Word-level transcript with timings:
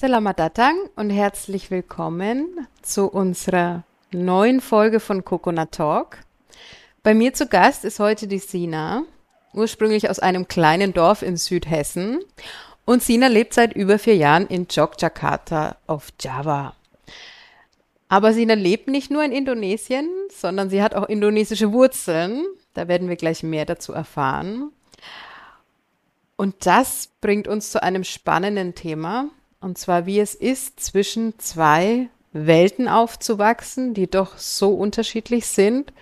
Selamat 0.00 0.40
und 0.96 1.10
herzlich 1.10 1.70
willkommen 1.70 2.66
zu 2.80 3.06
unserer 3.10 3.84
neuen 4.12 4.62
Folge 4.62 4.98
von 4.98 5.26
Coconut 5.26 5.72
Talk. 5.72 6.20
Bei 7.02 7.12
mir 7.12 7.34
zu 7.34 7.46
Gast 7.46 7.84
ist 7.84 8.00
heute 8.00 8.26
die 8.26 8.38
Sina, 8.38 9.02
ursprünglich 9.52 10.08
aus 10.08 10.18
einem 10.18 10.48
kleinen 10.48 10.94
Dorf 10.94 11.20
in 11.20 11.36
Südhessen. 11.36 12.20
Und 12.86 13.02
Sina 13.02 13.26
lebt 13.26 13.52
seit 13.52 13.74
über 13.74 13.98
vier 13.98 14.16
Jahren 14.16 14.46
in 14.46 14.66
Yogyakarta 14.70 15.76
auf 15.86 16.08
Java. 16.18 16.74
Aber 18.08 18.32
Sina 18.32 18.54
lebt 18.54 18.88
nicht 18.88 19.10
nur 19.10 19.22
in 19.22 19.32
Indonesien, 19.32 20.08
sondern 20.30 20.70
sie 20.70 20.82
hat 20.82 20.94
auch 20.94 21.10
indonesische 21.10 21.74
Wurzeln. 21.74 22.46
Da 22.72 22.88
werden 22.88 23.10
wir 23.10 23.16
gleich 23.16 23.42
mehr 23.42 23.66
dazu 23.66 23.92
erfahren. 23.92 24.72
Und 26.36 26.64
das 26.64 27.10
bringt 27.20 27.46
uns 27.46 27.70
zu 27.70 27.82
einem 27.82 28.02
spannenden 28.02 28.74
Thema, 28.74 29.28
und 29.60 29.78
zwar, 29.78 30.06
wie 30.06 30.20
es 30.20 30.34
ist, 30.34 30.80
zwischen 30.80 31.38
zwei 31.38 32.08
Welten 32.32 32.88
aufzuwachsen, 32.88 33.94
die 33.94 34.06
doch 34.06 34.38
so 34.38 34.74
unterschiedlich 34.74 35.46
sind 35.46 35.92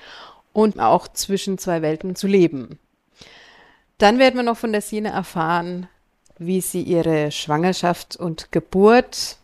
und 0.53 0.79
auch 0.81 1.09
zwischen 1.09 1.59
zwei 1.59 1.83
Welten 1.83 2.17
zu 2.17 2.27
leben. 2.27 2.79
Dann 3.99 4.19
werden 4.19 4.37
wir 4.37 4.45
noch 4.45 4.59
von 4.59 4.73
der 4.73 4.83
Sine 4.83 5.09
erfahren, 5.11 5.89
wie 6.39 6.61
sie 6.61 6.83
ihre 6.83 7.33
Schwangerschaft 7.33 8.17
und 8.17 8.53
Geburt 8.53 9.39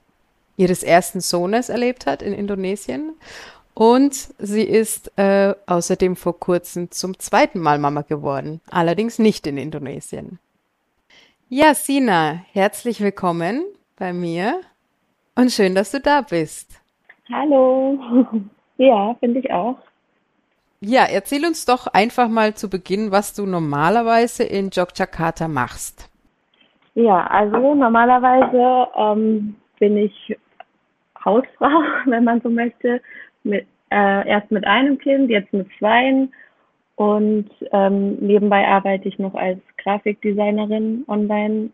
ihres 0.56 0.84
ersten 0.84 1.20
Sohnes 1.20 1.68
erlebt 1.68 2.06
hat 2.06 2.22
in 2.22 2.32
Indonesien. 2.32 3.14
Und 3.74 4.28
sie 4.38 4.62
ist 4.62 5.10
äh, 5.18 5.52
außerdem 5.66 6.14
vor 6.14 6.38
kurzem 6.38 6.92
zum 6.92 7.18
zweiten 7.18 7.58
Mal 7.58 7.80
Mama 7.80 8.02
geworden, 8.02 8.60
allerdings 8.70 9.18
nicht 9.18 9.48
in 9.48 9.58
Indonesien. 9.58 10.38
Ja, 11.48 11.74
Sina, 11.74 12.44
herzlich 12.52 13.00
willkommen 13.00 13.64
bei 13.98 14.12
mir 14.12 14.60
und 15.36 15.50
schön, 15.50 15.74
dass 15.74 15.90
du 15.90 16.00
da 16.00 16.20
bist. 16.22 16.80
Hallo. 17.32 17.98
Ja, 18.76 19.14
finde 19.20 19.38
ich 19.38 19.52
auch. 19.52 19.78
Ja, 20.80 21.04
erzähl 21.04 21.46
uns 21.46 21.64
doch 21.64 21.86
einfach 21.86 22.28
mal 22.28 22.54
zu 22.54 22.68
Beginn, 22.68 23.12
was 23.12 23.32
du 23.32 23.46
normalerweise 23.46 24.42
in 24.42 24.70
Yogyakarta 24.70 25.46
machst. 25.46 26.10
Ja, 26.96 27.24
also 27.28 27.74
normalerweise 27.76 28.88
ähm, 28.96 29.54
bin 29.78 29.96
ich 29.96 30.36
Hausfrau, 31.24 31.82
wenn 32.06 32.24
man 32.24 32.40
so 32.40 32.50
möchte, 32.50 33.00
mit, 33.44 33.64
äh, 33.90 34.28
erst 34.28 34.50
mit 34.50 34.66
einem 34.66 34.98
Kind, 34.98 35.30
jetzt 35.30 35.52
mit 35.52 35.68
zweien 35.78 36.34
und 36.96 37.48
ähm, 37.72 38.16
nebenbei 38.16 38.66
arbeite 38.66 39.08
ich 39.08 39.18
noch 39.20 39.34
als 39.34 39.60
Grafikdesignerin 39.78 41.04
online 41.08 41.70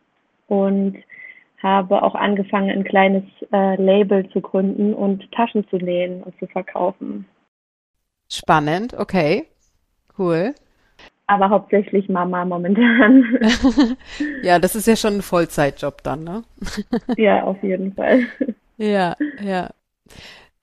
und 0.49 0.97
habe 1.63 2.03
auch 2.03 2.15
angefangen, 2.15 2.71
ein 2.71 2.85
kleines 2.85 3.25
äh, 3.53 3.77
Label 3.77 4.29
zu 4.31 4.41
gründen 4.41 4.95
und 4.95 5.31
Taschen 5.33 5.69
zu 5.69 5.77
nähen 5.77 6.23
und 6.23 6.39
zu 6.39 6.47
verkaufen. 6.47 7.27
Spannend, 8.31 8.95
okay. 8.95 9.47
Cool. 10.19 10.55
Aber 11.27 11.51
hauptsächlich 11.51 12.09
Mama 12.09 12.45
momentan. 12.45 13.25
ja, 14.43 14.59
das 14.59 14.75
ist 14.75 14.87
ja 14.87 14.97
schon 14.97 15.17
ein 15.17 15.23
Vollzeitjob 15.23 16.03
dann, 16.03 16.25
ne? 16.25 16.43
ja, 17.17 17.45
auf 17.45 17.63
jeden 17.63 17.95
Fall. 17.95 18.27
Ja, 18.77 19.17
ja. 19.41 19.71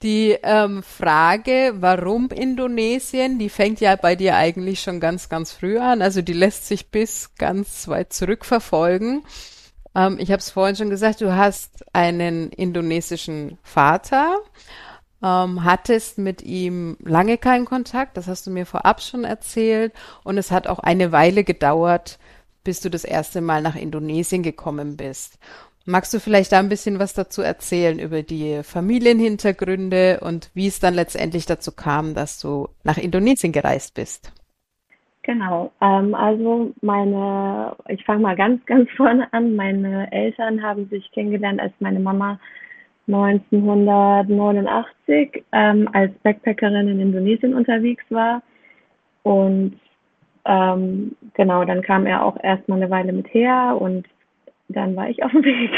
Die 0.04 0.38
ähm, 0.44 0.84
Frage, 0.84 1.74
warum 1.78 2.30
Indonesien, 2.30 3.40
die 3.40 3.50
fängt 3.50 3.80
ja 3.80 3.96
bei 3.96 4.16
dir 4.16 4.36
eigentlich 4.36 4.82
schon 4.82 5.00
ganz, 5.00 5.30
ganz 5.30 5.52
früh 5.52 5.80
an. 5.80 6.02
Also 6.02 6.22
die 6.22 6.34
lässt 6.34 6.68
sich 6.68 6.92
bis 6.92 7.34
ganz 7.36 7.88
weit 7.88 8.14
zurückverfolgen. 8.14 9.24
Ähm, 9.96 10.18
ich 10.20 10.32
habe 10.32 10.40
es 10.40 10.50
vorhin 10.50 10.76
schon 10.76 10.90
gesagt, 10.90 11.22
du 11.22 11.36
hast 11.36 11.86
einen 11.94 12.50
indonesischen 12.50 13.58
Vater, 13.64 14.38
ähm, 15.24 15.64
hattest 15.64 16.18
mit 16.18 16.42
ihm 16.44 16.98
lange 17.04 17.38
keinen 17.38 17.66
Kontakt, 17.66 18.18
das 18.18 18.28
hast 18.28 18.46
du 18.48 18.52
mir 18.52 18.66
vorab 18.66 19.02
schon 19.02 19.24
erzählt. 19.24 19.94
Und 20.24 20.38
es 20.38 20.52
hat 20.52 20.68
auch 20.68 20.80
eine 20.80 21.12
Weile 21.12 21.44
gedauert, 21.44 22.20
bis 22.64 22.82
du 22.82 22.90
das 22.90 23.04
erste 23.04 23.42
Mal 23.42 23.62
nach 23.62 23.76
Indonesien 23.76 24.44
gekommen 24.44 24.98
bist. 24.98 25.40
Magst 25.86 26.14
du 26.14 26.20
vielleicht 26.20 26.52
da 26.52 26.60
ein 26.60 26.68
bisschen 26.68 27.00
was 27.00 27.14
dazu 27.14 27.42
erzählen 27.42 27.98
über 27.98 28.22
die 28.22 28.62
Familienhintergründe 28.62 30.20
und 30.20 30.50
wie 30.54 30.68
es 30.68 30.82
dann 30.82 30.94
letztendlich 30.94 31.46
dazu 31.46 31.72
kam, 31.72 32.14
dass 32.14 32.40
du 32.40 32.68
nach 32.84 32.98
Indonesien 32.98 33.54
gereist 33.54 33.94
bist? 33.94 34.34
Genau, 35.28 35.72
ähm, 35.82 36.16
also 36.16 36.74
meine, 36.82 37.76
ich 37.90 38.04
fange 38.06 38.22
mal 38.22 38.38
ganz, 38.38 38.66
ganz 38.66 38.90
vorne 38.96 39.28
an. 39.34 39.58
Meine 39.58 40.10
Eltern 40.14 40.64
haben 40.64 40.88
sich 40.88 41.12
kennengelernt, 41.12 41.60
als 41.60 41.74
meine 41.80 42.00
Mama 42.00 42.40
1989 43.08 45.44
ähm, 45.52 45.90
als 45.92 46.14
Backpackerin 46.24 46.88
in 46.88 47.02
Indonesien 47.02 47.56
unterwegs 47.56 48.06
war. 48.08 48.42
Und 49.24 49.78
ähm, 50.46 51.14
genau, 51.34 51.66
dann 51.66 51.82
kam 51.82 52.06
er 52.06 52.24
auch 52.24 52.42
erstmal 52.42 52.82
eine 52.82 52.90
Weile 52.90 53.12
mit 53.12 53.34
her 53.34 53.76
und 53.78 54.08
dann 54.70 54.96
war 54.96 55.10
ich 55.10 55.22
auf 55.24 55.32
dem 55.32 55.44
Weg. 55.44 55.72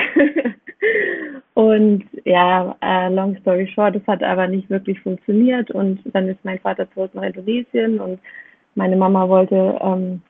und 1.56 2.04
ja, 2.24 2.78
äh, 2.82 3.12
long 3.12 3.36
story 3.38 3.68
short, 3.74 3.96
es 3.96 4.06
hat 4.06 4.22
aber 4.22 4.48
nicht 4.48 4.70
wirklich 4.70 5.02
funktioniert 5.02 5.72
und 5.72 6.02
dann 6.14 6.28
ist 6.28 6.46
mein 6.46 6.60
Vater 6.60 6.88
zurück 6.92 7.16
nach 7.16 7.24
Indonesien 7.24 8.00
und 8.00 8.20
meine 8.76 8.96
Mama 8.96 9.28
wollte 9.28 9.80
ähm, 9.82 10.22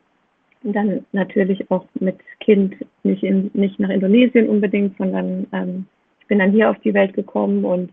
dann 0.64 1.06
natürlich 1.12 1.70
auch 1.72 1.86
mit 2.00 2.18
Kind 2.40 2.76
nicht, 3.04 3.24
in, 3.24 3.50
nicht 3.54 3.80
nach 3.80 3.90
Indonesien 3.90 4.50
unbedingt, 4.50 4.98
sondern 4.98 5.48
ähm, 5.52 5.86
ich 6.20 6.28
bin 6.28 6.40
dann 6.40 6.52
hier 6.52 6.70
auf 6.70 6.80
die 6.80 6.94
Welt 6.94 7.14
gekommen 7.14 7.64
und 7.66 7.92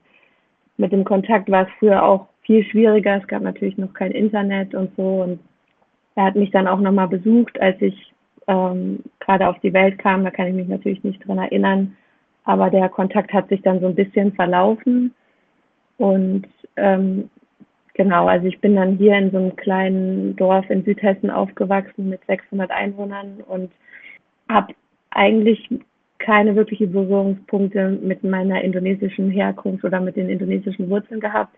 mit 0.77 0.93
dem 0.93 1.05
Kontakt 1.05 1.51
war 1.51 1.63
es 1.63 1.73
früher 1.79 2.03
auch 2.03 2.27
viel 2.43 2.65
schwieriger. 2.65 3.17
Es 3.17 3.27
gab 3.29 3.43
natürlich 3.43 3.79
noch 3.79 3.93
kein 3.95 4.13
Internet 4.13 4.75
und 4.75 4.95
so 4.97 5.23
und 5.23 5.41
er 6.17 6.25
hat 6.25 6.37
mich 6.37 6.51
dann 6.51 6.67
auch 6.67 6.81
nochmal 6.81 7.09
besucht, 7.09 7.61
als 7.61 7.81
ich 7.81 8.13
ähm, 8.47 9.01
gerade 9.21 9.49
auf 9.49 9.59
die 9.61 9.73
Welt 9.73 9.99
kam. 9.99 10.25
Da 10.25 10.31
kann 10.31 10.49
ich 10.49 10.55
mich 10.55 10.69
natürlich 10.69 11.03
nicht 11.05 11.27
dran 11.27 11.39
erinnern, 11.39 11.97
aber 12.45 12.71
der 12.71 12.89
Kontakt 12.89 13.33
hat 13.33 13.49
sich 13.49 13.63
dann 13.63 13.81
so 13.81 13.87
ein 13.87 13.95
bisschen 13.95 14.33
verlaufen 14.33 15.15
und 15.99 16.47
ähm, 16.77 17.31
Genau, 17.97 18.27
also 18.27 18.47
ich 18.47 18.61
bin 18.61 18.77
dann 18.77 18.99
hier 18.99 19.17
in 19.17 19.31
so 19.31 19.39
einem 19.39 19.57
kleinen 19.57 20.37
Dorf 20.37 20.69
in 20.69 20.85
Südhessen 20.85 21.31
aufgewachsen 21.31 22.11
mit 22.11 22.21
600 22.27 22.71
Einwohnern 22.71 23.43
und 23.49 23.73
habe 24.51 24.75
eigentlich 25.09 25.67
keine 26.19 26.55
wirklichen 26.57 26.93
Berührungspunkte 26.93 27.99
mit 28.03 28.23
meiner 28.23 28.61
indonesischen 28.61 29.31
Herkunft 29.31 29.83
oder 29.83 29.99
mit 30.01 30.17
den 30.17 30.29
indonesischen 30.29 30.91
Wurzeln 30.91 31.21
gehabt, 31.21 31.57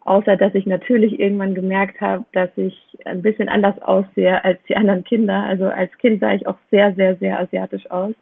außer 0.00 0.36
dass 0.36 0.56
ich 0.56 0.66
natürlich 0.66 1.20
irgendwann 1.20 1.54
gemerkt 1.54 2.00
habe, 2.00 2.24
dass 2.32 2.50
ich 2.56 2.76
ein 3.04 3.22
bisschen 3.22 3.48
anders 3.48 3.80
aussehe 3.80 4.42
als 4.44 4.58
die 4.68 4.76
anderen 4.76 5.04
Kinder. 5.04 5.44
Also 5.44 5.66
als 5.66 5.96
Kind 5.98 6.18
sah 6.18 6.34
ich 6.34 6.48
auch 6.48 6.58
sehr, 6.72 6.94
sehr, 6.94 7.14
sehr 7.18 7.38
asiatisch 7.38 7.88
aus. 7.92 8.14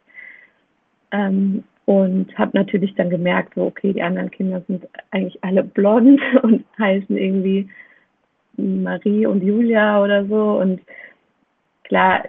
Ähm, 1.11 1.63
und 1.85 2.35
habe 2.37 2.57
natürlich 2.57 2.95
dann 2.95 3.09
gemerkt, 3.09 3.53
so 3.55 3.65
okay, 3.65 3.93
die 3.93 4.01
anderen 4.01 4.31
Kinder 4.31 4.61
sind 4.67 4.87
eigentlich 5.11 5.43
alle 5.43 5.63
blond 5.63 6.19
und 6.41 6.65
heißen 6.79 7.15
irgendwie 7.15 7.69
Marie 8.57 9.25
und 9.25 9.43
Julia 9.43 10.03
oder 10.03 10.25
so. 10.25 10.59
Und 10.59 10.81
klar, 11.83 12.23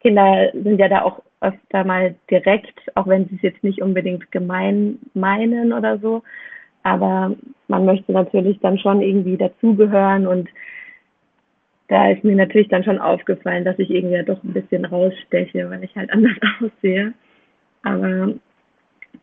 Kinder 0.00 0.50
sind 0.52 0.78
ja 0.78 0.88
da 0.88 1.02
auch 1.02 1.22
öfter 1.40 1.84
mal 1.84 2.14
direkt, 2.30 2.78
auch 2.94 3.06
wenn 3.06 3.26
sie 3.28 3.36
es 3.36 3.42
jetzt 3.42 3.64
nicht 3.64 3.82
unbedingt 3.82 4.30
gemein 4.30 4.98
meinen 5.14 5.72
oder 5.72 5.98
so. 5.98 6.22
Aber 6.82 7.34
man 7.68 7.84
möchte 7.84 8.12
natürlich 8.12 8.58
dann 8.60 8.78
schon 8.78 9.02
irgendwie 9.02 9.36
dazugehören 9.36 10.26
und 10.26 10.48
da 11.88 12.10
ist 12.10 12.22
mir 12.22 12.36
natürlich 12.36 12.68
dann 12.68 12.84
schon 12.84 13.00
aufgefallen, 13.00 13.64
dass 13.64 13.78
ich 13.78 13.90
irgendwie 13.90 14.22
doch 14.24 14.42
ein 14.44 14.52
bisschen 14.52 14.84
raussteche, 14.84 15.68
weil 15.68 15.82
ich 15.82 15.96
halt 15.96 16.12
anders 16.12 16.36
aussehe. 16.62 17.12
Aber 17.82 18.34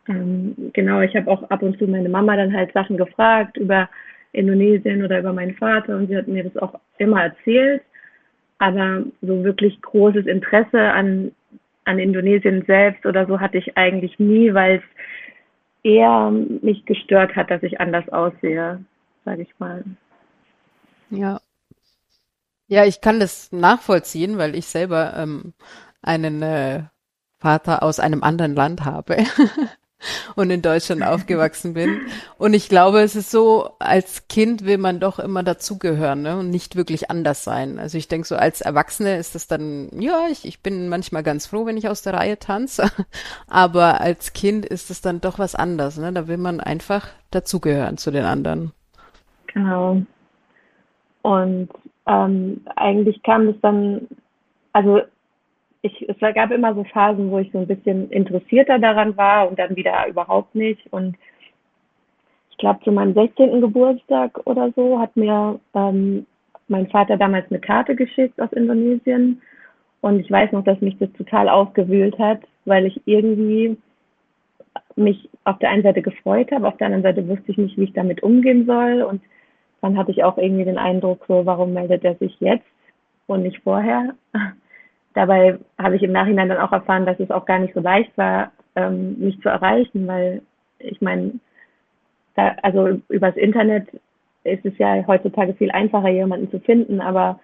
ähm, 0.08 0.70
genau, 0.72 1.00
ich 1.00 1.14
habe 1.14 1.30
auch 1.30 1.42
ab 1.50 1.62
und 1.62 1.78
zu 1.78 1.86
meine 1.86 2.08
Mama 2.08 2.36
dann 2.36 2.52
halt 2.52 2.72
Sachen 2.72 2.96
gefragt 2.96 3.56
über 3.56 3.88
Indonesien 4.32 5.04
oder 5.04 5.18
über 5.18 5.32
meinen 5.32 5.54
Vater 5.54 5.96
und 5.96 6.08
sie 6.08 6.16
hat 6.16 6.28
mir 6.28 6.44
das 6.44 6.56
auch 6.56 6.78
immer 6.98 7.22
erzählt. 7.22 7.82
Aber 8.58 9.04
so 9.22 9.44
wirklich 9.44 9.80
großes 9.82 10.26
Interesse 10.26 10.80
an, 10.80 11.32
an 11.84 11.98
Indonesien 11.98 12.64
selbst 12.66 13.06
oder 13.06 13.26
so 13.26 13.38
hatte 13.40 13.58
ich 13.58 13.76
eigentlich 13.76 14.18
nie, 14.18 14.52
weil 14.52 14.76
es 14.76 14.82
eher 15.84 16.30
mich 16.30 16.84
gestört 16.84 17.36
hat, 17.36 17.50
dass 17.50 17.62
ich 17.62 17.80
anders 17.80 18.08
aussehe, 18.08 18.84
sage 19.24 19.42
ich 19.42 19.58
mal. 19.58 19.84
Ja. 21.10 21.40
Ja, 22.66 22.84
ich 22.84 23.00
kann 23.00 23.20
das 23.20 23.50
nachvollziehen, 23.52 24.36
weil 24.36 24.54
ich 24.54 24.66
selber 24.66 25.14
ähm, 25.16 25.54
einen 26.02 26.42
äh, 26.42 26.82
Vater 27.38 27.82
aus 27.82 28.00
einem 28.00 28.22
anderen 28.22 28.54
Land 28.54 28.84
habe 28.84 29.16
und 30.36 30.50
in 30.50 30.62
Deutschland 30.62 31.02
aufgewachsen 31.06 31.74
bin. 31.74 32.00
Und 32.38 32.54
ich 32.54 32.68
glaube, 32.68 33.00
es 33.00 33.16
ist 33.16 33.30
so, 33.30 33.70
als 33.78 34.28
Kind 34.28 34.64
will 34.64 34.78
man 34.78 35.00
doch 35.00 35.18
immer 35.18 35.42
dazugehören 35.42 36.22
ne? 36.22 36.38
und 36.38 36.50
nicht 36.50 36.76
wirklich 36.76 37.10
anders 37.10 37.44
sein. 37.44 37.78
Also 37.78 37.98
ich 37.98 38.08
denke 38.08 38.26
so, 38.26 38.36
als 38.36 38.60
Erwachsene 38.60 39.16
ist 39.16 39.34
es 39.34 39.46
dann, 39.46 39.88
ja, 40.00 40.26
ich, 40.30 40.44
ich 40.44 40.62
bin 40.62 40.88
manchmal 40.88 41.22
ganz 41.22 41.46
froh, 41.46 41.66
wenn 41.66 41.76
ich 41.76 41.88
aus 41.88 42.02
der 42.02 42.14
Reihe 42.14 42.38
tanze, 42.38 42.90
aber 43.48 44.00
als 44.00 44.32
Kind 44.32 44.66
ist 44.66 44.90
es 44.90 45.00
dann 45.00 45.20
doch 45.20 45.38
was 45.38 45.54
anderes. 45.54 45.98
Ne? 45.98 46.12
Da 46.12 46.28
will 46.28 46.38
man 46.38 46.60
einfach 46.60 47.08
dazugehören 47.30 47.98
zu 47.98 48.10
den 48.10 48.24
anderen. 48.24 48.72
Genau. 49.52 50.02
Und 51.22 51.68
ähm, 52.06 52.60
eigentlich 52.76 53.22
kam 53.22 53.48
es 53.48 53.56
dann, 53.60 54.08
also 54.72 55.02
ich, 55.82 56.08
es 56.08 56.18
gab 56.34 56.50
immer 56.50 56.74
so 56.74 56.84
Phasen, 56.84 57.30
wo 57.30 57.38
ich 57.38 57.50
so 57.52 57.58
ein 57.58 57.66
bisschen 57.66 58.10
interessierter 58.10 58.78
daran 58.78 59.16
war 59.16 59.48
und 59.48 59.58
dann 59.58 59.76
wieder 59.76 60.06
überhaupt 60.08 60.54
nicht. 60.54 60.80
Und 60.92 61.16
ich 62.50 62.58
glaube, 62.58 62.82
zu 62.84 62.90
meinem 62.90 63.14
16. 63.14 63.60
Geburtstag 63.60 64.40
oder 64.44 64.72
so 64.74 64.98
hat 64.98 65.16
mir 65.16 65.60
ähm, 65.74 66.26
mein 66.66 66.88
Vater 66.88 67.16
damals 67.16 67.50
eine 67.50 67.60
Karte 67.60 67.94
geschickt 67.94 68.40
aus 68.40 68.52
Indonesien. 68.52 69.40
Und 70.00 70.20
ich 70.20 70.30
weiß 70.30 70.52
noch, 70.52 70.64
dass 70.64 70.80
mich 70.80 70.96
das 70.98 71.12
total 71.12 71.48
aufgewühlt 71.48 72.18
hat, 72.18 72.40
weil 72.64 72.86
ich 72.86 73.00
irgendwie 73.06 73.76
mich 74.96 75.28
auf 75.44 75.58
der 75.60 75.70
einen 75.70 75.82
Seite 75.82 76.02
gefreut 76.02 76.50
habe, 76.50 76.66
auf 76.66 76.76
der 76.76 76.86
anderen 76.86 77.04
Seite 77.04 77.28
wusste 77.28 77.52
ich 77.52 77.58
nicht, 77.58 77.78
wie 77.78 77.84
ich 77.84 77.92
damit 77.92 78.22
umgehen 78.22 78.66
soll. 78.66 79.02
Und 79.02 79.22
dann 79.80 79.96
hatte 79.96 80.10
ich 80.10 80.24
auch 80.24 80.38
irgendwie 80.38 80.64
den 80.64 80.78
Eindruck, 80.78 81.24
so, 81.28 81.46
warum 81.46 81.72
meldet 81.72 82.04
er 82.04 82.16
sich 82.16 82.36
jetzt 82.40 82.66
und 83.28 83.42
nicht 83.42 83.62
vorher? 83.62 84.14
Dabei 85.18 85.58
habe 85.78 85.96
ich 85.96 86.04
im 86.04 86.12
Nachhinein 86.12 86.48
dann 86.48 86.60
auch 86.60 86.70
erfahren, 86.70 87.04
dass 87.04 87.18
es 87.18 87.32
auch 87.32 87.44
gar 87.44 87.58
nicht 87.58 87.74
so 87.74 87.80
leicht 87.80 88.16
war, 88.16 88.52
ähm, 88.76 89.18
mich 89.18 89.40
zu 89.40 89.48
erreichen, 89.48 90.06
weil 90.06 90.42
ich 90.78 91.00
meine, 91.00 91.40
also 92.62 93.00
übers 93.08 93.34
Internet 93.34 93.88
ist 94.44 94.64
es 94.64 94.78
ja 94.78 95.04
heutzutage 95.08 95.54
viel 95.54 95.72
einfacher, 95.72 96.08
jemanden 96.08 96.48
zu 96.52 96.60
finden, 96.60 97.00
aber 97.00 97.40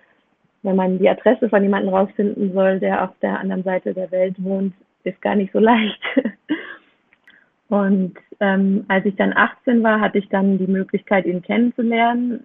wenn 0.63 0.77
man 0.77 1.01
die 1.01 1.09
Adresse 1.09 1.49
von 1.49 1.65
jemandem 1.65 1.93
rausfinden 1.93 2.53
soll, 2.53 2.79
der 2.79 3.03
auf 3.03 3.11
der 3.21 3.41
anderen 3.41 3.65
Seite 3.65 3.93
der 3.93 4.13
Welt 4.13 4.37
wohnt, 4.39 4.73
ist 5.03 5.21
gar 5.21 5.35
nicht 5.35 5.53
so 5.53 5.59
leicht. 5.59 6.01
Und 7.71 8.15
ähm, 8.39 8.85
als 8.87 9.05
ich 9.05 9.17
dann 9.17 9.37
18 9.37 9.83
war, 9.83 10.01
hatte 10.01 10.19
ich 10.19 10.29
dann 10.29 10.59
die 10.59 10.69
Möglichkeit, 10.69 11.27
ihn 11.27 11.43
kennenzulernen. 11.43 12.45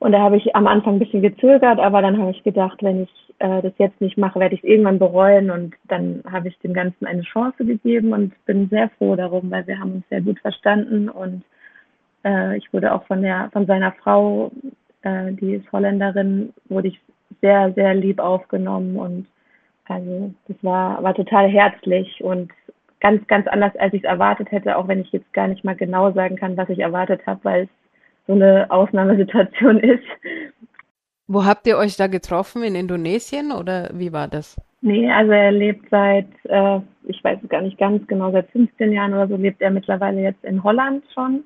Und 0.00 0.12
da 0.12 0.18
habe 0.20 0.36
ich 0.36 0.54
am 0.54 0.66
Anfang 0.66 0.96
ein 0.96 0.98
bisschen 0.98 1.22
gezögert, 1.22 1.80
aber 1.80 2.02
dann 2.02 2.18
habe 2.18 2.32
ich 2.32 2.42
gedacht, 2.42 2.82
wenn 2.82 3.04
ich 3.04 3.27
äh, 3.38 3.62
das 3.62 3.72
jetzt 3.78 4.00
nicht 4.00 4.18
mache, 4.18 4.40
werde 4.40 4.54
ich 4.54 4.62
es 4.62 4.68
irgendwann 4.68 4.98
bereuen. 4.98 5.50
Und 5.50 5.74
dann 5.88 6.22
habe 6.30 6.48
ich 6.48 6.58
dem 6.60 6.74
Ganzen 6.74 7.06
eine 7.06 7.22
Chance 7.22 7.64
gegeben 7.64 8.12
und 8.12 8.32
bin 8.46 8.68
sehr 8.68 8.90
froh 8.98 9.16
darum, 9.16 9.50
weil 9.50 9.66
wir 9.66 9.78
haben 9.78 9.94
uns 9.94 10.08
sehr 10.08 10.20
gut 10.20 10.38
verstanden. 10.40 11.08
Und 11.08 11.42
äh, 12.24 12.56
ich 12.56 12.72
wurde 12.72 12.92
auch 12.92 13.04
von 13.06 13.22
der 13.22 13.50
von 13.52 13.66
seiner 13.66 13.92
Frau, 13.92 14.50
äh, 15.02 15.32
die 15.32 15.54
ist 15.54 15.72
Holländerin, 15.72 16.52
wurde 16.68 16.88
ich 16.88 17.00
sehr, 17.40 17.72
sehr 17.74 17.94
lieb 17.94 18.18
aufgenommen. 18.18 18.96
Und 18.96 19.26
also 19.86 20.32
das 20.48 20.56
war, 20.62 21.02
war 21.02 21.14
total 21.14 21.48
herzlich 21.48 22.22
und 22.22 22.52
ganz, 23.00 23.26
ganz 23.26 23.46
anders, 23.46 23.74
als 23.76 23.94
ich 23.94 24.02
es 24.02 24.08
erwartet 24.08 24.50
hätte, 24.50 24.76
auch 24.76 24.88
wenn 24.88 25.00
ich 25.00 25.12
jetzt 25.12 25.32
gar 25.32 25.48
nicht 25.48 25.64
mal 25.64 25.76
genau 25.76 26.12
sagen 26.12 26.36
kann, 26.36 26.56
was 26.56 26.68
ich 26.68 26.80
erwartet 26.80 27.26
habe, 27.26 27.40
weil 27.44 27.62
es 27.64 27.68
so 28.26 28.34
eine 28.34 28.66
Ausnahmesituation 28.70 29.78
ist. 29.80 30.04
Wo 31.28 31.44
habt 31.44 31.66
ihr 31.66 31.76
euch 31.76 31.96
da 31.96 32.06
getroffen? 32.06 32.62
In 32.62 32.74
Indonesien 32.74 33.52
oder 33.52 33.90
wie 33.92 34.12
war 34.12 34.28
das? 34.28 34.56
Nee, 34.80 35.10
also 35.10 35.32
er 35.32 35.52
lebt 35.52 35.90
seit, 35.90 36.28
äh, 36.44 36.80
ich 37.04 37.22
weiß 37.22 37.40
es 37.42 37.48
gar 37.50 37.60
nicht 37.60 37.78
ganz 37.78 38.06
genau, 38.06 38.32
seit 38.32 38.50
15 38.50 38.92
Jahren 38.92 39.12
oder 39.12 39.28
so 39.28 39.36
lebt 39.36 39.60
er 39.60 39.70
mittlerweile 39.70 40.22
jetzt 40.22 40.42
in 40.44 40.64
Holland 40.64 41.04
schon. 41.12 41.44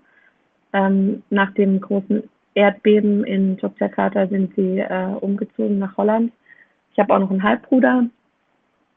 Ähm, 0.72 1.22
nach 1.30 1.52
dem 1.54 1.80
großen 1.80 2.22
Erdbeben 2.54 3.24
in 3.24 3.56
Yogyakarta 3.56 4.28
sind 4.28 4.54
sie 4.54 4.78
äh, 4.78 5.14
umgezogen 5.20 5.78
nach 5.78 5.96
Holland. 5.96 6.32
Ich 6.92 6.98
habe 6.98 7.14
auch 7.14 7.18
noch 7.18 7.30
einen 7.30 7.42
Halbbruder 7.42 8.04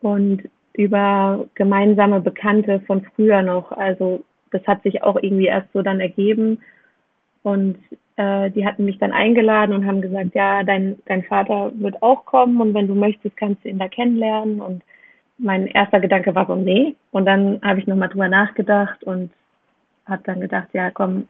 und 0.01 0.43
über 0.73 1.47
gemeinsame 1.55 2.19
Bekannte 2.19 2.81
von 2.81 3.05
früher 3.15 3.41
noch. 3.41 3.71
Also 3.71 4.23
das 4.51 4.61
hat 4.67 4.83
sich 4.83 5.01
auch 5.01 5.15
irgendwie 5.21 5.47
erst 5.47 5.71
so 5.73 5.81
dann 5.81 5.99
ergeben. 5.99 6.59
Und 7.45 7.77
äh, 8.15 8.49
die 8.49 8.65
hatten 8.65 8.85
mich 8.85 8.97
dann 8.97 9.11
eingeladen 9.11 9.75
und 9.75 9.85
haben 9.85 10.01
gesagt, 10.01 10.33
ja, 10.33 10.63
dein, 10.63 10.97
dein 11.05 11.21
Vater 11.23 11.71
wird 11.75 12.01
auch 12.01 12.25
kommen 12.25 12.59
und 12.59 12.73
wenn 12.73 12.87
du 12.87 12.95
möchtest, 12.95 13.37
kannst 13.37 13.63
du 13.63 13.69
ihn 13.69 13.77
da 13.77 13.87
kennenlernen. 13.87 14.61
Und 14.61 14.81
mein 15.37 15.67
erster 15.67 15.99
Gedanke 15.99 16.33
war 16.33 16.47
so, 16.47 16.55
nee. 16.55 16.95
Und 17.11 17.25
dann 17.25 17.61
habe 17.61 17.79
ich 17.79 17.85
nochmal 17.85 18.09
drüber 18.09 18.29
nachgedacht 18.29 19.03
und 19.03 19.29
habe 20.07 20.23
dann 20.25 20.41
gedacht, 20.41 20.69
ja, 20.73 20.89
komm, 20.89 21.27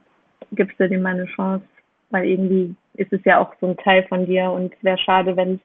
gibst 0.53 0.79
du 0.79 0.88
dem 0.88 1.01
mal 1.01 1.15
eine 1.15 1.25
Chance, 1.25 1.65
weil 2.12 2.25
irgendwie 2.25 2.75
ist 2.94 3.12
es 3.12 3.23
ja 3.25 3.41
auch 3.41 3.53
so 3.59 3.67
ein 3.67 3.77
Teil 3.77 4.03
von 4.03 4.25
dir 4.25 4.51
und 4.51 4.73
es 4.73 4.83
wäre 4.83 4.97
schade, 4.97 5.35
wenn 5.35 5.56
es 5.56 5.59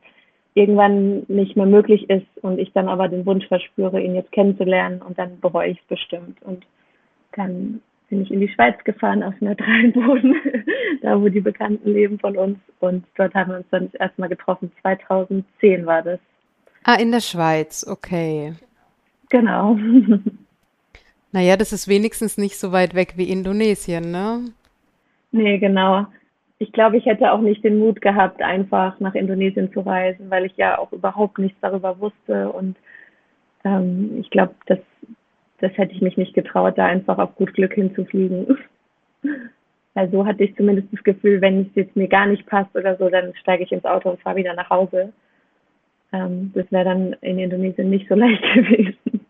irgendwann 0.55 1.26
nicht 1.29 1.55
mehr 1.55 1.67
möglich 1.67 2.11
ist 2.11 2.26
und 2.43 2.58
ich 2.58 2.73
dann 2.73 2.88
aber 2.88 3.06
den 3.06 3.25
Wunsch 3.25 3.47
verspüre, 3.47 4.00
ihn 4.00 4.17
jetzt 4.17 4.32
kennenzulernen 4.32 5.00
und 5.00 5.17
dann 5.17 5.38
bereue 5.38 5.69
ich 5.70 5.79
es 5.79 5.87
bestimmt. 5.87 6.43
Und 6.43 6.67
dann 7.37 7.82
bin 8.11 8.23
ich 8.23 8.31
in 8.31 8.41
die 8.41 8.49
Schweiz 8.49 8.77
gefahren 8.85 9.23
auf 9.23 9.35
neutralen 9.41 9.93
Boden, 9.95 10.35
da 11.03 11.21
wo 11.21 11.29
die 11.29 11.41
Bekannten 11.41 11.93
leben 11.93 12.19
von 12.19 12.37
uns. 12.37 12.59
Und 12.81 13.05
dort 13.17 13.35
haben 13.35 13.50
wir 13.50 13.59
uns 13.59 13.67
dann 13.71 13.90
das 13.90 14.00
erste 14.00 14.21
Mal 14.21 14.29
getroffen. 14.29 14.71
2010 14.83 15.87
war 15.87 16.02
das. 16.02 16.21
Ah, 16.85 16.95
in 16.95 17.12
der 17.12 17.21
Schweiz, 17.21 17.87
okay. 17.88 18.55
Genau. 19.31 19.76
Naja, 21.33 21.57
das 21.57 21.73
ist 21.73 21.87
wenigstens 21.87 22.38
nicht 22.38 22.59
so 22.59 22.73
weit 22.73 22.97
weg 22.97 23.12
wie 23.14 23.31
Indonesien, 23.31 24.11
ne? 24.11 24.47
Nee, 25.31 25.59
genau 25.59 26.09
ich 26.61 26.73
glaube, 26.73 26.99
ich 26.99 27.07
hätte 27.07 27.33
auch 27.33 27.40
nicht 27.40 27.64
den 27.64 27.79
Mut 27.79 28.02
gehabt, 28.02 28.43
einfach 28.43 29.00
nach 29.00 29.14
Indonesien 29.14 29.73
zu 29.73 29.81
reisen, 29.81 30.31
weil 30.31 30.45
ich 30.45 30.57
ja 30.59 30.79
auch 30.79 30.93
überhaupt 30.93 31.38
nichts 31.38 31.59
darüber 31.62 31.99
wusste. 31.99 32.50
Und 32.50 32.76
ähm, 33.64 34.19
ich 34.21 34.29
glaube, 34.29 34.55
das, 34.67 34.79
das 35.61 35.76
hätte 35.76 35.93
ich 35.93 36.00
mich 36.00 36.17
nicht 36.17 36.35
getraut, 36.35 36.76
da 36.76 36.87
einfach 36.87 37.19
auf 37.19 37.35
gut 37.37 37.55
Glück 37.55 37.75
hinzufliegen. 37.75 38.59
Also 39.93 40.25
hatte 40.25 40.45
ich 40.45 40.55
zumindest 40.55 40.87
das 40.93 41.02
Gefühl, 41.02 41.40
wenn 41.40 41.62
es 41.62 41.67
jetzt 41.75 41.97
mir 41.97 42.07
gar 42.07 42.25
nicht 42.25 42.47
passt 42.47 42.75
oder 42.76 42.97
so, 42.97 43.11
dann 43.11 43.35
steige 43.35 43.64
ich 43.64 43.73
ins 43.73 43.85
Auto 43.85 44.11
und 44.11 44.21
fahre 44.21 44.37
wieder 44.37 44.55
nach 44.55 44.71
Hause. 44.71 45.12
Ähm, 46.12 46.52
das 46.55 46.71
wäre 46.71 46.85
dann 46.85 47.12
in 47.21 47.40
Indonesien 47.40 47.90
nicht 47.90 48.09
so 48.09 48.14
leicht 48.14 48.40
gewesen. 48.55 49.26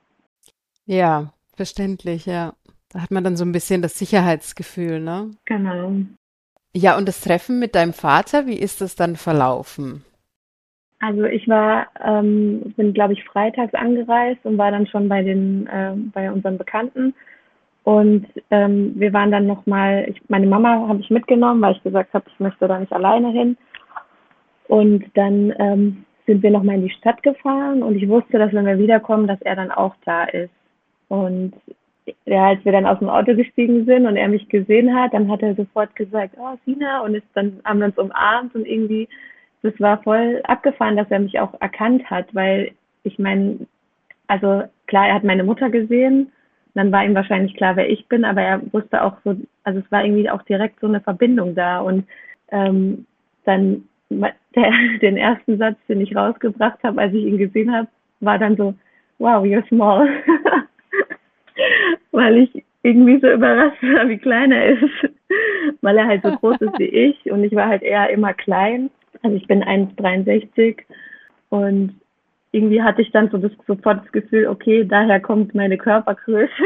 Ja, 0.85 1.33
verständlich, 1.57 2.27
ja. 2.27 2.53
Da 2.91 3.01
hat 3.01 3.11
man 3.11 3.25
dann 3.25 3.37
so 3.37 3.45
ein 3.45 3.53
bisschen 3.53 3.81
das 3.81 3.99
Sicherheitsgefühl, 3.99 5.01
ne? 5.01 5.31
Genau. 5.47 5.93
Ja, 6.75 6.97
und 6.99 7.09
das 7.09 7.23
Treffen 7.23 7.59
mit 7.59 7.75
deinem 7.75 7.95
Vater, 7.95 8.47
wie 8.47 8.59
ist 8.59 8.81
das 8.81 8.95
dann 8.97 9.17
verlaufen? 9.17 10.05
Also 11.00 11.25
ich 11.25 11.49
war, 11.49 11.87
ähm, 12.04 12.75
bin 12.76 12.92
glaube 12.92 13.14
ich 13.14 13.25
freitags 13.25 13.75
angereist 13.75 14.45
und 14.45 14.59
war 14.59 14.71
dann 14.71 14.87
schon 14.87 15.09
bei 15.09 15.23
den, 15.23 15.66
äh, 15.66 15.92
bei 16.12 16.30
unseren 16.30 16.59
Bekannten. 16.59 17.14
Und 17.85 18.26
ähm, 18.50 18.92
wir 18.97 19.12
waren 19.12 19.30
dann 19.30 19.47
nochmal, 19.47 20.07
ich, 20.09 20.21
meine 20.28 20.47
Mama 20.47 20.87
habe 20.88 21.00
ich 21.00 21.11
mitgenommen, 21.11 21.62
weil 21.62 21.75
ich 21.75 21.83
gesagt 21.83 22.12
habe, 22.12 22.26
ich 22.30 22.38
möchte 22.38 22.69
da 22.69 22.78
nicht 22.78 22.92
alleine 22.92 23.33
hin. 23.33 23.57
Und 24.69 25.04
dann 25.14 25.52
ähm, 25.59 26.04
sind 26.26 26.42
wir 26.42 26.50
nochmal 26.50 26.76
in 26.76 26.87
die 26.87 26.95
Stadt 26.95 27.23
gefahren 27.23 27.83
und 27.83 27.97
ich 27.97 28.09
wusste, 28.09 28.38
dass 28.38 28.52
wenn 28.52 28.66
wir 28.66 28.78
wiederkommen, 28.78 29.26
dass 29.26 29.40
er 29.40 29.57
dann 29.57 29.71
auch 29.71 29.97
da 30.04 30.25
ist. 30.25 30.52
Und 31.09 31.54
ja, 32.26 32.49
als 32.49 32.64
wir 32.64 32.73
dann 32.73 32.87
aus 32.87 32.99
dem 32.99 33.09
Auto 33.09 33.35
gestiegen 33.35 33.85
sind 33.85 34.07
und 34.07 34.16
er 34.16 34.28
mich 34.28 34.49
gesehen 34.49 34.95
hat, 34.95 35.12
dann 35.12 35.30
hat 35.30 35.42
er 35.42 35.54
sofort 35.54 35.95
gesagt, 35.97 36.35
oh, 36.38 36.57
Sina, 36.64 37.00
und 37.00 37.14
ist 37.14 37.26
dann 37.35 37.61
haben 37.64 37.80
wir 37.80 37.87
uns 37.87 37.99
umarmt 37.99 38.54
und 38.54 38.66
irgendwie, 38.66 39.09
das 39.62 39.79
war 39.79 40.02
voll 40.02 40.40
abgefahren, 40.45 40.97
dass 40.97 41.11
er 41.11 41.21
mich 41.21 41.38
auch 41.38 41.55
erkannt 41.61 42.11
hat, 42.11 42.35
weil 42.35 42.73
ich 43.02 43.19
meine, 43.19 43.67
also 44.26 44.62
klar, 44.87 45.09
er 45.09 45.14
hat 45.14 45.25
meine 45.25 45.45
Mutter 45.45 45.71
gesehen, 45.71 46.33
dann 46.75 46.93
war 46.93 47.05
ihm 47.05 47.14
wahrscheinlich 47.14 47.57
klar, 47.57 47.76
wer 47.76 47.90
ich 47.90 48.07
bin, 48.09 48.25
aber 48.25 48.43
er 48.43 48.61
wusste 48.73 49.02
auch 49.02 49.17
so, 49.25 49.37
also 49.64 49.81
es 49.81 49.93
war 49.93 50.05
irgendwie 50.05 50.31
auch 50.31 50.43
direkt 50.43 50.81
so 50.81 50.87
eine 50.87 51.00
Verbindung 51.00 51.55
da 51.55 51.81
und 51.81 52.07
ähm, 52.52 53.07
dann 53.45 53.85
der, 54.11 54.73
den 55.00 55.17
ersten 55.17 55.59
Satz, 55.59 55.76
den 55.88 56.00
ich 56.00 56.17
rausgebracht 56.17 56.83
habe, 56.83 57.00
als 57.00 57.14
ich 57.14 57.25
ihn 57.25 57.38
gesehen 57.38 57.73
habe, 57.73 57.88
war 58.21 58.38
dann 58.38 58.57
so, 58.57 58.75
wow, 59.19 59.45
you're 59.45 59.67
small. 59.69 60.09
weil 62.12 62.38
ich 62.38 62.64
irgendwie 62.83 63.21
so 63.21 63.31
überrascht 63.31 63.83
war, 63.83 64.09
wie 64.09 64.19
klein 64.19 64.52
er 64.52 64.71
ist. 64.71 65.11
weil 65.83 65.99
er 65.99 66.07
halt 66.07 66.23
so 66.23 66.33
groß 66.33 66.61
ist 66.61 66.79
wie 66.79 66.85
ich 66.85 67.31
und 67.31 67.45
ich 67.45 67.55
war 67.55 67.69
halt 67.69 67.83
eher 67.83 68.11
immer 68.11 68.35
klein. 68.35 68.90
Also 69.23 69.37
ich 69.37 69.47
bin 69.47 69.62
1,63 69.62 70.79
und 71.50 72.00
irgendwie 72.53 72.83
hatte 72.83 73.03
ich 73.03 73.11
dann 73.12 73.31
so 73.31 73.39
das, 73.39 73.53
sofort 73.67 74.05
das 74.05 74.12
Gefühl, 74.12 74.47
okay, 74.49 74.85
daher 74.85 75.21
kommt 75.21 75.55
meine 75.55 75.79
Körpergröße. 75.79 76.50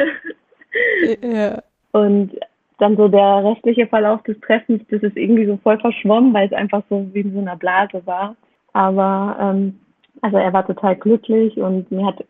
Ja. 1.23 1.63
Und 1.93 2.33
dann 2.79 2.97
so 2.97 3.07
der 3.07 3.45
restliche 3.45 3.87
Verlauf 3.87 4.25
des 4.25 4.41
Treffens, 4.41 4.83
das 4.91 5.05
ist 5.05 5.17
irgendwie 5.17 5.47
so 5.47 5.57
voll 5.63 5.79
verschwommen, 5.79 6.35
weil 6.35 6.49
es 6.49 6.53
einfach 6.53 6.83
so 6.91 7.07
wie 7.13 7.21
in 7.21 7.33
so 7.33 7.39
einer 7.39 7.55
Blase 7.55 8.05
war. 8.07 8.35
Aber 8.73 9.37
ähm, 9.41 9.79
also 10.21 10.37
er 10.37 10.53
war 10.53 10.67
total 10.67 10.97
glücklich 10.97 11.57
und 11.59 11.91
mir 11.93 12.07
hat, 12.07 12.25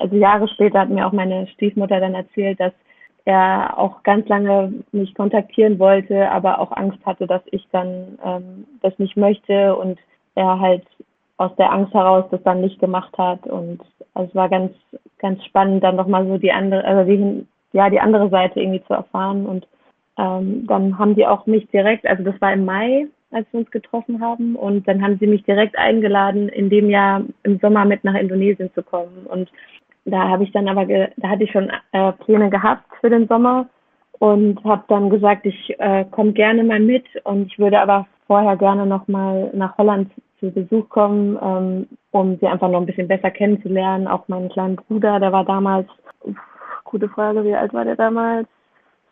also 0.00 0.16
Jahre 0.16 0.46
später 0.48 0.80
hat 0.80 0.90
mir 0.90 1.06
auch 1.06 1.12
meine 1.12 1.46
Stiefmutter 1.48 2.00
dann 2.00 2.14
erzählt, 2.14 2.60
dass 2.60 2.74
er 3.24 3.78
auch 3.78 4.02
ganz 4.02 4.28
lange 4.28 4.72
mich 4.92 5.14
kontaktieren 5.14 5.78
wollte, 5.78 6.30
aber 6.30 6.58
auch 6.58 6.72
Angst 6.72 6.98
hatte, 7.06 7.26
dass 7.26 7.42
ich 7.50 7.66
dann 7.70 8.18
ähm, 8.24 8.66
das 8.80 8.98
nicht 8.98 9.16
möchte 9.16 9.76
und 9.76 9.98
er 10.34 10.58
halt 10.58 10.84
aus 11.36 11.54
der 11.56 11.72
Angst 11.72 11.92
heraus 11.94 12.24
das 12.30 12.42
dann 12.42 12.60
nicht 12.60 12.78
gemacht 12.78 13.16
hat. 13.18 13.46
Und 13.46 13.80
also 14.14 14.28
es 14.28 14.34
war 14.34 14.48
ganz, 14.48 14.72
ganz 15.18 15.44
spannend, 15.44 15.82
dann 15.82 15.96
nochmal 15.96 16.26
so 16.26 16.38
die 16.38 16.52
andere, 16.52 16.84
also 16.84 17.10
die, 17.10 17.46
ja, 17.72 17.90
die 17.90 18.00
andere 18.00 18.28
Seite 18.28 18.60
irgendwie 18.60 18.84
zu 18.84 18.94
erfahren. 18.94 19.46
Und 19.46 19.66
ähm, 20.18 20.66
dann 20.66 20.98
haben 20.98 21.14
die 21.14 21.26
auch 21.26 21.46
mich 21.46 21.66
direkt, 21.68 22.06
also 22.06 22.22
das 22.22 22.40
war 22.40 22.52
im 22.52 22.64
Mai, 22.64 23.06
als 23.30 23.46
wir 23.50 23.60
uns 23.60 23.70
getroffen 23.70 24.20
haben. 24.20 24.56
Und 24.56 24.86
dann 24.86 25.02
haben 25.02 25.18
sie 25.18 25.26
mich 25.26 25.42
direkt 25.44 25.76
eingeladen, 25.78 26.48
in 26.48 26.70
dem 26.70 26.90
Jahr 26.90 27.22
im 27.42 27.58
Sommer 27.58 27.84
mit 27.84 28.04
nach 28.04 28.14
Indonesien 28.14 28.70
zu 28.74 28.82
kommen. 28.82 29.26
Und 29.26 29.50
da 30.04 30.28
habe 30.28 30.44
ich 30.44 30.52
dann 30.52 30.68
aber, 30.68 30.86
ge 30.86 31.08
da 31.16 31.28
hatte 31.28 31.44
ich 31.44 31.52
schon 31.52 31.70
äh, 31.92 32.12
Pläne 32.12 32.50
gehabt 32.50 32.84
für 33.00 33.10
den 33.10 33.28
Sommer 33.28 33.66
und 34.18 34.62
habe 34.64 34.84
dann 34.88 35.10
gesagt, 35.10 35.46
ich 35.46 35.74
äh, 35.78 36.04
komme 36.10 36.32
gerne 36.32 36.64
mal 36.64 36.80
mit 36.80 37.04
und 37.24 37.46
ich 37.46 37.58
würde 37.58 37.80
aber 37.80 38.06
vorher 38.26 38.56
gerne 38.56 38.86
noch 38.86 39.08
mal 39.08 39.50
nach 39.52 39.76
Holland 39.78 40.10
zu 40.38 40.50
Besuch 40.50 40.88
kommen, 40.88 41.38
ähm, 41.42 41.86
um 42.10 42.36
sie 42.38 42.46
einfach 42.46 42.68
noch 42.68 42.80
ein 42.80 42.86
bisschen 42.86 43.08
besser 43.08 43.30
kennenzulernen. 43.30 44.08
Auch 44.08 44.26
meinen 44.28 44.48
kleinen 44.48 44.76
Bruder, 44.76 45.20
der 45.20 45.32
war 45.32 45.44
damals, 45.44 45.88
uff, 46.20 46.36
gute 46.84 47.08
Frage, 47.08 47.44
wie 47.44 47.54
alt 47.54 47.72
war 47.72 47.84
der 47.84 47.96
damals? 47.96 48.48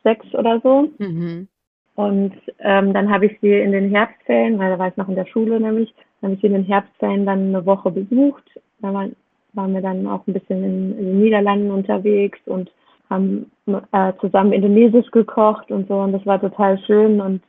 Sechs 0.02 0.26
oder 0.34 0.60
so. 0.60 0.88
Mhm. 0.98 1.48
Und 1.94 2.32
ähm, 2.60 2.94
dann 2.94 3.10
habe 3.10 3.26
ich 3.26 3.38
sie 3.40 3.52
in 3.52 3.72
den 3.72 3.90
Herbstferien, 3.90 4.58
weil 4.58 4.70
da 4.70 4.78
war 4.78 4.88
ich 4.88 4.96
noch 4.96 5.08
in 5.08 5.16
der 5.16 5.26
Schule 5.26 5.60
nämlich, 5.60 5.94
habe 6.22 6.34
ich 6.34 6.40
sie 6.40 6.46
in 6.46 6.54
den 6.54 6.64
Herbstferien 6.64 7.26
dann 7.26 7.48
eine 7.48 7.66
Woche 7.66 7.90
besucht. 7.90 8.44
Da 8.80 9.08
waren 9.52 9.74
wir 9.74 9.82
dann 9.82 10.06
auch 10.06 10.26
ein 10.26 10.32
bisschen 10.32 10.64
in, 10.64 10.96
den 10.96 11.20
Niederlanden 11.20 11.70
unterwegs 11.70 12.38
und 12.46 12.70
haben 13.08 13.50
äh, 13.66 14.12
zusammen 14.20 14.52
Indonesisch 14.52 15.10
gekocht 15.10 15.70
und 15.70 15.88
so. 15.88 15.94
Und 15.94 16.12
das 16.12 16.24
war 16.26 16.40
total 16.40 16.78
schön. 16.78 17.20
Und 17.20 17.42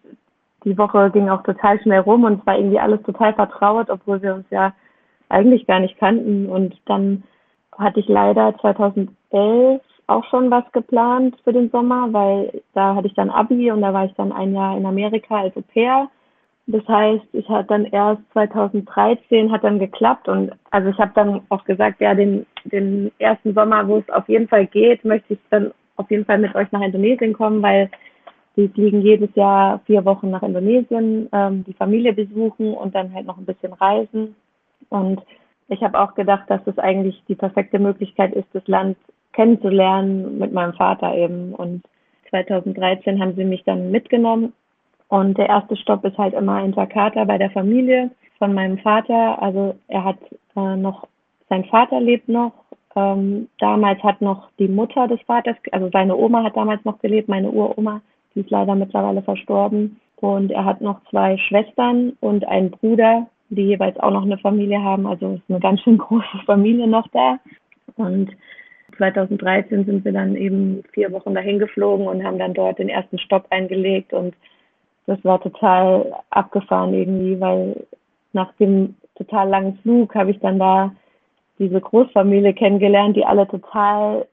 die 0.65 0.77
Woche 0.77 1.11
ging 1.11 1.29
auch 1.29 1.43
total 1.43 1.79
schnell 1.81 1.99
rum 1.99 2.23
und 2.23 2.39
es 2.39 2.45
war 2.45 2.57
irgendwie 2.57 2.79
alles 2.79 3.01
total 3.03 3.33
vertraut, 3.33 3.89
obwohl 3.89 4.21
wir 4.21 4.35
uns 4.35 4.45
ja 4.49 4.73
eigentlich 5.29 5.65
gar 5.67 5.79
nicht 5.79 5.97
kannten. 5.97 6.47
Und 6.47 6.75
dann 6.85 7.23
hatte 7.77 7.99
ich 7.99 8.07
leider 8.07 8.55
2011 8.59 9.81
auch 10.07 10.25
schon 10.25 10.51
was 10.51 10.69
geplant 10.73 11.35
für 11.43 11.53
den 11.53 11.69
Sommer, 11.69 12.11
weil 12.11 12.61
da 12.73 12.95
hatte 12.95 13.07
ich 13.07 13.13
dann 13.13 13.29
Abi 13.29 13.71
und 13.71 13.81
da 13.81 13.93
war 13.93 14.05
ich 14.05 14.13
dann 14.15 14.31
ein 14.31 14.53
Jahr 14.53 14.77
in 14.77 14.85
Amerika 14.85 15.41
als 15.41 15.55
Au 15.55 15.61
pair. 15.73 16.09
Das 16.71 16.87
heißt, 16.87 17.25
ich 17.33 17.49
hatte 17.49 17.67
dann 17.67 17.85
erst 17.85 18.21
2013 18.31 19.51
hat 19.51 19.63
dann 19.63 19.77
geklappt 19.77 20.29
und 20.29 20.51
also 20.69 20.89
ich 20.89 20.97
habe 20.99 21.11
dann 21.15 21.41
auch 21.49 21.65
gesagt, 21.65 21.99
ja, 21.99 22.15
den, 22.15 22.45
den 22.63 23.11
ersten 23.19 23.53
Sommer, 23.53 23.85
wo 23.89 23.97
es 23.97 24.09
auf 24.09 24.29
jeden 24.29 24.47
Fall 24.47 24.67
geht, 24.67 25.03
möchte 25.03 25.33
ich 25.33 25.39
dann 25.49 25.71
auf 25.97 26.09
jeden 26.09 26.23
Fall 26.23 26.37
mit 26.37 26.55
euch 26.55 26.71
nach 26.71 26.81
Indonesien 26.81 27.33
kommen, 27.33 27.61
weil 27.61 27.89
die 28.55 28.69
fliegen 28.69 29.01
jedes 29.01 29.33
Jahr 29.35 29.81
vier 29.85 30.05
Wochen 30.05 30.29
nach 30.29 30.43
Indonesien, 30.43 31.27
ähm, 31.33 31.65
die 31.65 31.73
Familie 31.73 32.13
besuchen 32.13 32.73
und 32.73 32.95
dann 32.95 33.13
halt 33.13 33.25
noch 33.25 33.37
ein 33.37 33.45
bisschen 33.45 33.73
reisen. 33.73 34.35
Und 34.87 35.21
ich 35.67 35.81
habe 35.83 35.99
auch 35.99 36.15
gedacht, 36.15 36.49
dass 36.49 36.63
das 36.63 36.77
eigentlich 36.77 37.21
die 37.27 37.35
perfekte 37.35 37.79
Möglichkeit 37.79 38.33
ist, 38.33 38.47
das 38.53 38.65
Land 38.67 38.97
kennenzulernen 39.33 40.37
mit 40.37 40.53
meinem 40.53 40.73
Vater 40.73 41.13
eben. 41.15 41.53
Und 41.53 41.83
2013 42.29 43.19
haben 43.19 43.35
sie 43.35 43.45
mich 43.45 43.63
dann 43.65 43.91
mitgenommen. 43.91 44.53
Und 45.11 45.37
der 45.37 45.49
erste 45.49 45.75
Stopp 45.75 46.05
ist 46.05 46.17
halt 46.17 46.33
immer 46.33 46.63
in 46.63 46.71
Jakarta 46.71 47.25
bei 47.25 47.37
der 47.37 47.51
Familie 47.51 48.11
von 48.37 48.53
meinem 48.53 48.77
Vater. 48.77 49.41
Also 49.41 49.75
er 49.89 50.05
hat 50.05 50.17
äh, 50.55 50.77
noch, 50.77 51.05
sein 51.49 51.65
Vater 51.65 51.99
lebt 51.99 52.29
noch. 52.29 52.53
Ähm, 52.95 53.49
damals 53.59 54.01
hat 54.03 54.21
noch 54.21 54.47
die 54.57 54.69
Mutter 54.69 55.09
des 55.09 55.19
Vaters, 55.23 55.57
also 55.73 55.89
seine 55.91 56.15
Oma 56.15 56.43
hat 56.43 56.55
damals 56.55 56.85
noch 56.85 56.97
gelebt, 56.99 57.27
meine 57.27 57.51
Uroma. 57.51 57.99
Die 58.33 58.39
ist 58.39 58.49
leider 58.51 58.73
mittlerweile 58.73 59.21
verstorben. 59.21 59.99
Und 60.15 60.49
er 60.49 60.63
hat 60.63 60.79
noch 60.79 61.03
zwei 61.09 61.37
Schwestern 61.37 62.13
und 62.21 62.47
einen 62.47 62.71
Bruder, 62.71 63.27
die 63.49 63.63
jeweils 63.63 63.99
auch 63.99 64.11
noch 64.11 64.23
eine 64.23 64.37
Familie 64.37 64.81
haben. 64.81 65.05
Also 65.07 65.33
ist 65.33 65.49
eine 65.49 65.59
ganz 65.59 65.81
schön 65.81 65.97
große 65.97 66.37
Familie 66.45 66.87
noch 66.87 67.09
da. 67.09 67.37
Und 67.97 68.31
2013 68.95 69.83
sind 69.83 70.05
wir 70.05 70.13
dann 70.13 70.37
eben 70.37 70.83
vier 70.93 71.11
Wochen 71.11 71.33
dahin 71.33 71.59
geflogen 71.59 72.07
und 72.07 72.23
haben 72.23 72.39
dann 72.39 72.53
dort 72.53 72.79
den 72.79 72.87
ersten 72.87 73.19
Stopp 73.19 73.47
eingelegt. 73.49 74.13
Und 74.13 74.35
das 75.05 75.23
war 75.23 75.41
total 75.41 76.13
abgefahren 76.29 76.93
irgendwie, 76.93 77.39
weil 77.39 77.85
nach 78.33 78.53
dem 78.53 78.95
total 79.15 79.49
langen 79.49 79.77
Flug 79.79 80.15
habe 80.15 80.31
ich 80.31 80.39
dann 80.39 80.59
da 80.59 80.91
diese 81.59 81.79
Großfamilie 81.79 82.53
kennengelernt, 82.53 83.15
die 83.15 83.25
alle 83.25 83.47
total 83.47 84.27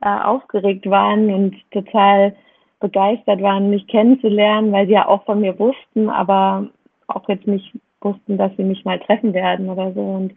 äh, 0.00 0.08
aufgeregt 0.08 0.88
waren 0.88 1.32
und 1.32 1.56
total 1.70 2.34
begeistert 2.80 3.42
waren, 3.42 3.68
mich 3.70 3.86
kennenzulernen, 3.86 4.72
weil 4.72 4.86
sie 4.86 4.94
ja 4.94 5.06
auch 5.06 5.24
von 5.24 5.40
mir 5.40 5.58
wussten, 5.58 6.08
aber 6.08 6.66
auch 7.08 7.28
jetzt 7.28 7.46
nicht 7.46 7.72
wussten, 8.00 8.38
dass 8.38 8.50
sie 8.56 8.64
mich 8.64 8.84
mal 8.84 8.98
treffen 9.00 9.34
werden 9.34 9.68
oder 9.68 9.92
so. 9.92 10.00
Und 10.00 10.32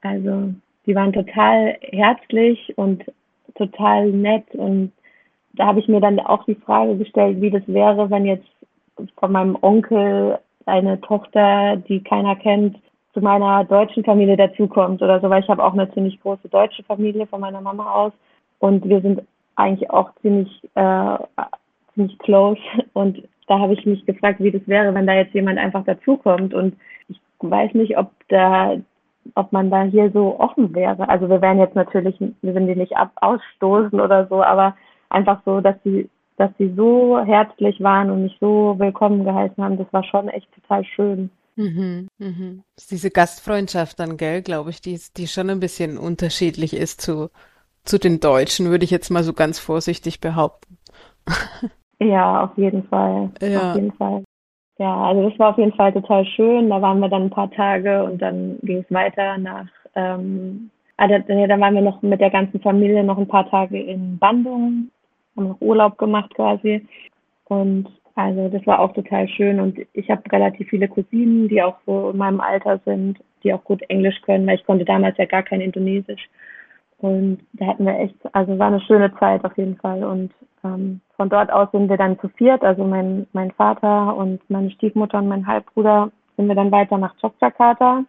also 0.00 0.54
die 0.86 0.94
waren 0.94 1.12
total 1.12 1.76
herzlich 1.82 2.72
und 2.78 3.04
total 3.54 4.10
nett. 4.10 4.46
Und 4.54 4.92
da 5.52 5.66
habe 5.66 5.80
ich 5.80 5.88
mir 5.88 6.00
dann 6.00 6.18
auch 6.20 6.44
die 6.44 6.54
Frage 6.54 6.96
gestellt, 6.96 7.40
wie 7.42 7.50
das 7.50 7.62
wäre, 7.66 8.10
wenn 8.10 8.24
jetzt 8.24 8.48
von 9.18 9.32
meinem 9.32 9.56
Onkel 9.60 10.38
eine 10.66 11.00
Tochter, 11.00 11.76
die 11.76 12.02
keiner 12.02 12.36
kennt, 12.36 12.76
zu 13.14 13.20
meiner 13.20 13.64
deutschen 13.64 14.04
Familie 14.04 14.36
dazukommt 14.36 15.02
oder 15.02 15.20
so, 15.20 15.30
weil 15.30 15.42
ich 15.42 15.48
habe 15.48 15.64
auch 15.64 15.72
eine 15.72 15.90
ziemlich 15.92 16.20
große 16.20 16.48
deutsche 16.48 16.82
Familie 16.84 17.26
von 17.26 17.40
meiner 17.40 17.60
Mama 17.60 17.90
aus 17.90 18.12
und 18.58 18.88
wir 18.88 19.00
sind 19.00 19.22
eigentlich 19.56 19.90
auch 19.90 20.10
ziemlich, 20.22 20.48
äh, 20.74 21.18
ziemlich 21.94 22.18
close. 22.20 22.60
Und 22.92 23.22
da 23.48 23.58
habe 23.58 23.74
ich 23.74 23.84
mich 23.86 24.04
gefragt, 24.06 24.40
wie 24.40 24.52
das 24.52 24.66
wäre, 24.66 24.94
wenn 24.94 25.06
da 25.06 25.14
jetzt 25.14 25.34
jemand 25.34 25.58
einfach 25.58 25.84
dazukommt. 25.84 26.54
Und 26.54 26.76
ich 27.08 27.20
weiß 27.40 27.74
nicht, 27.74 27.98
ob 27.98 28.12
da, 28.28 28.76
ob 29.34 29.52
man 29.52 29.70
da 29.70 29.82
hier 29.82 30.10
so 30.12 30.38
offen 30.38 30.74
wäre. 30.74 31.08
Also 31.08 31.28
wir 31.28 31.40
werden 31.40 31.58
jetzt 31.58 31.74
natürlich, 31.74 32.16
wir 32.20 32.52
sind 32.52 32.66
die 32.66 32.76
nicht 32.76 32.96
ab, 32.96 33.10
ausstoßen 33.16 34.00
oder 34.00 34.26
so, 34.28 34.42
aber 34.42 34.76
einfach 35.08 35.40
so, 35.44 35.60
dass 35.60 35.76
sie, 35.84 36.08
dass 36.38 36.50
sie 36.58 36.72
so 36.76 37.18
herzlich 37.18 37.80
waren 37.80 38.10
und 38.10 38.22
mich 38.22 38.36
so 38.40 38.76
willkommen 38.78 39.24
geheißen 39.24 39.62
haben, 39.62 39.76
das 39.76 39.92
war 39.92 40.04
schon 40.04 40.28
echt 40.28 40.48
total 40.54 40.84
schön. 40.84 41.30
Mhm, 41.56 42.08
mhm. 42.18 42.62
Diese 42.90 43.10
Gastfreundschaft 43.10 43.98
dann, 43.98 44.16
gell, 44.16 44.42
glaube 44.42 44.70
ich, 44.70 44.80
die, 44.80 44.98
die 45.16 45.26
schon 45.26 45.50
ein 45.50 45.60
bisschen 45.60 45.98
unterschiedlich 45.98 46.74
ist 46.74 47.00
zu, 47.00 47.30
zu 47.84 47.98
den 47.98 48.20
Deutschen, 48.20 48.70
würde 48.70 48.84
ich 48.84 48.92
jetzt 48.92 49.10
mal 49.10 49.24
so 49.24 49.32
ganz 49.32 49.58
vorsichtig 49.58 50.20
behaupten. 50.20 50.78
Ja, 52.00 52.44
auf 52.44 52.56
jeden 52.56 52.84
Fall. 52.84 53.30
Ja. 53.42 53.70
Auf 53.70 53.74
jeden 53.74 53.92
Fall. 53.92 54.22
Ja, 54.78 55.02
also 55.02 55.28
das 55.28 55.36
war 55.40 55.50
auf 55.50 55.58
jeden 55.58 55.72
Fall 55.72 55.92
total 55.92 56.24
schön. 56.24 56.70
Da 56.70 56.80
waren 56.80 57.00
wir 57.00 57.08
dann 57.08 57.22
ein 57.22 57.30
paar 57.30 57.50
Tage 57.50 58.04
und 58.04 58.22
dann 58.22 58.56
ging 58.62 58.84
es 58.88 58.94
weiter 58.94 59.36
nach, 59.36 59.66
ähm, 59.96 60.70
also, 60.96 61.14
dann 61.26 61.60
waren 61.60 61.74
wir 61.74 61.82
noch 61.82 62.02
mit 62.02 62.20
der 62.20 62.30
ganzen 62.30 62.60
Familie 62.60 63.04
noch 63.04 63.18
ein 63.18 63.28
paar 63.28 63.48
Tage 63.48 63.80
in 63.80 64.18
Bandung, 64.18 64.90
haben 65.38 65.48
noch 65.48 65.60
Urlaub 65.60 65.96
gemacht 65.98 66.34
quasi. 66.34 66.86
Und 67.44 67.88
also 68.14 68.48
das 68.48 68.66
war 68.66 68.80
auch 68.80 68.92
total 68.92 69.28
schön 69.28 69.60
und 69.60 69.78
ich 69.92 70.10
habe 70.10 70.30
relativ 70.32 70.68
viele 70.68 70.88
Cousinen, 70.88 71.48
die 71.48 71.62
auch 71.62 71.76
so 71.86 72.10
in 72.10 72.18
meinem 72.18 72.40
Alter 72.40 72.80
sind, 72.84 73.18
die 73.44 73.52
auch 73.52 73.62
gut 73.62 73.80
Englisch 73.88 74.20
können, 74.22 74.46
weil 74.46 74.56
ich 74.56 74.66
konnte 74.66 74.84
damals 74.84 75.16
ja 75.18 75.24
gar 75.24 75.44
kein 75.44 75.60
Indonesisch. 75.60 76.28
Und 76.98 77.38
da 77.52 77.66
hatten 77.66 77.86
wir 77.86 77.96
echt, 77.96 78.16
also 78.32 78.58
war 78.58 78.66
eine 78.66 78.80
schöne 78.80 79.14
Zeit 79.20 79.44
auf 79.44 79.56
jeden 79.56 79.76
Fall. 79.76 80.02
Und 80.02 80.32
ähm, 80.64 81.00
von 81.16 81.28
dort 81.28 81.50
aus 81.52 81.70
sind 81.70 81.88
wir 81.88 81.96
dann 81.96 82.18
zu 82.18 82.28
viert, 82.30 82.64
also 82.64 82.84
mein, 82.84 83.28
mein 83.32 83.52
Vater 83.52 84.16
und 84.16 84.40
meine 84.50 84.72
Stiefmutter 84.72 85.18
und 85.18 85.28
mein 85.28 85.46
Halbbruder 85.46 86.10
sind 86.36 86.48
wir 86.48 86.56
dann 86.56 86.72
weiter 86.72 86.98
nach 86.98 87.14
Yogyakarta. 87.22 88.02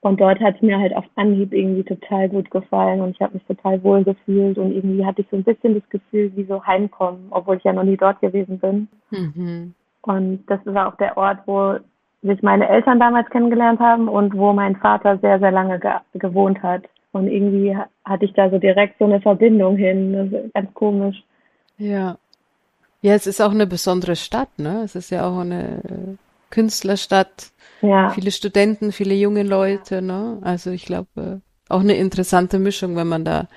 Und 0.00 0.20
dort 0.20 0.38
hat 0.40 0.56
es 0.56 0.62
mir 0.62 0.78
halt 0.78 0.94
auf 0.94 1.04
Anhieb 1.16 1.52
irgendwie 1.52 1.82
total 1.82 2.28
gut 2.28 2.50
gefallen 2.52 3.00
und 3.00 3.10
ich 3.10 3.20
habe 3.20 3.34
mich 3.34 3.44
total 3.46 3.82
wohl 3.82 4.04
gefühlt 4.04 4.56
und 4.56 4.72
irgendwie 4.72 5.04
hatte 5.04 5.22
ich 5.22 5.26
so 5.28 5.36
ein 5.36 5.42
bisschen 5.42 5.74
das 5.74 5.88
Gefühl, 5.90 6.30
wie 6.36 6.44
so 6.44 6.64
heimkommen, 6.64 7.26
obwohl 7.30 7.56
ich 7.56 7.64
ja 7.64 7.72
noch 7.72 7.82
nie 7.82 7.96
dort 7.96 8.20
gewesen 8.20 8.60
bin. 8.60 8.88
Mhm. 9.10 9.74
Und 10.02 10.44
das 10.46 10.60
war 10.64 10.88
auch 10.88 10.96
der 10.96 11.16
Ort, 11.16 11.38
wo 11.46 11.78
sich 12.22 12.42
meine 12.42 12.68
Eltern 12.68 13.00
damals 13.00 13.28
kennengelernt 13.30 13.80
haben 13.80 14.08
und 14.08 14.36
wo 14.36 14.52
mein 14.52 14.76
Vater 14.76 15.18
sehr, 15.18 15.38
sehr 15.38 15.50
lange 15.50 15.78
ge 15.80 15.92
gewohnt 16.14 16.62
hat. 16.62 16.84
Und 17.12 17.28
irgendwie 17.28 17.76
hatte 18.04 18.24
ich 18.24 18.32
da 18.34 18.50
so 18.50 18.58
direkt 18.58 18.98
so 18.98 19.04
eine 19.04 19.20
Verbindung 19.20 19.76
hin. 19.76 20.14
Ist 20.14 20.54
ganz 20.54 20.72
komisch. 20.74 21.22
Ja. 21.76 22.18
Ja, 23.00 23.14
es 23.14 23.26
ist 23.26 23.40
auch 23.40 23.52
eine 23.52 23.66
besondere 23.66 24.16
Stadt, 24.16 24.58
ne? 24.58 24.82
Es 24.84 24.96
ist 24.96 25.10
ja 25.10 25.28
auch 25.28 25.38
eine 25.38 25.78
äh, 25.84 26.16
Künstlerstadt. 26.50 27.52
Ja. 27.80 28.10
Viele 28.10 28.30
Studenten, 28.30 28.92
viele 28.92 29.14
junge 29.14 29.42
Leute, 29.42 30.02
ne? 30.02 30.38
Also 30.42 30.70
ich 30.70 30.84
glaube, 30.84 31.08
äh, 31.16 31.72
auch 31.72 31.80
eine 31.80 31.94
interessante 31.94 32.58
Mischung, 32.58 32.96
wenn 32.96 33.08
man 33.08 33.24
da 33.24 33.48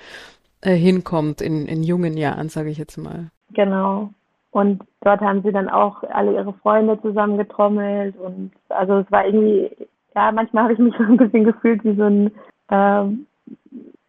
äh, 0.60 0.74
hinkommt 0.74 1.40
in, 1.40 1.66
in 1.66 1.82
jungen 1.82 2.16
Jahren, 2.16 2.48
sage 2.48 2.70
ich 2.70 2.78
jetzt 2.78 2.96
mal. 2.98 3.30
Genau. 3.52 4.10
Und 4.50 4.82
dort 5.00 5.20
haben 5.20 5.42
sie 5.42 5.50
dann 5.50 5.68
auch 5.68 6.02
alle 6.04 6.34
ihre 6.34 6.52
Freunde 6.52 7.00
zusammengetrommelt 7.00 8.16
und 8.18 8.52
also 8.68 8.98
es 8.98 9.10
war 9.10 9.24
irgendwie, 9.24 9.70
ja, 10.14 10.30
manchmal 10.30 10.64
habe 10.64 10.74
ich 10.74 10.78
mich 10.78 10.94
so 10.98 11.04
ein 11.04 11.16
bisschen 11.16 11.44
gefühlt 11.44 11.82
wie 11.84 11.96
so 11.96 12.04
ein, 12.04 12.30
ähm, 12.70 13.26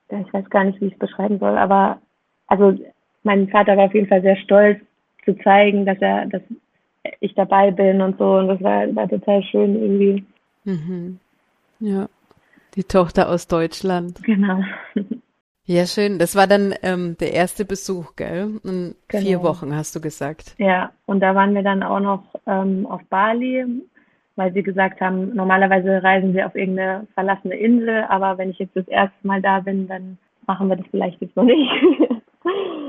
ich 0.09 0.33
weiß 0.33 0.49
gar 0.49 0.65
nicht, 0.65 0.79
wie 0.81 0.87
ich 0.87 0.93
es 0.93 0.99
beschreiben 0.99 1.39
soll, 1.39 1.57
aber 1.57 1.97
also 2.47 2.77
mein 3.23 3.47
Vater 3.47 3.77
war 3.77 3.85
auf 3.85 3.93
jeden 3.93 4.07
Fall 4.07 4.21
sehr 4.21 4.35
stolz 4.35 4.79
zu 5.23 5.33
zeigen, 5.37 5.85
dass 5.85 5.97
er, 6.01 6.25
dass 6.25 6.41
ich 7.19 7.33
dabei 7.35 7.71
bin 7.71 8.01
und 8.01 8.17
so 8.17 8.35
und 8.35 8.47
das 8.47 8.61
war, 8.61 8.95
war 8.95 9.07
total 9.09 9.43
schön 9.43 9.75
irgendwie. 9.75 10.25
Mhm. 10.63 11.19
Ja, 11.79 12.07
die 12.75 12.83
Tochter 12.83 13.29
aus 13.29 13.47
Deutschland. 13.47 14.23
Genau. 14.23 14.61
Ja, 15.65 15.85
schön. 15.85 16.19
Das 16.19 16.35
war 16.35 16.45
dann 16.45 16.73
ähm, 16.81 17.15
der 17.21 17.31
erste 17.31 17.63
Besuch, 17.63 18.17
gell? 18.17 18.59
In 18.65 18.95
genau. 19.07 19.23
vier 19.23 19.43
Wochen, 19.43 19.73
hast 19.73 19.95
du 19.95 20.01
gesagt. 20.01 20.55
Ja, 20.57 20.91
und 21.05 21.21
da 21.21 21.35
waren 21.35 21.55
wir 21.55 21.63
dann 21.63 21.83
auch 21.83 22.01
noch 22.01 22.23
ähm, 22.45 22.85
auf 22.85 23.01
Bali, 23.09 23.65
weil 24.35 24.51
sie 24.51 24.61
gesagt 24.61 24.99
haben, 24.99 25.33
normalerweise 25.33 26.03
reisen 26.03 26.33
wir 26.33 26.47
auf 26.47 26.55
irgendeine 26.55 27.07
verlassene 27.13 27.55
Insel, 27.55 28.03
aber 28.09 28.37
wenn 28.37 28.49
ich 28.49 28.59
jetzt 28.59 28.75
das 28.75 28.87
erste 28.89 29.25
Mal 29.25 29.41
da 29.41 29.61
bin, 29.61 29.87
dann 29.87 30.17
machen 30.47 30.67
wir 30.67 30.75
das 30.75 30.87
vielleicht 30.91 31.21
jetzt 31.21 31.35
noch 31.37 31.45
nicht. 31.45 31.71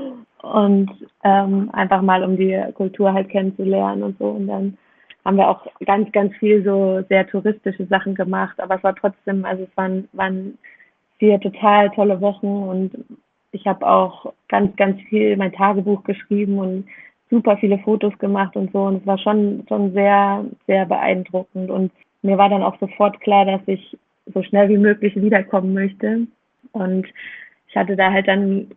und 0.53 0.91
ähm, 1.23 1.69
einfach 1.73 2.01
mal, 2.01 2.23
um 2.23 2.37
die 2.37 2.61
Kultur 2.75 3.13
halt 3.13 3.29
kennenzulernen 3.29 4.03
und 4.03 4.17
so. 4.17 4.25
Und 4.25 4.47
dann 4.47 4.77
haben 5.23 5.37
wir 5.37 5.49
auch 5.49 5.65
ganz, 5.85 6.11
ganz 6.11 6.35
viel 6.37 6.63
so 6.63 7.01
sehr 7.09 7.27
touristische 7.27 7.85
Sachen 7.87 8.15
gemacht, 8.15 8.59
aber 8.59 8.75
es 8.75 8.83
war 8.83 8.95
trotzdem, 8.95 9.43
also 9.43 9.63
es 9.63 9.77
waren, 9.77 10.07
waren 10.13 10.57
vier 11.17 11.39
total 11.39 11.89
tolle 11.91 12.21
Wochen 12.21 12.47
und 12.47 12.91
ich 13.51 13.65
habe 13.65 13.87
auch 13.87 14.33
ganz, 14.49 14.75
ganz 14.75 15.01
viel 15.03 15.35
mein 15.37 15.53
Tagebuch 15.53 16.03
geschrieben 16.03 16.59
und 16.59 16.85
super 17.29 17.57
viele 17.57 17.79
Fotos 17.79 18.17
gemacht 18.19 18.55
und 18.55 18.71
so. 18.71 18.83
Und 18.83 19.01
es 19.01 19.07
war 19.07 19.17
schon, 19.17 19.65
schon 19.67 19.93
sehr, 19.93 20.45
sehr 20.67 20.85
beeindruckend. 20.85 21.71
Und 21.71 21.91
mir 22.21 22.37
war 22.37 22.49
dann 22.49 22.63
auch 22.63 22.77
sofort 22.79 23.19
klar, 23.21 23.45
dass 23.45 23.61
ich 23.65 23.97
so 24.33 24.43
schnell 24.43 24.69
wie 24.69 24.77
möglich 24.77 25.15
wiederkommen 25.15 25.73
möchte. 25.73 26.27
Und 26.73 27.07
ich 27.67 27.75
hatte 27.75 27.95
da 27.95 28.11
halt 28.11 28.27
dann 28.27 28.67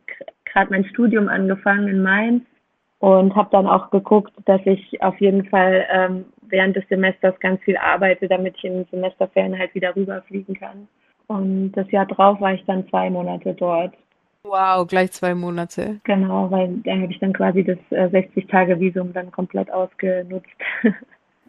gerade 0.53 0.71
mein 0.71 0.85
Studium 0.85 1.29
angefangen 1.29 1.89
in 1.89 2.03
Mainz 2.03 2.45
und 2.99 3.35
habe 3.35 3.49
dann 3.53 3.67
auch 3.67 3.91
geguckt, 3.91 4.33
dass 4.45 4.61
ich 4.65 5.01
auf 5.03 5.21
jeden 5.21 5.45
Fall 5.47 5.87
ähm, 5.91 6.25
während 6.43 6.77
des 6.77 6.89
Semesters 6.89 7.39
ganz 7.41 7.63
viel 7.63 7.77
arbeite, 7.77 8.29
damit 8.29 8.57
ich 8.57 8.65
in 8.65 8.75
den 8.75 8.87
Semesterferien 8.91 9.59
halt 9.59 9.75
wieder 9.75 9.95
rüberfliegen 9.95 10.55
kann. 10.55 10.89
Und 11.27 11.73
das 11.73 11.91
Jahr 11.91 12.07
drauf 12.07 12.41
war 12.41 12.55
ich 12.55 12.65
dann 12.65 12.89
zwei 12.89 13.11
Monate 13.11 13.55
dort. 13.55 13.95
Wow, 14.45 14.87
gleich 14.87 15.13
zwei 15.13 15.35
Monate. 15.35 16.01
Genau, 16.05 16.51
weil 16.51 16.69
da 16.85 16.93
habe 16.93 17.13
ich 17.13 17.19
dann 17.19 17.35
quasi 17.35 17.65
das 17.65 17.79
äh, 17.91 18.07
60-Tage-Visum 18.07 19.13
dann 19.13 19.31
komplett 19.31 19.71
ausgenutzt. 19.71 20.49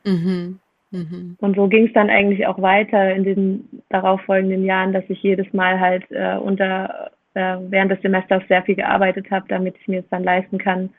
Mhm. 0.06 0.60
Mhm. 0.92 1.36
Und 1.40 1.56
so 1.56 1.68
ging 1.68 1.88
es 1.88 1.94
dann 1.94 2.10
eigentlich 2.10 2.48
auch 2.48 2.62
weiter 2.62 3.14
in 3.14 3.26
den 3.26 3.82
darauffolgenden 3.90 4.64
Jahren, 4.64 4.94
dass 4.94 5.04
ich 5.10 5.22
jedes 5.22 5.52
Mal 5.54 5.80
halt 5.80 6.10
äh, 6.10 6.38
unter 6.38 7.12
äh, 7.34 7.58
während 7.70 7.92
des 7.92 8.02
Semesters 8.02 8.44
sehr 8.48 8.64
viel 8.64 8.76
gearbeitet 8.76 9.30
habe, 9.32 9.46
damit 9.48 9.76
ich 9.80 9.88
mir 9.88 10.00
es 10.00 10.10
dann 10.10 10.24
leisten 10.24 10.58
kann, 10.58 10.90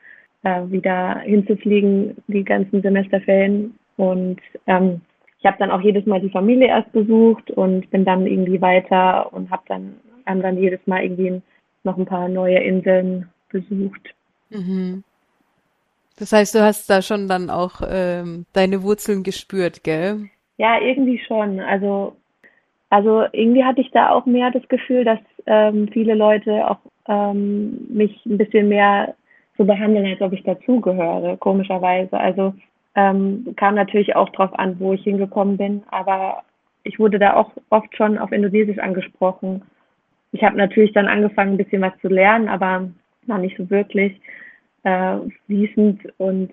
äh, 0.43 0.61
wieder 0.67 1.19
hinzufliegen, 1.19 2.17
die 2.27 2.43
ganzen 2.43 2.81
Semesterferien. 2.81 3.77
Und 3.97 4.39
ähm, 4.67 5.01
ich 5.39 5.45
habe 5.45 5.57
dann 5.59 5.71
auch 5.71 5.81
jedes 5.81 6.05
Mal 6.05 6.21
die 6.21 6.29
Familie 6.29 6.67
erst 6.67 6.91
besucht 6.91 7.51
und 7.51 7.89
bin 7.89 8.05
dann 8.05 8.25
irgendwie 8.25 8.61
weiter 8.61 9.31
und 9.33 9.49
habe 9.49 9.63
dann, 9.67 9.95
haben 10.25 10.41
dann 10.41 10.57
jedes 10.57 10.85
Mal 10.85 11.03
irgendwie 11.03 11.41
noch 11.83 11.97
ein 11.97 12.05
paar 12.05 12.29
neue 12.29 12.59
Inseln 12.59 13.29
besucht. 13.49 14.13
Mhm. 14.49 15.03
Das 16.17 16.33
heißt, 16.33 16.53
du 16.53 16.61
hast 16.61 16.89
da 16.89 17.01
schon 17.01 17.27
dann 17.27 17.49
auch 17.49 17.81
ähm, 17.89 18.45
deine 18.53 18.83
Wurzeln 18.83 19.23
gespürt, 19.23 19.83
gell? 19.83 20.29
Ja, 20.57 20.79
irgendwie 20.79 21.19
schon. 21.27 21.59
Also, 21.59 22.15
also 22.91 23.23
irgendwie 23.31 23.63
hatte 23.63 23.81
ich 23.81 23.89
da 23.89 24.11
auch 24.11 24.27
mehr 24.27 24.51
das 24.51 24.67
Gefühl, 24.67 25.03
dass 25.03 25.19
ähm, 25.45 25.89
viele 25.91 26.15
Leute 26.15 26.69
auch 26.69 26.79
ähm, 27.07 27.87
mich 27.89 28.25
ein 28.25 28.37
bisschen 28.37 28.69
mehr 28.69 29.15
so 29.57 29.65
behandeln, 29.65 30.05
als 30.05 30.21
ob 30.21 30.33
ich 30.33 30.43
dazugehöre, 30.43 31.37
komischerweise. 31.37 32.17
Also 32.17 32.53
ähm, 32.95 33.53
kam 33.57 33.75
natürlich 33.75 34.15
auch 34.15 34.29
drauf 34.29 34.57
an, 34.57 34.79
wo 34.79 34.93
ich 34.93 35.03
hingekommen 35.03 35.57
bin, 35.57 35.83
aber 35.89 36.43
ich 36.83 36.99
wurde 36.99 37.19
da 37.19 37.35
auch 37.35 37.51
oft 37.69 37.95
schon 37.95 38.17
auf 38.17 38.31
Indonesisch 38.31 38.79
angesprochen. 38.79 39.61
Ich 40.31 40.43
habe 40.43 40.57
natürlich 40.57 40.93
dann 40.93 41.07
angefangen, 41.07 41.53
ein 41.53 41.57
bisschen 41.57 41.81
was 41.81 41.93
zu 42.01 42.07
lernen, 42.07 42.47
aber 42.47 42.89
noch 43.27 43.37
nicht 43.37 43.57
so 43.57 43.69
wirklich 43.69 44.19
äh, 44.83 45.17
fließend 45.45 46.01
und 46.17 46.51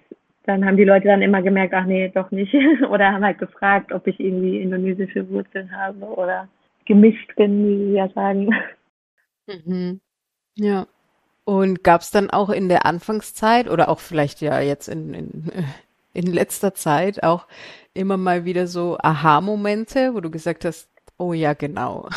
dann 0.49 0.65
haben 0.65 0.79
die 0.79 0.85
Leute 0.85 1.09
dann 1.09 1.21
immer 1.21 1.43
gemerkt, 1.43 1.75
ach 1.75 1.85
nee, 1.85 2.09
doch 2.09 2.31
nicht. 2.31 2.55
oder 2.91 3.13
haben 3.13 3.25
halt 3.25 3.39
gefragt, 3.39 3.93
ob 3.93 4.07
ich 4.07 4.19
irgendwie 4.19 4.61
indonesische 4.61 5.29
Wurzeln 5.29 5.71
habe 5.77 6.07
oder 6.07 6.49
gemischt 6.87 7.37
bin, 7.37 7.69
wie 7.69 7.77
sie 7.85 7.93
ja 7.93 8.09
sagen. 8.09 8.49
Mhm. 9.49 10.01
Ja. 10.55 10.87
Und 11.45 11.83
gab 11.83 12.03
es 12.03 12.11
dann 12.11 12.31
auch 12.31 12.51
in 12.51 12.69
der 12.69 12.85
Anfangszeit 12.85 13.69
oder 13.69 13.89
auch 13.89 14.01
vielleicht 14.01 14.41
ja 14.43 14.61
jetzt 14.61 14.89
in, 14.89 15.15
in 15.15 15.65
in 16.19 16.27
letzter 16.27 16.75
Zeit 16.75 17.23
auch 17.23 17.47
immer 17.95 18.17
mal 18.17 18.45
wieder 18.45 18.67
so 18.67 18.99
Aha-Momente, 18.99 20.15
wo 20.15 20.21
du 20.21 20.31
gesagt 20.31 20.65
hast, 20.65 20.89
oh 21.17 21.33
ja, 21.33 21.55
genau, 21.55 22.09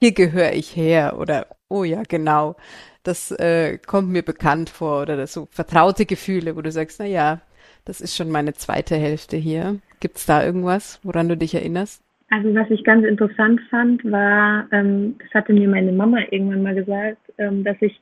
hier 0.00 0.12
gehöre 0.12 0.52
ich 0.52 0.74
her 0.76 1.18
oder 1.18 1.46
oh 1.68 1.84
ja, 1.84 2.02
genau, 2.08 2.56
das 3.02 3.30
äh, 3.32 3.78
kommt 3.78 4.08
mir 4.08 4.22
bekannt 4.22 4.70
vor 4.70 5.02
oder 5.02 5.26
so 5.26 5.46
vertraute 5.50 6.06
Gefühle, 6.06 6.56
wo 6.56 6.62
du 6.62 6.72
sagst, 6.72 7.00
na 7.00 7.06
ja, 7.06 7.40
das 7.84 8.00
ist 8.00 8.16
schon 8.16 8.30
meine 8.30 8.54
zweite 8.54 8.96
Hälfte 8.96 9.36
hier. 9.36 9.78
Gibt's 10.00 10.26
da 10.26 10.42
irgendwas, 10.44 10.98
woran 11.02 11.28
du 11.28 11.36
dich 11.36 11.54
erinnerst? 11.54 12.02
Also 12.30 12.54
was 12.54 12.70
ich 12.70 12.84
ganz 12.84 13.04
interessant 13.04 13.60
fand, 13.70 14.04
war, 14.10 14.66
ähm, 14.72 15.16
das 15.18 15.34
hatte 15.34 15.52
mir 15.52 15.68
meine 15.68 15.92
Mama 15.92 16.18
irgendwann 16.30 16.62
mal 16.62 16.74
gesagt, 16.74 17.18
ähm, 17.38 17.64
dass 17.64 17.76
ich 17.80 18.00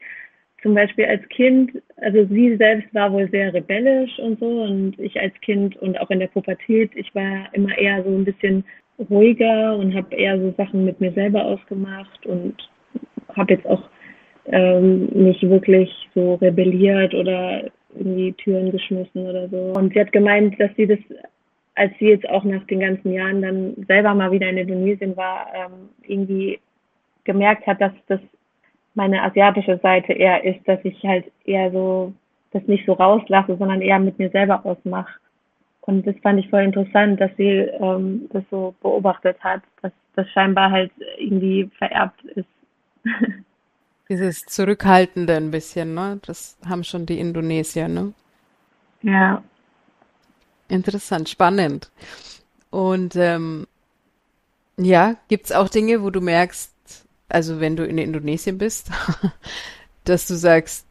zum 0.63 0.75
Beispiel 0.75 1.07
als 1.07 1.27
Kind, 1.29 1.71
also 1.97 2.27
sie 2.27 2.57
selbst 2.57 2.93
war 2.95 3.13
wohl 3.13 3.29
sehr 3.31 3.55
rebellisch 3.55 4.19
und 4.19 4.39
so 4.41 4.65
und 4.65 4.99
ich 4.99 5.19
als 5.19 5.33
Kind 5.41 5.77
und 5.77 5.99
auch 6.01 6.11
in 6.11 6.19
der 6.19 6.27
Pubertät, 6.27 6.91
ich 6.95 7.15
war 7.15 7.49
immer 7.53 7.77
eher 7.79 8.03
so 8.03 8.11
ein 8.11 8.25
bisschen 8.25 8.65
ruhiger 9.09 9.77
und 9.77 9.95
habe 9.95 10.15
eher 10.15 10.39
so 10.39 10.53
Sachen 10.57 10.85
mit 10.85 11.01
mir 11.01 11.13
selber 11.13 11.45
ausgemacht 11.45 12.27
und 12.27 12.55
habe 13.35 13.55
jetzt 13.55 13.67
auch 13.67 13.89
ähm, 14.47 15.07
nicht 15.07 15.43
wirklich 15.49 15.91
so 16.15 16.35
rebelliert 16.35 17.15
oder 17.15 17.71
irgendwie 17.95 18.33
Türen 18.33 18.73
geschmissen 18.73 19.27
oder 19.27 19.49
so. 19.49 19.73
Und 19.77 19.93
sie 19.93 20.01
hat 20.01 20.13
gemeint, 20.13 20.59
dass 20.61 20.71
sie 20.77 20.87
das, 20.87 20.99
als 21.79 21.93
sie 21.99 22.09
jetzt 22.09 22.29
auch 22.29 22.45
nach 22.45 22.65
den 22.65 22.81
ganzen 22.81 23.13
Jahren 23.13 23.43
dann 23.43 23.75
selber 23.87 24.15
mal 24.15 24.31
wieder 24.33 24.49
in 24.49 24.59
Indonesien 24.59 25.17
war, 25.17 25.47
ähm, 25.55 25.89
irgendwie 26.03 26.61
gemerkt 27.25 27.67
hat, 27.67 27.81
dass 27.81 27.93
das 28.09 28.21
meine 28.95 29.23
asiatische 29.23 29.79
Seite 29.83 30.13
eher 30.13 30.45
ist, 30.45 30.67
dass 30.67 30.81
ich 30.85 31.03
halt 31.05 31.25
eher 31.45 31.71
so 31.71 32.13
das 32.51 32.63
nicht 32.67 32.87
so 32.87 32.95
rauslasse, 32.95 33.57
sondern 33.57 33.83
eher 33.83 33.99
mit 33.99 34.19
mir 34.19 34.31
selber 34.31 34.65
ausmache. 34.65 35.13
Und 35.83 36.07
das 36.07 36.17
fand 36.23 36.41
ich 36.41 36.51
voll 36.51 36.63
interessant, 36.63 37.21
dass 37.21 37.31
sie 37.37 37.47
ähm, 37.81 38.29
das 38.33 38.45
so 38.51 38.75
beobachtet 38.83 39.39
hat, 39.41 39.63
dass 39.83 39.93
das 40.17 40.29
scheinbar 40.31 40.71
halt 40.71 40.91
irgendwie 41.19 41.71
vererbt 41.79 42.23
ist. 42.25 42.49
Dieses 44.09 44.45
Zurückhaltende 44.47 45.37
ein 45.37 45.51
bisschen, 45.51 45.95
ne? 45.95 46.19
Das 46.27 46.59
haben 46.67 46.83
schon 46.83 47.07
die 47.07 47.19
Indonesier, 47.21 47.89
ne? 47.89 48.13
Ja. 49.03 49.43
Interessant, 50.69 51.29
spannend. 51.29 51.91
Und 52.71 53.17
ähm, 53.17 53.67
ja, 54.77 55.17
gibt's 55.29 55.53
auch 55.53 55.69
Dinge, 55.69 56.03
wo 56.03 56.11
du 56.11 56.21
merkst, 56.21 56.73
also 57.29 57.61
wenn 57.61 57.77
du 57.77 57.85
in 57.85 57.99
Indonesien 57.99 58.59
bist, 58.59 58.91
dass 60.05 60.27
du 60.27 60.35
sagst, 60.35 60.87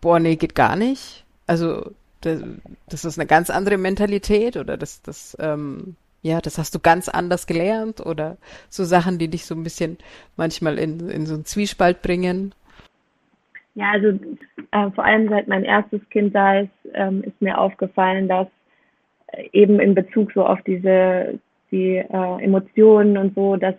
boah, 0.00 0.18
nee, 0.18 0.36
geht 0.36 0.54
gar 0.54 0.76
nicht. 0.76 1.24
Also 1.46 1.92
das, 2.20 2.42
das 2.88 3.04
ist 3.04 3.18
eine 3.18 3.26
ganz 3.26 3.50
andere 3.50 3.78
Mentalität 3.78 4.56
oder 4.56 4.76
das, 4.76 5.02
das, 5.02 5.36
ähm, 5.40 5.96
ja, 6.22 6.40
das 6.40 6.58
hast 6.58 6.74
du 6.74 6.78
ganz 6.78 7.08
anders 7.08 7.46
gelernt 7.46 8.04
oder 8.04 8.36
so 8.68 8.84
Sachen, 8.84 9.18
die 9.18 9.28
dich 9.28 9.46
so 9.46 9.54
ein 9.54 9.62
bisschen 9.62 9.96
manchmal 10.36 10.78
in, 10.78 11.08
in 11.08 11.26
so 11.26 11.34
einen 11.34 11.44
Zwiespalt 11.44 12.02
bringen? 12.02 12.54
Ja, 13.74 13.92
also 13.92 14.08
äh, 14.72 14.90
vor 14.90 15.04
allem 15.04 15.28
seit 15.28 15.48
mein 15.48 15.64
erstes 15.64 16.00
Kind 16.10 16.34
da 16.34 16.60
ist, 16.60 16.70
ähm, 16.92 17.22
ist 17.22 17.40
mir 17.40 17.56
aufgefallen, 17.58 18.28
dass 18.28 18.48
eben 19.52 19.80
in 19.80 19.94
Bezug 19.94 20.32
so 20.32 20.44
auf 20.44 20.60
diese 20.62 21.38
die 21.70 21.96
äh, 21.96 22.42
Emotionen 22.42 23.16
und 23.16 23.34
so, 23.34 23.56
dass 23.56 23.74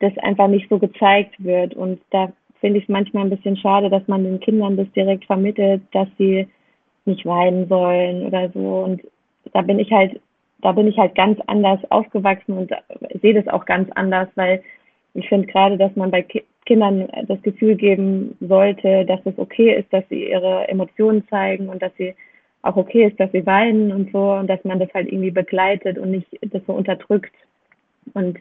das 0.00 0.16
einfach 0.18 0.48
nicht 0.48 0.68
so 0.68 0.78
gezeigt 0.78 1.34
wird. 1.38 1.74
Und 1.74 2.00
da 2.10 2.32
finde 2.60 2.78
ich 2.78 2.84
es 2.84 2.88
manchmal 2.88 3.24
ein 3.24 3.30
bisschen 3.30 3.56
schade, 3.56 3.90
dass 3.90 4.06
man 4.08 4.24
den 4.24 4.40
Kindern 4.40 4.76
das 4.76 4.90
direkt 4.92 5.24
vermittelt, 5.24 5.82
dass 5.92 6.08
sie 6.18 6.48
nicht 7.04 7.24
weinen 7.26 7.68
sollen 7.68 8.26
oder 8.26 8.50
so. 8.50 8.84
Und 8.84 9.02
da 9.52 9.62
bin 9.62 9.78
ich 9.78 9.90
halt, 9.92 10.20
da 10.60 10.72
bin 10.72 10.86
ich 10.86 10.98
halt 10.98 11.14
ganz 11.14 11.38
anders 11.46 11.80
aufgewachsen 11.90 12.56
und 12.56 12.70
sehe 13.22 13.34
das 13.34 13.48
auch 13.52 13.64
ganz 13.64 13.90
anders, 13.94 14.28
weil 14.34 14.62
ich 15.14 15.28
finde 15.28 15.46
gerade, 15.46 15.76
dass 15.76 15.94
man 15.96 16.10
bei 16.10 16.22
Ki 16.22 16.44
Kindern 16.64 17.08
das 17.26 17.40
Gefühl 17.40 17.76
geben 17.76 18.36
sollte, 18.40 19.06
dass 19.06 19.20
es 19.24 19.38
okay 19.38 19.74
ist, 19.78 19.90
dass 19.90 20.04
sie 20.10 20.28
ihre 20.28 20.68
Emotionen 20.68 21.26
zeigen 21.28 21.70
und 21.70 21.80
dass 21.80 21.92
sie 21.96 22.14
auch 22.62 22.76
okay 22.76 23.06
ist, 23.06 23.18
dass 23.20 23.30
sie 23.32 23.46
weinen 23.46 23.92
und 23.92 24.12
so 24.12 24.32
und 24.32 24.48
dass 24.48 24.62
man 24.64 24.78
das 24.78 24.92
halt 24.94 25.08
irgendwie 25.08 25.30
begleitet 25.30 25.98
und 25.98 26.10
nicht 26.10 26.26
das 26.42 26.62
so 26.66 26.72
unterdrückt. 26.72 27.32
Und 28.14 28.38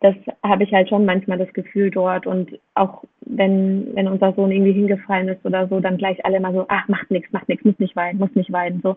das 0.00 0.14
habe 0.42 0.64
ich 0.64 0.72
halt 0.72 0.88
schon 0.88 1.04
manchmal 1.04 1.38
das 1.38 1.52
Gefühl 1.52 1.90
dort 1.90 2.26
und 2.26 2.58
auch 2.74 3.04
wenn, 3.20 3.94
wenn 3.94 4.08
unser 4.08 4.32
Sohn 4.32 4.50
irgendwie 4.50 4.72
hingefallen 4.72 5.28
ist 5.28 5.44
oder 5.44 5.68
so, 5.68 5.80
dann 5.80 5.98
gleich 5.98 6.24
alle 6.24 6.40
mal 6.40 6.54
so, 6.54 6.64
ach, 6.68 6.88
macht 6.88 7.10
nichts, 7.10 7.30
macht 7.32 7.48
nichts, 7.48 7.64
muss 7.64 7.78
nicht 7.78 7.96
weinen, 7.96 8.18
muss 8.18 8.34
nicht 8.34 8.52
weinen, 8.52 8.80
so. 8.82 8.96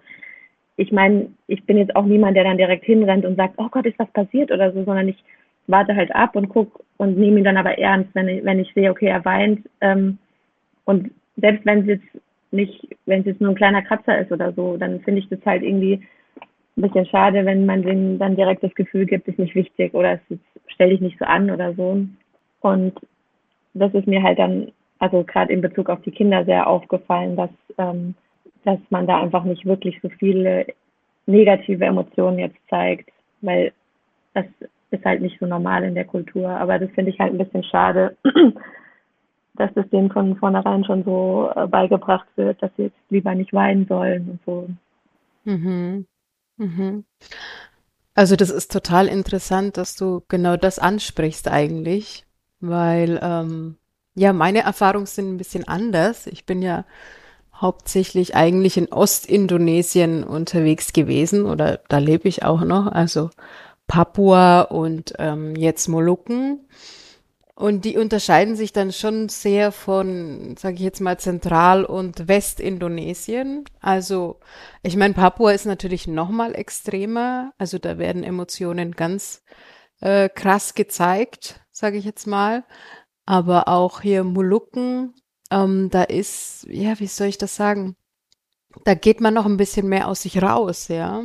Ich 0.75 0.91
meine, 0.91 1.27
ich 1.45 1.63
bin 1.65 1.77
jetzt 1.77 1.95
auch 1.95 2.05
niemand, 2.05 2.35
der 2.35 2.45
dann 2.45 2.57
direkt 2.57 2.83
hinrennt 2.85 3.25
und 3.25 3.35
sagt, 3.35 3.55
oh 3.57 3.67
Gott, 3.69 3.85
ist 3.85 3.99
was 3.99 4.09
passiert 4.09 4.51
oder 4.51 4.71
so, 4.71 4.83
sondern 4.83 5.07
ich 5.07 5.23
warte 5.67 5.95
halt 5.95 6.13
ab 6.15 6.35
und 6.35 6.49
guck 6.49 6.83
und 6.97 7.17
nehme 7.17 7.39
ihn 7.39 7.43
dann 7.43 7.57
aber 7.57 7.77
ernst, 7.77 8.09
wenn 8.13 8.27
ich, 8.27 8.43
wenn 8.43 8.59
ich 8.59 8.73
sehe, 8.73 8.89
okay, 8.89 9.07
er 9.07 9.23
weint. 9.23 9.67
Ähm, 9.81 10.17
und 10.85 11.11
selbst 11.37 11.65
wenn 11.65 11.81
es 11.81 11.87
jetzt 11.87 12.23
nicht, 12.53 12.87
wenn 13.05 13.21
es 13.21 13.25
jetzt 13.25 13.41
nur 13.41 13.51
ein 13.51 13.55
kleiner 13.55 13.81
Kratzer 13.81 14.19
ist 14.19 14.31
oder 14.31 14.53
so, 14.53 14.77
dann 14.77 15.01
finde 15.01 15.19
ich 15.21 15.29
das 15.29 15.39
halt 15.45 15.63
irgendwie 15.63 16.05
ein 16.77 16.81
bisschen 16.81 17.05
schade, 17.05 17.45
wenn 17.45 17.65
man 17.65 17.83
denen 17.83 18.19
dann 18.19 18.35
direkt 18.35 18.63
das 18.63 18.73
Gefühl 18.75 19.05
gibt, 19.05 19.27
ist 19.27 19.39
nicht 19.39 19.55
wichtig 19.55 19.93
oder 19.93 20.13
es 20.29 20.37
stell 20.67 20.89
dich 20.89 21.01
nicht 21.01 21.19
so 21.19 21.25
an 21.25 21.51
oder 21.51 21.73
so. 21.73 22.05
Und 22.61 22.93
das 23.73 23.93
ist 23.93 24.07
mir 24.07 24.23
halt 24.23 24.39
dann, 24.39 24.71
also 24.99 25.23
gerade 25.23 25.53
in 25.53 25.61
Bezug 25.61 25.89
auf 25.89 26.01
die 26.01 26.11
Kinder 26.11 26.45
sehr 26.45 26.67
aufgefallen, 26.67 27.35
dass, 27.35 27.49
ähm, 27.77 28.15
dass 28.63 28.79
man 28.89 29.07
da 29.07 29.21
einfach 29.21 29.43
nicht 29.43 29.65
wirklich 29.65 29.99
so 30.01 30.09
viele 30.09 30.65
negative 31.25 31.85
Emotionen 31.85 32.39
jetzt 32.39 32.57
zeigt, 32.69 33.09
weil 33.41 33.71
das 34.33 34.45
ist 34.91 35.05
halt 35.05 35.21
nicht 35.21 35.39
so 35.39 35.45
normal 35.45 35.83
in 35.83 35.95
der 35.95 36.05
Kultur. 36.05 36.49
Aber 36.49 36.79
das 36.79 36.89
finde 36.91 37.11
ich 37.11 37.19
halt 37.19 37.33
ein 37.33 37.37
bisschen 37.37 37.63
schade, 37.63 38.15
dass 39.55 39.73
das 39.75 39.87
denen 39.89 40.11
von 40.11 40.35
vornherein 40.37 40.83
schon 40.83 41.03
so 41.03 41.51
äh, 41.55 41.67
beigebracht 41.67 42.27
wird, 42.35 42.61
dass 42.61 42.71
sie 42.75 42.83
jetzt 42.83 42.97
lieber 43.09 43.35
nicht 43.35 43.53
weinen 43.53 43.87
sollen 43.87 44.29
und 44.29 44.39
so. 44.45 44.69
Mhm. 45.45 46.05
Mhm. 46.57 47.05
Also 48.15 48.35
das 48.35 48.49
ist 48.49 48.71
total 48.71 49.07
interessant, 49.07 49.77
dass 49.77 49.95
du 49.95 50.23
genau 50.27 50.55
das 50.55 50.79
ansprichst 50.79 51.47
eigentlich, 51.47 52.25
weil 52.59 53.19
ähm, 53.21 53.77
ja, 54.15 54.33
meine 54.33 54.59
Erfahrungen 54.59 55.07
sind 55.07 55.33
ein 55.33 55.37
bisschen 55.37 55.67
anders. 55.67 56.27
Ich 56.27 56.45
bin 56.45 56.61
ja 56.61 56.85
hauptsächlich 57.55 58.35
eigentlich 58.35 58.77
in 58.77 58.91
Ostindonesien 58.91 60.23
unterwegs 60.23 60.93
gewesen 60.93 61.45
oder 61.45 61.79
da 61.89 61.97
lebe 61.97 62.27
ich 62.27 62.43
auch 62.43 62.61
noch, 62.61 62.87
also 62.87 63.29
Papua 63.87 64.61
und 64.61 65.13
ähm, 65.19 65.55
jetzt 65.55 65.87
Molukken. 65.87 66.67
Und 67.55 67.85
die 67.85 67.97
unterscheiden 67.97 68.55
sich 68.55 68.73
dann 68.73 68.91
schon 68.91 69.29
sehr 69.29 69.71
von, 69.71 70.55
sage 70.57 70.75
ich 70.75 70.81
jetzt 70.81 71.01
mal, 71.01 71.19
Zentral- 71.19 71.85
und 71.85 72.27
Westindonesien. 72.27 73.65
Also, 73.79 74.39
ich 74.81 74.97
meine, 74.97 75.13
Papua 75.13 75.51
ist 75.51 75.65
natürlich 75.65 76.07
noch 76.07 76.29
mal 76.29 76.55
extremer. 76.55 77.53
Also 77.59 77.77
da 77.77 77.99
werden 77.99 78.23
Emotionen 78.23 78.93
ganz 78.93 79.43
äh, 80.01 80.29
krass 80.29 80.73
gezeigt, 80.73 81.61
sage 81.71 81.97
ich 81.97 82.05
jetzt 82.05 82.25
mal. 82.25 82.63
Aber 83.25 83.67
auch 83.67 84.01
hier 84.01 84.23
Molukken, 84.23 85.13
ähm, 85.51 85.89
da 85.91 86.03
ist, 86.03 86.65
ja, 86.69 86.99
wie 86.99 87.07
soll 87.07 87.27
ich 87.27 87.37
das 87.37 87.55
sagen? 87.55 87.95
Da 88.83 88.95
geht 88.95 89.21
man 89.21 89.35
noch 89.35 89.45
ein 89.45 89.57
bisschen 89.57 89.87
mehr 89.87 90.07
aus 90.07 90.23
sich 90.23 90.41
raus, 90.41 90.87
ja. 90.87 91.23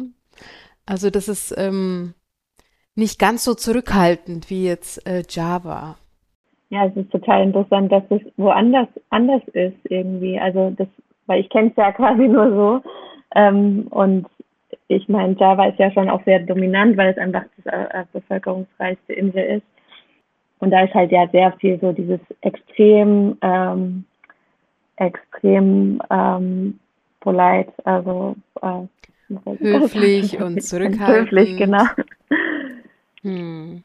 Also 0.84 1.08
das 1.08 1.28
ist 1.28 1.54
ähm, 1.56 2.14
nicht 2.94 3.18
ganz 3.18 3.44
so 3.44 3.54
zurückhaltend 3.54 4.50
wie 4.50 4.64
jetzt 4.64 5.06
äh, 5.06 5.22
Java. 5.28 5.96
Ja, 6.70 6.87
es 6.87 6.96
ist 6.96 7.11
total 7.11 7.44
interessant, 7.44 7.90
dass 7.90 8.02
es 8.11 8.20
woanders 8.37 8.88
anders 9.11 9.42
ist 9.52 9.78
irgendwie. 9.85 10.38
Also 10.38 10.70
das, 10.76 10.88
weil 11.26 11.40
ich 11.40 11.48
kenne 11.48 11.70
es 11.70 11.76
ja 11.76 11.92
quasi 12.00 12.28
nur 12.28 12.50
so. 12.50 12.90
Ähm, 13.35 13.87
und 13.90 14.26
ich 14.88 15.09
meine, 15.09 15.35
Java 15.38 15.66
ist 15.66 15.78
ja 15.78 15.90
schon 15.90 16.11
auch 16.11 16.22
sehr 16.24 16.40
dominant, 16.40 16.96
weil 16.96 17.11
es 17.11 17.18
einfach 17.18 17.44
das 17.57 17.72
äh, 17.72 18.04
bevölkerungsreichste 18.12 19.12
Insel 19.12 19.57
ist. 19.57 19.66
Und 20.61 20.70
da 20.70 20.83
ist 20.83 20.94
halt 20.94 21.12
ja 21.12 21.28
sehr 21.28 21.52
viel 21.52 21.78
so 21.81 21.92
dieses 21.92 22.20
extrem, 22.40 23.38
ähm, 23.42 24.04
extrem 24.96 26.02
ähm, 26.11 26.81
polite, 27.20 27.72
also 27.85 28.35
äh, 28.61 28.87
höflich 29.61 30.40
und 30.40 30.62
zurückhaltend. 30.62 31.31
Höflich, 31.33 31.57
genau. 31.57 31.85
Hm. 33.22 33.83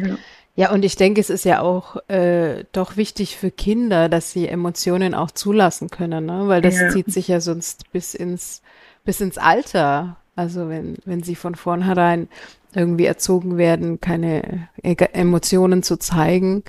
Ja. 0.00 0.18
Ja, 0.54 0.70
und 0.70 0.84
ich 0.84 0.96
denke, 0.96 1.18
es 1.18 1.30
ist 1.30 1.44
ja 1.44 1.62
auch 1.62 1.96
äh, 2.08 2.64
doch 2.72 2.98
wichtig 2.98 3.38
für 3.38 3.50
Kinder, 3.50 4.10
dass 4.10 4.32
sie 4.32 4.46
Emotionen 4.46 5.14
auch 5.14 5.30
zulassen 5.30 5.88
können, 5.88 6.26
ne? 6.26 6.42
Weil 6.46 6.60
das 6.60 6.78
ja. 6.78 6.90
zieht 6.90 7.10
sich 7.10 7.28
ja 7.28 7.40
sonst 7.40 7.90
bis 7.90 8.14
ins, 8.14 8.62
bis 9.04 9.22
ins 9.22 9.38
Alter. 9.38 10.16
Also 10.36 10.68
wenn, 10.68 10.96
wenn 11.06 11.22
sie 11.22 11.36
von 11.36 11.54
vornherein 11.54 12.28
irgendwie 12.74 13.06
erzogen 13.06 13.56
werden, 13.56 14.00
keine 14.00 14.68
e 14.82 14.94
Emotionen 15.12 15.82
zu 15.82 15.96
zeigen. 15.98 16.64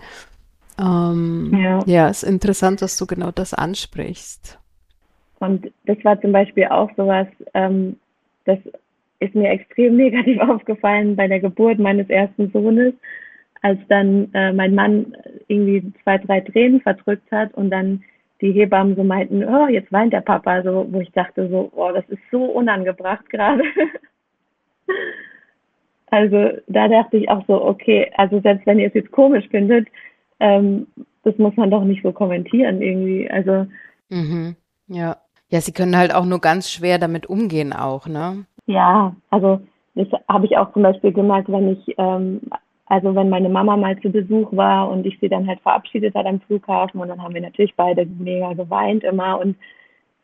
Ähm, 0.80 1.54
ja. 1.54 1.80
ja, 1.86 2.08
ist 2.08 2.24
interessant, 2.24 2.82
dass 2.82 2.98
du 2.98 3.06
genau 3.06 3.32
das 3.32 3.54
ansprichst. 3.54 4.60
Und 5.40 5.72
das 5.86 5.98
war 6.04 6.20
zum 6.22 6.32
Beispiel 6.32 6.68
auch 6.68 6.90
sowas, 6.96 7.28
ähm, 7.54 7.98
das 8.46 8.60
ist 9.24 9.36
mir 9.36 9.50
extrem 9.50 9.98
negativ 9.98 10.40
aufgefallen 10.50 11.16
bei 11.16 11.28
der 11.28 11.40
Geburt 11.40 11.80
meines 11.80 12.10
ersten 12.10 12.52
Sohnes 12.52 12.94
als 13.64 13.80
dann 13.88 14.30
äh, 14.34 14.52
mein 14.52 14.76
Mann 14.76 15.16
irgendwie 15.48 15.92
zwei, 16.04 16.18
drei 16.18 16.42
Tränen 16.42 16.82
verdrückt 16.82 17.32
hat 17.32 17.54
und 17.54 17.72
dann 17.72 18.04
die 18.42 18.52
Hebammen 18.52 18.96
so 18.98 19.06
meinten, 19.06 19.44
oh, 19.46 19.68
jetzt 19.68 19.92
weint 19.92 20.12
der 20.12 20.20
Papa, 20.20 20.62
so, 20.64 20.86
wo 20.92 21.00
ich 21.00 21.12
dachte 21.14 21.50
so, 21.50 21.72
oh, 21.74 21.92
das 21.94 22.04
ist 22.10 22.22
so 22.30 22.44
unangebracht 22.44 23.30
gerade. 23.30 23.64
also 26.12 26.50
da 26.68 26.90
dachte 26.90 27.18
ich 27.18 27.30
auch 27.30 27.46
so, 27.48 27.64
okay, 27.64 28.12
also 28.18 28.42
selbst 28.42 28.66
wenn 28.68 28.80
ihr 28.80 28.88
es 28.88 28.94
jetzt 28.94 29.12
komisch 29.12 29.48
findet, 29.48 29.88
ähm, 30.42 30.88
das 31.24 31.38
muss 31.38 31.56
man 31.56 31.72
doch 31.72 31.86
nicht 31.86 32.04
so 32.04 32.12
kommentieren 32.12 32.82
irgendwie. 32.82 33.32
Also 33.32 33.66
mhm. 34.10 34.58
ja. 34.88 35.18
Ja, 35.48 35.62
sie 35.62 35.72
können 35.72 35.96
halt 35.96 36.14
auch 36.16 36.26
nur 36.26 36.42
ganz 36.42 36.70
schwer 36.70 36.98
damit 36.98 37.28
umgehen 37.28 37.74
auch, 37.74 38.08
ne? 38.08 38.46
Ja, 38.66 39.16
also 39.30 39.62
das 39.96 40.08
habe 40.30 40.46
ich 40.46 40.58
auch 40.58 40.72
zum 40.74 40.84
Beispiel 40.84 41.12
gemerkt, 41.12 41.52
wenn 41.52 41.74
ich 41.74 41.96
ähm, 41.98 42.42
also 42.86 43.16
wenn 43.16 43.30
meine 43.30 43.50
Mama 43.50 43.76
mal 43.78 44.00
zu 44.02 44.10
Besuch 44.10 44.52
war 44.52 44.90
und 44.90 45.06
ich 45.06 45.18
sie 45.20 45.30
dann 45.30 45.48
halt 45.48 45.60
verabschiedet 45.62 46.14
hat 46.16 46.26
am 46.26 46.42
Flughafen 46.42 47.02
und 47.02 47.08
dann 47.08 47.22
haben 47.22 47.34
wir 47.34 47.42
natürlich 47.42 47.74
beide 47.76 48.06
mega 48.06 48.54
geweint 48.54 49.04
immer 49.04 49.40
und 49.40 49.56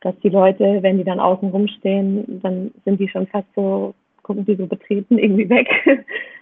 dass 0.02 0.14
die 0.24 0.30
Leute, 0.30 0.82
wenn 0.82 0.98
die 0.98 1.04
dann 1.04 1.20
außen 1.20 1.50
rumstehen, 1.50 2.40
dann 2.42 2.72
sind 2.86 3.00
die 3.00 3.10
schon 3.10 3.28
fast 3.28 3.48
so, 3.56 3.94
gucken 4.24 4.46
die 4.46 4.56
so 4.56 4.66
betreten 4.66 5.18
irgendwie 5.18 5.50
weg. 5.50 5.68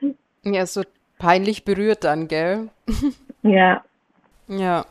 Ja, 0.43 0.65
so 0.65 0.83
peinlich 1.19 1.65
berührt 1.65 2.03
dann, 2.03 2.27
gell? 2.27 2.69
Ja. 3.43 3.83
Ja, 4.47 4.85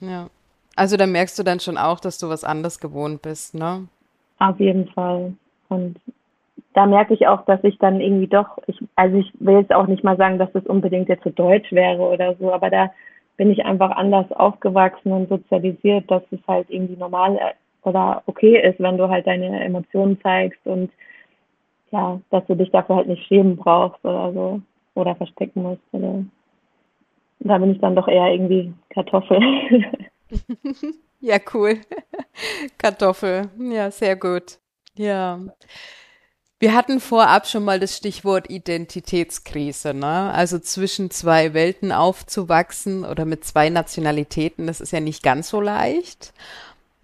ja. 0.00 0.28
Also 0.76 0.96
da 0.96 1.06
merkst 1.06 1.38
du 1.38 1.42
dann 1.42 1.60
schon 1.60 1.78
auch, 1.78 2.00
dass 2.00 2.18
du 2.18 2.28
was 2.28 2.44
anderes 2.44 2.78
gewohnt 2.80 3.22
bist, 3.22 3.54
ne? 3.54 3.86
Auf 4.38 4.58
jeden 4.60 4.88
Fall. 4.88 5.34
Und 5.68 5.96
da 6.76 6.84
merke 6.84 7.14
ich 7.14 7.26
auch, 7.26 7.42
dass 7.46 7.64
ich 7.64 7.78
dann 7.78 8.02
irgendwie 8.02 8.26
doch, 8.26 8.58
ich, 8.66 8.78
also 8.96 9.16
ich 9.16 9.32
will 9.40 9.60
jetzt 9.60 9.72
auch 9.72 9.86
nicht 9.86 10.04
mal 10.04 10.18
sagen, 10.18 10.38
dass 10.38 10.52
das 10.52 10.66
unbedingt 10.66 11.08
jetzt 11.08 11.24
so 11.24 11.30
deutsch 11.30 11.72
wäre 11.72 12.02
oder 12.02 12.36
so, 12.36 12.52
aber 12.52 12.68
da 12.68 12.92
bin 13.38 13.50
ich 13.50 13.64
einfach 13.64 13.92
anders 13.92 14.30
aufgewachsen 14.32 15.10
und 15.10 15.30
sozialisiert, 15.30 16.10
dass 16.10 16.22
es 16.30 16.38
halt 16.46 16.68
irgendwie 16.68 16.98
normal 16.98 17.36
äh, 17.36 17.88
oder 17.88 18.22
okay 18.26 18.60
ist, 18.60 18.78
wenn 18.78 18.98
du 18.98 19.08
halt 19.08 19.26
deine 19.26 19.64
Emotionen 19.64 20.20
zeigst 20.20 20.60
und 20.66 20.90
ja, 21.92 22.20
dass 22.30 22.44
du 22.46 22.54
dich 22.54 22.70
dafür 22.72 22.96
halt 22.96 23.08
nicht 23.08 23.26
schämen 23.26 23.56
brauchst 23.56 24.04
oder 24.04 24.32
so 24.34 24.60
oder 24.94 25.14
verstecken 25.16 25.62
musst. 25.62 25.82
Oder. 25.92 26.24
Da 27.38 27.56
bin 27.56 27.72
ich 27.72 27.80
dann 27.80 27.96
doch 27.96 28.08
eher 28.08 28.32
irgendwie 28.32 28.74
Kartoffel. 28.90 29.40
ja, 31.20 31.38
cool. 31.54 31.78
Kartoffel. 32.76 33.48
Ja, 33.58 33.90
sehr 33.90 34.16
gut. 34.16 34.58
Ja. 34.94 35.38
Wir 36.58 36.74
hatten 36.74 37.00
vorab 37.00 37.46
schon 37.46 37.64
mal 37.64 37.78
das 37.78 37.96
Stichwort 37.96 38.48
Identitätskrise, 38.48 39.92
ne? 39.92 40.32
Also 40.32 40.58
zwischen 40.58 41.10
zwei 41.10 41.52
Welten 41.52 41.92
aufzuwachsen 41.92 43.04
oder 43.04 43.26
mit 43.26 43.44
zwei 43.44 43.68
Nationalitäten, 43.68 44.66
das 44.66 44.80
ist 44.80 44.92
ja 44.92 45.00
nicht 45.00 45.22
ganz 45.22 45.50
so 45.50 45.60
leicht. 45.60 46.32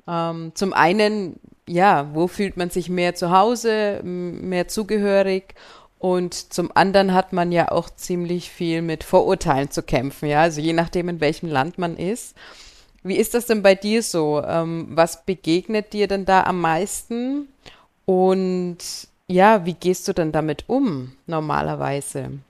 Ähm, 0.09 0.53
zum 0.55 0.73
einen, 0.73 1.39
ja, 1.69 2.09
wo 2.15 2.29
fühlt 2.29 2.57
man 2.57 2.71
sich 2.71 2.89
mehr 2.89 3.15
zu 3.15 3.31
Hause, 3.31 4.01
mehr 4.03 4.69
zugehörig? 4.69 5.55
Und 5.99 6.53
zum 6.53 6.75
anderen 6.75 7.13
hat 7.13 7.35
man 7.35 7.53
ja 7.53 7.71
auch 7.71 7.91
ziemlich 7.91 8.51
viel 8.51 8.81
mit 8.81 9.05
Vorurteilen 9.05 9.71
zu 9.71 9.83
kämpfen, 9.83 10.29
ja, 10.29 10.41
also 10.41 10.61
je 10.63 10.73
nachdem, 10.73 11.09
in 11.11 11.21
welchem 11.21 11.49
Land 11.49 11.79
man 11.79 11.97
ist. 11.99 12.35
Wie 13.05 13.17
ist 13.17 13.35
das 13.35 13.47
denn 13.47 13.63
bei 13.63 13.75
dir 13.75 14.03
so? 14.03 14.43
Ähm, 14.45 14.89
was 14.91 15.25
begegnet 15.27 15.93
dir 15.93 16.09
denn 16.09 16.25
da 16.25 16.45
am 16.45 16.61
meisten? 16.61 17.49
Und 18.07 18.79
ja, 19.33 19.65
wie 19.65 19.75
gehst 19.75 20.07
du 20.09 20.13
denn 20.13 20.33
damit 20.33 20.65
um 20.69 21.13
normalerweise? 21.27 22.41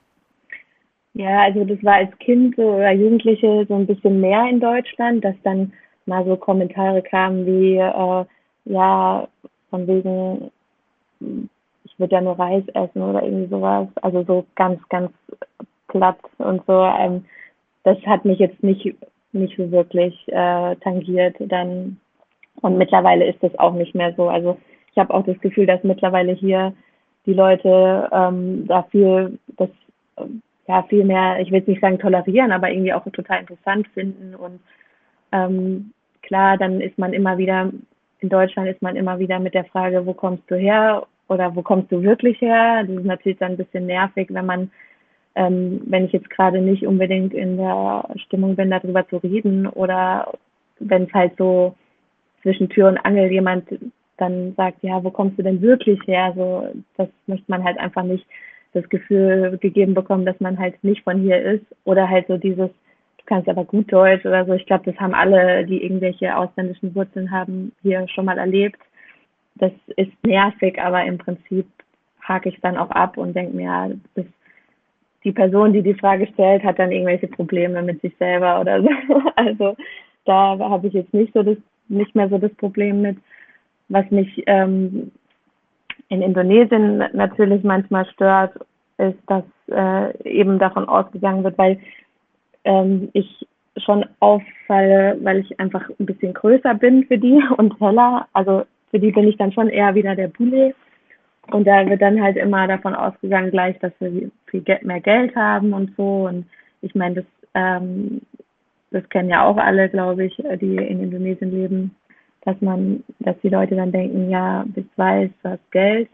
Ja, 1.13 1.43
also 1.43 1.63
das 1.63 1.83
war 1.83 1.95
als 1.95 2.17
Kind 2.19 2.55
so, 2.55 2.63
oder 2.63 2.91
Jugendliche 2.91 3.65
so 3.67 3.75
ein 3.75 3.87
bisschen 3.87 4.19
mehr 4.19 4.45
in 4.49 4.59
Deutschland, 4.59 5.23
dass 5.23 5.35
dann 5.43 5.71
mal 6.05 6.25
so 6.25 6.35
Kommentare 6.35 7.01
kamen 7.01 7.45
wie, 7.45 7.77
äh, 7.77 8.25
ja, 8.65 9.27
von 9.69 9.87
wegen, 9.87 10.51
ich 11.85 11.99
würde 11.99 12.15
ja 12.15 12.21
nur 12.21 12.37
Reis 12.37 12.63
essen 12.73 13.01
oder 13.01 13.23
irgendwie 13.23 13.49
sowas. 13.49 13.87
Also 14.01 14.23
so 14.23 14.45
ganz, 14.55 14.81
ganz 14.89 15.11
platt 15.87 16.19
und 16.39 16.65
so. 16.65 16.83
Ähm, 16.83 17.25
das 17.83 17.97
hat 18.05 18.25
mich 18.25 18.39
jetzt 18.39 18.61
nicht, 18.63 18.95
nicht 19.31 19.55
so 19.55 19.71
wirklich 19.71 20.15
äh, 20.27 20.75
tangiert. 20.77 21.35
Dann 21.39 21.97
und 22.61 22.77
mittlerweile 22.77 23.25
ist 23.25 23.41
das 23.41 23.57
auch 23.59 23.73
nicht 23.73 23.93
mehr 23.95 24.13
so. 24.15 24.29
Also 24.29 24.57
ich 24.93 24.99
habe 24.99 25.13
auch 25.13 25.25
das 25.25 25.39
Gefühl, 25.39 25.65
dass 25.65 25.83
mittlerweile 25.83 26.33
hier 26.33 26.73
die 27.25 27.33
Leute 27.33 28.09
ähm, 28.11 28.65
da 28.67 28.83
viel, 28.83 29.37
das 29.57 29.69
ja 30.67 30.83
viel 30.83 31.03
mehr, 31.03 31.39
ich 31.39 31.51
will 31.51 31.59
jetzt 31.59 31.67
nicht 31.67 31.81
sagen 31.81 31.99
tolerieren, 31.99 32.51
aber 32.51 32.71
irgendwie 32.71 32.93
auch 32.93 33.03
total 33.11 33.41
interessant 33.41 33.87
finden 33.93 34.35
und 34.35 34.59
ähm, 35.31 35.91
klar, 36.21 36.57
dann 36.57 36.79
ist 36.79 36.97
man 36.97 37.13
immer 37.13 37.37
wieder 37.37 37.71
in 38.23 38.29
Deutschland 38.29 38.69
ist 38.69 38.81
man 38.81 38.95
immer 38.95 39.19
wieder 39.19 39.39
mit 39.39 39.53
der 39.53 39.65
Frage, 39.65 40.05
wo 40.05 40.13
kommst 40.13 40.43
du 40.47 40.55
her 40.55 41.05
oder 41.27 41.55
wo 41.55 41.61
kommst 41.61 41.91
du 41.91 42.01
wirklich 42.01 42.39
her? 42.41 42.83
Das 42.83 42.97
ist 42.97 43.05
natürlich 43.05 43.37
dann 43.37 43.51
ein 43.51 43.57
bisschen 43.57 43.85
nervig, 43.85 44.29
wenn 44.31 44.45
man, 44.45 44.71
ähm, 45.35 45.81
wenn 45.85 46.05
ich 46.05 46.13
jetzt 46.13 46.29
gerade 46.29 46.61
nicht 46.61 46.87
unbedingt 46.87 47.33
in 47.33 47.57
der 47.57 48.05
Stimmung 48.25 48.55
bin, 48.55 48.71
darüber 48.71 49.07
zu 49.09 49.17
reden 49.17 49.67
oder 49.67 50.33
wenn 50.79 51.03
es 51.03 51.13
halt 51.13 51.33
so 51.37 51.75
zwischen 52.41 52.69
Tür 52.69 52.87
und 52.87 52.97
Angel 52.97 53.29
jemand 53.29 53.67
dann 54.17 54.53
sagt, 54.55 54.83
ja, 54.83 55.03
wo 55.03 55.11
kommst 55.11 55.37
du 55.37 55.43
denn 55.43 55.61
wirklich 55.61 55.99
her? 56.05 56.33
So, 56.35 56.67
das 56.97 57.09
möchte 57.27 57.49
man 57.49 57.63
halt 57.63 57.77
einfach 57.79 58.03
nicht 58.03 58.25
das 58.73 58.87
Gefühl 58.89 59.57
gegeben 59.59 59.93
bekommen, 59.93 60.25
dass 60.25 60.39
man 60.39 60.57
halt 60.57 60.83
nicht 60.83 61.03
von 61.03 61.21
hier 61.21 61.41
ist 61.41 61.65
oder 61.83 62.09
halt 62.09 62.27
so 62.27 62.37
dieses, 62.37 62.69
du 62.69 63.23
kannst 63.25 63.47
aber 63.47 63.65
gut 63.65 63.91
Deutsch 63.91 64.25
oder 64.25 64.45
so. 64.45 64.53
Ich 64.53 64.65
glaube, 64.65 64.91
das 64.91 64.99
haben 64.99 65.13
alle, 65.13 65.65
die 65.65 65.83
irgendwelche 65.83 66.35
ausländischen 66.35 66.93
Wurzeln 66.95 67.31
haben, 67.31 67.71
hier 67.81 68.07
schon 68.09 68.25
mal 68.25 68.37
erlebt. 68.37 68.79
Das 69.55 69.71
ist 69.95 70.11
nervig, 70.25 70.81
aber 70.81 71.03
im 71.05 71.19
Prinzip 71.19 71.67
hake 72.21 72.49
ich 72.49 72.59
dann 72.61 72.77
auch 72.77 72.89
ab 72.89 73.17
und 73.17 73.35
denke 73.35 73.55
mir, 73.55 73.65
ja, 73.65 73.89
das, 74.15 74.25
die 75.23 75.31
Person, 75.31 75.73
die 75.73 75.83
die 75.83 75.93
Frage 75.93 76.27
stellt, 76.27 76.63
hat 76.63 76.79
dann 76.79 76.91
irgendwelche 76.91 77.27
Probleme 77.27 77.81
mit 77.81 78.01
sich 78.01 78.15
selber 78.17 78.59
oder 78.59 78.81
so. 78.81 78.89
Also 79.35 79.75
da 80.25 80.57
habe 80.57 80.87
ich 80.87 80.93
jetzt 80.93 81.13
nicht 81.13 81.33
so 81.33 81.43
das, 81.43 81.57
nicht 81.87 82.15
mehr 82.15 82.29
so 82.29 82.37
das 82.37 82.53
Problem 82.55 83.01
mit. 83.01 83.17
Was 83.89 84.09
mich 84.11 84.43
ähm, 84.47 85.11
in 86.09 86.21
Indonesien 86.21 87.03
natürlich 87.13 87.63
manchmal 87.63 88.05
stört, 88.07 88.53
ist, 88.97 89.19
dass 89.27 89.43
äh, 89.69 90.29
eben 90.29 90.59
davon 90.59 90.87
ausgegangen 90.87 91.43
wird, 91.43 91.57
weil 91.57 91.79
ähm, 92.63 93.09
ich 93.13 93.45
schon 93.77 94.05
auffalle, 94.19 95.17
weil 95.21 95.39
ich 95.39 95.59
einfach 95.59 95.89
ein 95.99 96.05
bisschen 96.05 96.33
größer 96.33 96.75
bin 96.75 97.05
für 97.05 97.17
die 97.17 97.41
und 97.57 97.79
heller. 97.79 98.27
Also 98.33 98.63
für 98.91 98.99
die 98.99 99.11
bin 99.11 99.27
ich 99.27 99.37
dann 99.37 99.51
schon 99.51 99.69
eher 99.69 99.95
wieder 99.95 100.15
der 100.15 100.27
Bulle. 100.27 100.75
Und 101.51 101.67
da 101.67 101.85
wird 101.89 102.01
dann 102.01 102.21
halt 102.21 102.37
immer 102.37 102.67
davon 102.67 102.95
ausgegangen 102.95 103.51
gleich, 103.51 103.77
dass 103.79 103.91
wir 103.99 104.31
viel 104.45 104.63
mehr 104.83 105.01
Geld 105.01 105.35
haben 105.35 105.73
und 105.73 105.95
so. 105.97 106.27
Und 106.27 106.45
ich 106.81 106.95
meine, 106.95 107.15
das, 107.15 107.25
ähm, 107.53 108.21
das 108.91 109.07
kennen 109.09 109.29
ja 109.29 109.43
auch 109.43 109.57
alle, 109.57 109.89
glaube 109.89 110.25
ich, 110.25 110.35
die 110.61 110.75
in 110.75 111.01
Indonesien 111.03 111.51
leben, 111.51 111.95
dass 112.45 112.59
man, 112.61 113.03
dass 113.19 113.39
die 113.41 113.49
Leute 113.49 113.75
dann 113.75 113.91
denken, 113.91 114.29
ja, 114.29 114.65
bis 114.67 114.85
weiß, 114.95 115.29
du 115.43 115.49
hast 115.49 115.71
Geld. 115.71 116.09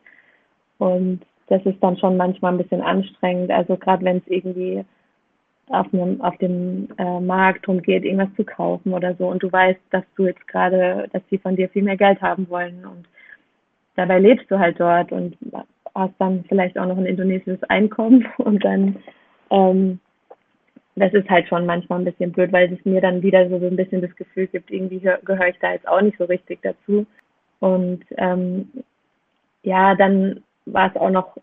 Und 0.77 1.21
das 1.47 1.65
ist 1.65 1.81
dann 1.81 1.97
schon 1.97 2.17
manchmal 2.17 2.53
ein 2.53 2.59
bisschen 2.59 2.81
anstrengend. 2.81 3.51
Also 3.51 3.75
gerade 3.77 4.05
wenn 4.05 4.17
es 4.17 4.27
irgendwie 4.27 4.85
auf, 5.69 5.87
einem, 5.93 6.21
auf 6.21 6.37
dem 6.37 6.87
äh, 6.97 7.19
Markt 7.19 7.67
darum 7.67 7.81
geht, 7.81 8.03
irgendwas 8.03 8.33
zu 8.35 8.43
kaufen 8.43 8.93
oder 8.93 9.15
so 9.15 9.27
und 9.27 9.43
du 9.43 9.51
weißt, 9.51 9.79
dass 9.91 10.03
du 10.15 10.25
jetzt 10.25 10.47
gerade, 10.47 11.07
dass 11.13 11.21
sie 11.29 11.37
von 11.37 11.55
dir 11.55 11.69
viel 11.69 11.83
mehr 11.83 11.97
Geld 11.97 12.21
haben 12.21 12.49
wollen 12.49 12.85
und 12.85 13.07
dabei 13.95 14.19
lebst 14.19 14.49
du 14.49 14.57
halt 14.57 14.79
dort 14.79 15.11
und 15.11 15.37
hast 15.93 16.13
dann 16.17 16.43
vielleicht 16.47 16.77
auch 16.77 16.87
noch 16.87 16.97
ein 16.97 17.05
indonesisches 17.05 17.61
Einkommen 17.63 18.27
und 18.37 18.63
dann 18.65 18.97
ähm, 19.51 19.99
das 20.99 21.13
ist 21.13 21.29
halt 21.29 21.47
schon 21.47 21.65
manchmal 21.65 21.99
ein 21.99 22.05
bisschen 22.05 22.31
blöd, 22.31 22.51
weil 22.51 22.71
es 22.73 22.85
mir 22.85 23.01
dann 23.01 23.21
wieder 23.21 23.47
so 23.49 23.55
ein 23.55 23.75
bisschen 23.75 24.01
das 24.01 24.15
Gefühl 24.15 24.47
gibt, 24.47 24.71
irgendwie 24.71 24.99
gehöre 24.99 25.47
ich 25.49 25.59
da 25.59 25.73
jetzt 25.73 25.88
auch 25.88 26.01
nicht 26.01 26.17
so 26.17 26.25
richtig 26.25 26.59
dazu. 26.62 27.05
Und 27.59 28.03
ähm, 28.17 28.69
ja, 29.63 29.95
dann 29.95 30.43
war 30.65 30.89
es 30.89 30.95
auch 30.95 31.09
noch 31.09 31.38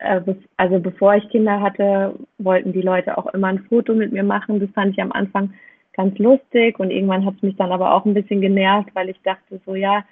äh, 0.00 0.20
also 0.56 0.80
bevor 0.80 1.14
ich 1.14 1.28
Kinder 1.28 1.60
hatte, 1.60 2.14
wollten 2.38 2.72
die 2.72 2.82
Leute 2.82 3.16
auch 3.16 3.26
immer 3.34 3.48
ein 3.48 3.64
Foto 3.68 3.94
mit 3.94 4.12
mir 4.12 4.24
machen. 4.24 4.60
Das 4.60 4.70
fand 4.70 4.92
ich 4.92 5.02
am 5.02 5.12
Anfang 5.12 5.52
ganz 5.94 6.18
lustig 6.18 6.78
und 6.78 6.90
irgendwann 6.90 7.24
hat 7.24 7.34
es 7.36 7.42
mich 7.42 7.56
dann 7.56 7.72
aber 7.72 7.94
auch 7.94 8.04
ein 8.04 8.14
bisschen 8.14 8.40
genervt, 8.40 8.90
weil 8.94 9.10
ich 9.10 9.20
dachte 9.22 9.60
so, 9.66 9.74
ja, 9.74 10.04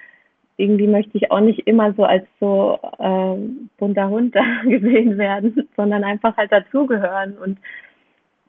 irgendwie 0.57 0.89
möchte 0.89 1.17
ich 1.17 1.31
auch 1.31 1.41
nicht 1.41 1.67
immer 1.67 1.93
so 1.95 2.05
als 2.05 2.25
so 2.41 2.79
äh, 2.99 3.37
bunter 3.79 4.09
Hund 4.09 4.35
gesehen 4.65 5.17
werden, 5.17 5.69
sondern 5.77 6.05
einfach 6.05 6.37
halt 6.37 6.53
dazugehören. 6.53 7.39
Und 7.39 7.59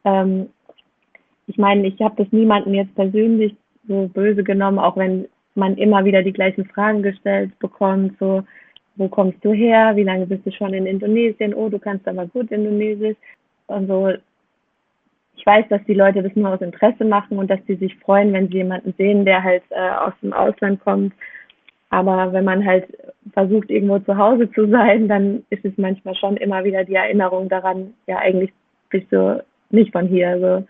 ähm, 0.06 0.50
ich 1.48 1.58
meine, 1.58 1.88
ich 1.88 2.00
habe 2.02 2.24
das 2.24 2.32
niemandem 2.32 2.74
jetzt 2.76 2.94
persönlich 2.96 3.56
so 3.88 4.08
böse 4.14 4.44
genommen, 4.44 4.80
auch 4.80 4.96
wenn 4.98 5.28
man 5.56 5.78
immer 5.78 6.06
wieder 6.06 6.22
die 6.22 6.34
gleichen 6.34 6.66
Fragen 6.66 7.02
gestellt 7.02 7.58
bekommt, 7.60 8.18
so 8.20 8.44
wo 8.96 9.08
kommst 9.08 9.44
du 9.44 9.52
her, 9.52 9.96
wie 9.96 10.04
lange 10.04 10.28
bist 10.28 10.46
du 10.46 10.52
schon 10.52 10.74
in 10.74 10.86
Indonesien, 10.86 11.54
oh, 11.54 11.70
du 11.70 11.80
kannst 11.80 12.08
aber 12.08 12.28
gut 12.28 12.52
Indonesisch 12.52 13.18
und 13.68 13.88
so. 13.88 14.10
Ich 15.38 15.46
weiß, 15.46 15.66
dass 15.70 15.82
die 15.86 15.94
Leute 15.94 16.22
das 16.22 16.36
nur 16.36 16.50
aus 16.50 16.62
Interesse 16.62 17.06
machen 17.06 17.40
und 17.40 17.50
dass 17.50 17.60
sie 17.66 17.76
sich 17.76 17.96
freuen, 18.00 18.34
wenn 18.34 18.50
sie 18.50 18.58
jemanden 18.58 18.94
sehen, 18.98 19.24
der 19.24 19.42
halt 19.42 19.64
äh, 19.70 19.90
aus 19.90 20.14
dem 20.22 20.34
Ausland 20.34 20.84
kommt. 20.84 21.14
Aber 21.90 22.34
wenn 22.34 22.44
man 22.44 22.66
halt 22.66 22.86
versucht, 23.32 23.70
irgendwo 23.70 24.00
zu 24.00 24.18
Hause 24.18 24.52
zu 24.52 24.68
sein, 24.68 25.08
dann 25.08 25.46
ist 25.50 25.64
es 25.64 25.78
manchmal 25.78 26.16
schon 26.16 26.36
immer 26.38 26.64
wieder 26.66 26.84
die 26.84 26.96
Erinnerung 26.96 27.48
daran, 27.48 27.94
ja, 28.06 28.18
eigentlich 28.18 28.52
bist 28.90 29.08
du 29.12 29.44
nicht 29.70 29.92
von 29.92 30.08
hier. 30.08 30.30
Also 30.30 30.68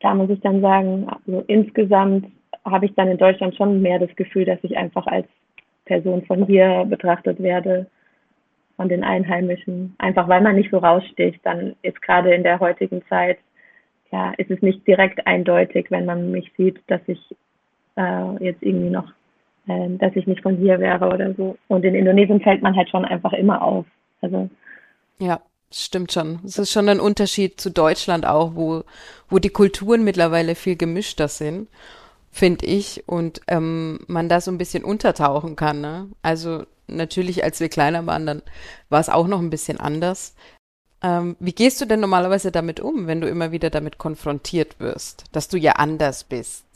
da 0.00 0.14
muss 0.14 0.30
ich 0.30 0.40
dann 0.40 0.60
sagen, 0.60 1.06
also 1.08 1.44
insgesamt 1.46 2.26
habe 2.64 2.86
ich 2.86 2.94
dann 2.94 3.08
in 3.08 3.18
Deutschland 3.18 3.56
schon 3.56 3.82
mehr 3.82 3.98
das 3.98 4.14
Gefühl, 4.16 4.44
dass 4.44 4.58
ich 4.62 4.76
einfach 4.76 5.06
als 5.06 5.26
Person 5.84 6.24
von 6.24 6.46
hier 6.46 6.84
betrachtet 6.88 7.42
werde, 7.42 7.86
von 8.76 8.88
den 8.88 9.04
Einheimischen. 9.04 9.94
Einfach 9.98 10.28
weil 10.28 10.40
man 10.40 10.56
nicht 10.56 10.70
so 10.70 10.78
raussticht, 10.78 11.40
dann 11.44 11.76
ist 11.82 12.00
gerade 12.02 12.34
in 12.34 12.42
der 12.42 12.60
heutigen 12.60 13.02
Zeit, 13.08 13.38
ja, 14.10 14.32
ist 14.38 14.50
es 14.50 14.62
nicht 14.62 14.86
direkt 14.86 15.26
eindeutig, 15.26 15.90
wenn 15.90 16.04
man 16.04 16.30
mich 16.30 16.52
sieht, 16.56 16.80
dass 16.86 17.00
ich 17.06 17.20
äh, 17.96 18.44
jetzt 18.44 18.62
irgendwie 18.62 18.90
noch, 18.90 19.12
äh, 19.66 19.88
dass 19.98 20.14
ich 20.16 20.26
nicht 20.26 20.42
von 20.42 20.56
hier 20.56 20.78
wäre 20.80 21.06
oder 21.06 21.34
so. 21.34 21.56
Und 21.68 21.84
in 21.84 21.94
Indonesien 21.94 22.40
fällt 22.40 22.62
man 22.62 22.76
halt 22.76 22.88
schon 22.88 23.04
einfach 23.04 23.32
immer 23.32 23.62
auf. 23.62 23.86
Also 24.20 24.48
ja, 25.18 25.40
stimmt 25.82 26.12
schon. 26.12 26.40
Es 26.44 26.58
ist 26.58 26.72
schon 26.72 26.88
ein 26.88 27.00
Unterschied 27.00 27.60
zu 27.60 27.70
Deutschland 27.70 28.26
auch, 28.26 28.54
wo, 28.54 28.84
wo 29.28 29.38
die 29.38 29.50
Kulturen 29.50 30.04
mittlerweile 30.04 30.54
viel 30.54 30.76
gemischter 30.76 31.28
sind 31.28 31.68
finde 32.34 32.66
ich, 32.66 33.04
und 33.06 33.42
ähm, 33.46 34.00
man 34.08 34.28
da 34.28 34.40
so 34.40 34.50
ein 34.50 34.58
bisschen 34.58 34.82
untertauchen 34.82 35.54
kann. 35.54 35.80
Ne? 35.80 36.08
Also 36.20 36.64
natürlich, 36.88 37.44
als 37.44 37.60
wir 37.60 37.68
kleiner 37.68 38.06
waren, 38.06 38.26
dann 38.26 38.42
war 38.88 38.98
es 38.98 39.08
auch 39.08 39.28
noch 39.28 39.38
ein 39.38 39.50
bisschen 39.50 39.78
anders. 39.78 40.34
Ähm, 41.00 41.36
wie 41.38 41.52
gehst 41.52 41.80
du 41.80 41.84
denn 41.84 42.00
normalerweise 42.00 42.50
damit 42.50 42.80
um, 42.80 43.06
wenn 43.06 43.20
du 43.20 43.28
immer 43.28 43.52
wieder 43.52 43.70
damit 43.70 43.98
konfrontiert 43.98 44.80
wirst, 44.80 45.26
dass 45.32 45.48
du 45.48 45.58
ja 45.58 45.72
anders 45.72 46.24
bist? 46.24 46.66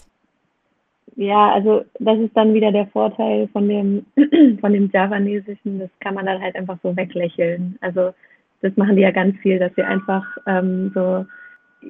Ja, 1.17 1.53
also 1.53 1.85
das 1.99 2.21
ist 2.21 2.37
dann 2.37 2.55
wieder 2.55 2.71
der 2.71 2.87
Vorteil 2.87 3.49
von 3.49 3.69
dem 3.69 4.07
von 4.61 4.73
dem 4.73 4.89
Javanesischen. 4.93 5.81
Das 5.81 5.91
kann 5.99 6.15
man 6.15 6.27
dann 6.27 6.41
halt 6.41 6.55
einfach 6.55 6.79
so 6.85 6.97
weglächeln. 6.97 7.77
Also 7.81 8.13
das 8.61 8.77
machen 8.77 8.97
die 8.97 9.03
ja 9.03 9.11
ganz 9.11 9.37
viel, 9.39 9.59
dass 9.59 9.75
sie 9.75 9.83
einfach 9.83 10.25
ähm, 10.47 10.91
so 10.95 11.25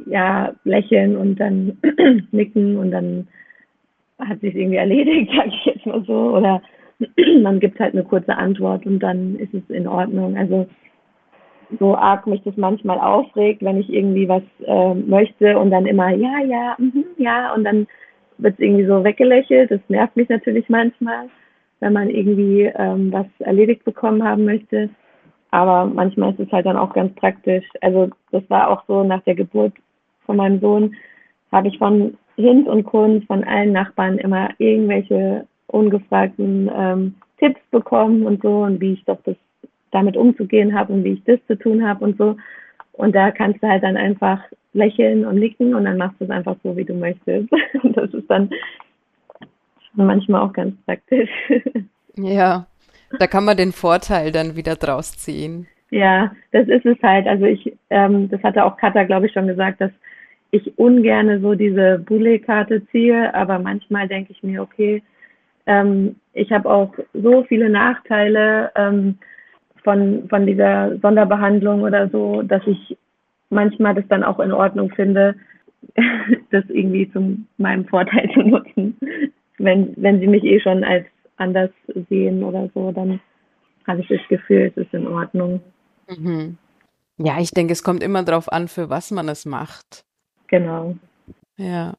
ja 0.06 0.52
lächeln 0.64 1.16
und 1.16 1.36
dann 1.36 1.78
nicken 2.30 2.76
und 2.76 2.90
dann 2.90 3.28
hat 4.18 4.40
sich 4.40 4.54
irgendwie 4.54 4.76
erledigt, 4.76 5.30
sage 5.36 5.48
ich 5.48 5.64
jetzt 5.64 5.86
mal 5.86 6.04
so. 6.04 6.36
Oder 6.36 6.62
man 7.42 7.60
gibt 7.60 7.78
halt 7.80 7.94
eine 7.94 8.04
kurze 8.04 8.36
Antwort 8.36 8.86
und 8.86 9.00
dann 9.00 9.36
ist 9.36 9.54
es 9.54 9.68
in 9.70 9.86
Ordnung. 9.86 10.36
Also 10.36 10.68
so 11.78 11.94
arg 11.94 12.26
mich 12.26 12.42
das 12.44 12.56
manchmal 12.56 12.98
aufregt, 12.98 13.62
wenn 13.62 13.78
ich 13.78 13.92
irgendwie 13.92 14.28
was 14.28 14.42
äh, 14.64 14.94
möchte 14.94 15.58
und 15.58 15.70
dann 15.70 15.86
immer 15.86 16.10
ja, 16.10 16.40
ja, 16.46 16.76
mh, 16.78 17.04
ja 17.18 17.54
und 17.54 17.64
dann 17.64 17.86
wird 18.38 18.54
es 18.54 18.60
irgendwie 18.60 18.86
so 18.86 19.04
weggelächelt. 19.04 19.70
Das 19.70 19.80
nervt 19.88 20.16
mich 20.16 20.28
natürlich 20.28 20.68
manchmal, 20.68 21.28
wenn 21.80 21.92
man 21.92 22.08
irgendwie 22.08 22.72
ähm, 22.74 23.12
was 23.12 23.26
erledigt 23.40 23.84
bekommen 23.84 24.24
haben 24.24 24.44
möchte. 24.44 24.90
Aber 25.50 25.86
manchmal 25.86 26.32
ist 26.32 26.40
es 26.40 26.52
halt 26.52 26.66
dann 26.66 26.76
auch 26.76 26.92
ganz 26.92 27.14
praktisch. 27.14 27.64
Also 27.80 28.10
das 28.32 28.42
war 28.48 28.70
auch 28.70 28.84
so 28.86 29.02
nach 29.02 29.22
der 29.22 29.34
Geburt 29.34 29.72
von 30.26 30.36
meinem 30.36 30.60
Sohn, 30.60 30.94
habe 31.50 31.68
ich 31.68 31.78
von 31.78 32.16
Hinz 32.36 32.68
und 32.68 32.84
Kunst 32.84 33.26
von 33.26 33.44
allen 33.44 33.72
Nachbarn 33.72 34.18
immer 34.18 34.50
irgendwelche 34.58 35.46
ungefragten 35.68 36.70
ähm, 36.74 37.14
Tipps 37.38 37.60
bekommen 37.70 38.26
und 38.26 38.42
so 38.42 38.62
und 38.62 38.80
wie 38.80 38.94
ich 38.94 39.04
doch 39.04 39.18
das 39.24 39.36
damit 39.90 40.16
umzugehen 40.16 40.78
habe 40.78 40.92
und 40.92 41.04
wie 41.04 41.12
ich 41.12 41.24
das 41.24 41.38
zu 41.46 41.58
tun 41.58 41.86
habe 41.86 42.04
und 42.04 42.18
so. 42.18 42.36
Und 42.92 43.14
da 43.14 43.30
kannst 43.30 43.62
du 43.62 43.68
halt 43.68 43.82
dann 43.82 43.96
einfach 43.96 44.40
lächeln 44.72 45.24
und 45.24 45.36
nicken 45.36 45.74
und 45.74 45.84
dann 45.84 45.96
machst 45.96 46.20
du 46.20 46.24
es 46.24 46.30
einfach 46.30 46.56
so, 46.62 46.76
wie 46.76 46.84
du 46.84 46.94
möchtest. 46.94 47.48
Und 47.82 47.96
das 47.96 48.12
ist 48.12 48.28
dann 48.28 48.50
manchmal 49.94 50.42
auch 50.42 50.52
ganz 50.52 50.74
praktisch. 50.84 51.30
Ja, 52.16 52.66
da 53.18 53.26
kann 53.26 53.44
man 53.44 53.56
den 53.56 53.72
Vorteil 53.72 54.32
dann 54.32 54.56
wieder 54.56 54.76
draus 54.76 55.16
ziehen. 55.16 55.66
Ja, 55.90 56.32
das 56.52 56.68
ist 56.68 56.84
es 56.84 56.98
halt. 57.02 57.26
Also 57.26 57.46
ich, 57.46 57.72
ähm, 57.90 58.28
das 58.28 58.42
hatte 58.42 58.64
auch 58.64 58.76
Katha, 58.76 59.04
glaube 59.04 59.26
ich, 59.26 59.32
schon 59.32 59.46
gesagt, 59.46 59.80
dass 59.80 59.90
ich 60.50 60.78
ungerne 60.78 61.40
so 61.40 61.54
diese 61.54 61.98
Boulet-Karte 61.98 62.86
ziehe, 62.88 63.34
aber 63.34 63.58
manchmal 63.58 64.08
denke 64.08 64.32
ich 64.32 64.42
mir, 64.42 64.62
okay, 64.62 65.02
ähm, 65.66 66.16
ich 66.32 66.50
habe 66.52 66.70
auch 66.70 66.94
so 67.12 67.44
viele 67.44 67.68
Nachteile 67.68 68.70
ähm, 68.74 69.18
von, 69.84 70.28
von 70.28 70.46
dieser 70.46 70.98
Sonderbehandlung 70.98 71.82
oder 71.82 72.08
so, 72.08 72.42
dass 72.42 72.66
ich 72.66 72.96
manchmal 73.50 73.94
das 73.94 74.06
dann 74.08 74.24
auch 74.24 74.40
in 74.40 74.52
Ordnung 74.52 74.90
finde, 74.94 75.34
das 76.50 76.64
irgendwie 76.68 77.10
zu 77.12 77.38
meinem 77.58 77.86
Vorteil 77.86 78.30
zu 78.32 78.40
nutzen. 78.40 78.96
Wenn, 79.58 79.92
wenn 79.96 80.20
sie 80.20 80.26
mich 80.26 80.44
eh 80.44 80.60
schon 80.60 80.84
als 80.84 81.04
anders 81.38 81.70
sehen 82.08 82.42
oder 82.44 82.70
so, 82.74 82.92
dann 82.92 83.20
habe 83.86 84.00
ich 84.00 84.08
das 84.08 84.20
Gefühl, 84.28 84.72
es 84.74 84.76
ist 84.76 84.92
in 84.92 85.06
Ordnung. 85.06 85.60
Mhm. 86.08 86.58
Ja, 87.16 87.40
ich 87.40 87.50
denke, 87.50 87.72
es 87.72 87.82
kommt 87.82 88.02
immer 88.02 88.22
darauf 88.22 88.52
an, 88.52 88.68
für 88.68 88.90
was 88.90 89.10
man 89.10 89.28
es 89.28 89.44
macht. 89.44 90.04
Genau. 90.46 90.96
Ja. 91.56 91.94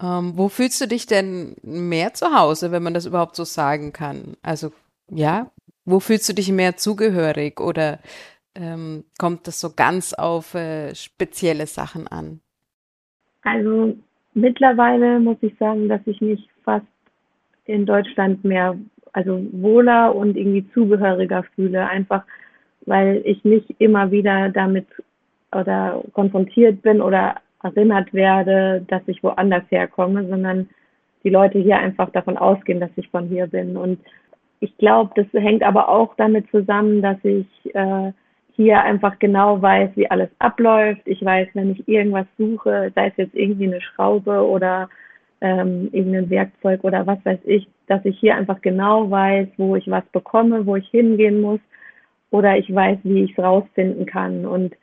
Ähm, 0.00 0.32
wo 0.36 0.48
fühlst 0.48 0.80
du 0.80 0.86
dich 0.86 1.06
denn 1.06 1.56
mehr 1.62 2.14
zu 2.14 2.32
Hause, 2.32 2.70
wenn 2.70 2.84
man 2.84 2.94
das 2.94 3.06
überhaupt 3.06 3.34
so 3.34 3.44
sagen 3.44 3.92
kann? 3.92 4.36
Also, 4.42 4.70
ja, 5.10 5.50
wo 5.84 5.98
fühlst 5.98 6.28
du 6.28 6.34
dich 6.34 6.52
mehr 6.52 6.76
zugehörig 6.76 7.60
oder 7.60 7.98
ähm, 8.54 9.04
kommt 9.18 9.48
das 9.48 9.58
so 9.58 9.72
ganz 9.74 10.12
auf 10.12 10.54
äh, 10.54 10.94
spezielle 10.94 11.66
Sachen 11.66 12.06
an? 12.06 12.40
Also, 13.42 13.96
mittlerweile 14.34 15.18
muss 15.18 15.38
ich 15.40 15.56
sagen, 15.58 15.88
dass 15.88 16.00
ich 16.06 16.20
mich 16.20 16.48
fast 16.62 16.86
in 17.68 17.86
Deutschland 17.86 18.44
mehr, 18.44 18.76
also 19.12 19.40
wohler 19.52 20.14
und 20.14 20.36
irgendwie 20.36 20.68
zugehöriger 20.72 21.44
fühle, 21.54 21.88
einfach 21.88 22.24
weil 22.86 23.20
ich 23.24 23.44
nicht 23.44 23.68
immer 23.78 24.10
wieder 24.10 24.48
damit 24.48 24.86
oder 25.52 26.02
konfrontiert 26.12 26.82
bin 26.82 27.00
oder 27.00 27.36
erinnert 27.62 28.12
werde, 28.14 28.84
dass 28.88 29.02
ich 29.06 29.22
woanders 29.22 29.64
herkomme, 29.68 30.26
sondern 30.26 30.68
die 31.24 31.30
Leute 31.30 31.58
hier 31.58 31.78
einfach 31.78 32.10
davon 32.10 32.38
ausgehen, 32.38 32.80
dass 32.80 32.90
ich 32.96 33.08
von 33.10 33.28
hier 33.28 33.46
bin. 33.46 33.76
Und 33.76 33.98
ich 34.60 34.76
glaube, 34.78 35.10
das 35.16 35.26
hängt 35.32 35.62
aber 35.62 35.88
auch 35.88 36.14
damit 36.16 36.50
zusammen, 36.50 37.02
dass 37.02 37.18
ich 37.24 37.46
äh, 37.74 38.12
hier 38.54 38.82
einfach 38.82 39.18
genau 39.18 39.60
weiß, 39.60 39.90
wie 39.94 40.10
alles 40.10 40.30
abläuft. 40.38 41.02
Ich 41.04 41.24
weiß, 41.24 41.48
wenn 41.54 41.72
ich 41.72 41.86
irgendwas 41.88 42.26
suche, 42.36 42.92
sei 42.94 43.08
es 43.08 43.16
jetzt 43.16 43.34
irgendwie 43.34 43.66
eine 43.66 43.80
Schraube 43.80 44.46
oder 44.46 44.88
ähm, 45.40 45.88
irgendein 45.92 46.30
Werkzeug 46.30 46.84
oder 46.84 47.06
was 47.06 47.24
weiß 47.24 47.38
ich, 47.44 47.68
dass 47.86 48.04
ich 48.04 48.18
hier 48.18 48.36
einfach 48.36 48.60
genau 48.60 49.10
weiß, 49.10 49.48
wo 49.56 49.76
ich 49.76 49.88
was 49.88 50.04
bekomme, 50.12 50.66
wo 50.66 50.76
ich 50.76 50.88
hingehen 50.88 51.40
muss 51.40 51.60
oder 52.30 52.56
ich 52.56 52.72
weiß, 52.72 52.98
wie 53.04 53.24
ich 53.24 53.32
es 53.32 53.42
rausfinden 53.42 54.06
kann. 54.06 54.44
Und 54.46 54.74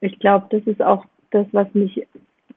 ich 0.00 0.18
glaube, 0.18 0.46
das 0.50 0.62
ist 0.66 0.82
auch 0.82 1.04
das, 1.30 1.46
was 1.52 1.72
mich 1.74 2.06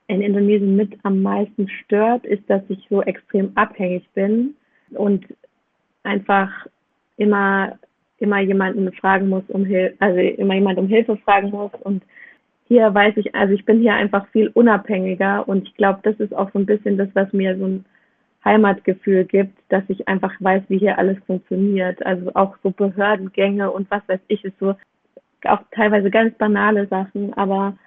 in 0.07 0.21
Indonesien 0.21 0.75
mit 0.75 0.97
am 1.03 1.21
meisten 1.21 1.69
stört, 1.69 2.25
ist, 2.25 2.49
dass 2.49 2.61
ich 2.69 2.85
so 2.89 3.01
extrem 3.01 3.51
abhängig 3.55 4.07
bin 4.13 4.55
und 4.91 5.25
einfach 6.03 6.49
immer 7.17 7.77
immer 8.19 8.39
jemanden 8.39 8.91
fragen 8.93 9.29
muss 9.29 9.43
um 9.49 9.65
Hilfe, 9.65 9.95
also 9.99 10.19
immer 10.19 10.55
jemand 10.55 10.79
um 10.79 10.87
Hilfe 10.87 11.17
fragen 11.17 11.51
muss 11.51 11.71
und 11.83 12.03
hier 12.67 12.93
weiß 12.93 13.15
ich, 13.17 13.33
also 13.33 13.53
ich 13.53 13.65
bin 13.65 13.79
hier 13.79 13.93
einfach 13.93 14.27
viel 14.27 14.49
unabhängiger 14.49 15.47
und 15.47 15.67
ich 15.67 15.75
glaube, 15.75 15.99
das 16.03 16.15
ist 16.19 16.33
auch 16.33 16.51
so 16.51 16.59
ein 16.59 16.65
bisschen 16.65 16.97
das, 16.97 17.09
was 17.13 17.31
mir 17.33 17.57
so 17.57 17.65
ein 17.65 17.85
Heimatgefühl 18.43 19.25
gibt, 19.25 19.57
dass 19.69 19.83
ich 19.87 20.07
einfach 20.07 20.33
weiß, 20.39 20.63
wie 20.67 20.77
hier 20.77 20.97
alles 20.97 21.17
funktioniert. 21.25 22.05
Also 22.05 22.31
auch 22.33 22.55
so 22.63 22.71
Behördengänge 22.71 23.71
und 23.71 23.89
was 23.89 24.01
weiß 24.07 24.19
ich, 24.27 24.43
ist 24.43 24.57
so 24.59 24.75
auch 25.45 25.61
teilweise 25.71 26.09
ganz 26.09 26.35
banale 26.37 26.87
Sachen, 26.87 27.33
aber 27.35 27.77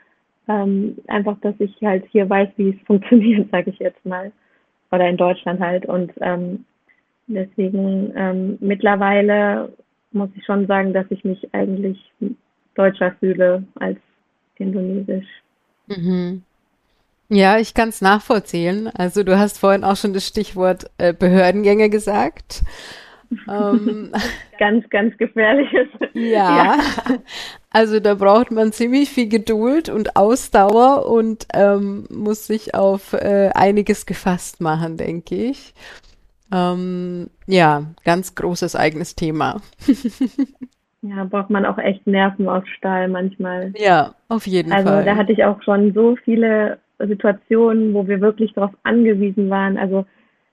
ähm, 0.49 0.97
einfach, 1.09 1.39
dass 1.41 1.55
ich 1.59 1.75
halt 1.83 2.05
hier 2.11 2.29
weiß, 2.29 2.49
wie 2.57 2.71
es 2.71 2.81
funktioniert, 2.87 3.51
sage 3.51 3.71
ich 3.71 3.79
jetzt 3.79 4.05
mal. 4.05 4.33
Oder 4.93 5.09
in 5.09 5.17
Deutschland 5.17 5.61
halt. 5.61 5.87
Und 5.87 6.13
ähm, 6.21 6.65
deswegen 7.27 8.13
ähm, 8.17 8.59
mittlerweile 8.61 9.73
muss 10.13 10.31
ich 10.35 10.45
schon 10.45 10.67
sagen, 10.67 10.93
dass 10.93 11.07
ich 11.11 11.23
mich 11.23 11.55
eigentlich 11.55 12.13
deutscher 12.75 13.13
fühle 13.21 13.63
als 13.79 13.99
indonesisch. 14.61 15.27
Mhm. 15.87 16.43
Ja, 17.29 17.59
ich 17.59 17.75
kann 17.75 17.91
es 17.91 18.01
nachvollziehen. 18.01 18.89
Also 18.89 19.23
du 19.23 19.39
hast 19.39 19.59
vorhin 19.59 19.85
auch 19.85 19.97
schon 19.97 20.13
das 20.13 20.27
Stichwort 20.27 20.91
äh, 20.99 21.13
Behördengänge 21.13 21.89
gesagt. 21.89 22.63
ähm, 23.49 24.13
ganz, 24.59 24.89
ganz 24.91 25.17
gefährliches. 25.17 25.87
Ja, 26.13 26.57
ja, 26.57 26.79
also 27.71 28.01
da 28.01 28.15
braucht 28.15 28.51
man 28.51 28.73
ziemlich 28.73 29.11
viel 29.11 29.29
Geduld 29.29 29.89
und 29.89 30.17
Ausdauer 30.17 31.07
und 31.07 31.47
ähm, 31.55 32.07
muss 32.11 32.49
sich 32.49 32.75
auf 32.75 33.13
äh, 33.13 33.51
einiges 33.55 34.07
gefasst 34.07 34.61
machen, 34.61 34.97
denke 34.97 35.37
ich. 35.37 35.73
Ähm, 36.53 37.31
ja, 37.47 37.85
ganz 38.05 38.35
großes 38.35 38.75
eigenes 38.75 39.15
Thema. 39.15 39.63
ja, 41.03 41.25
braucht 41.25 41.51
man 41.51 41.65
auch 41.65 41.79
echt 41.79 42.07
Nerven 42.07 42.49
aus 42.49 42.67
Stahl 42.77 43.09
manchmal. 43.09 43.73
Ja, 43.77 44.15
auf 44.29 44.47
jeden 44.47 44.73
also, 44.73 44.89
Fall. 44.89 44.99
Also 44.99 45.11
da 45.11 45.17
hatte 45.17 45.33
ich 45.33 45.45
auch 45.45 45.63
schon 45.63 45.93
so 45.95 46.17
viele 46.17 46.79
Situationen, 46.99 47.95
wo 47.95 48.07
wir 48.07 48.21
wirklich 48.21 48.53
darauf 48.53 48.73
angewiesen 48.83 49.49
waren. 49.49 49.79
Also 49.79 50.05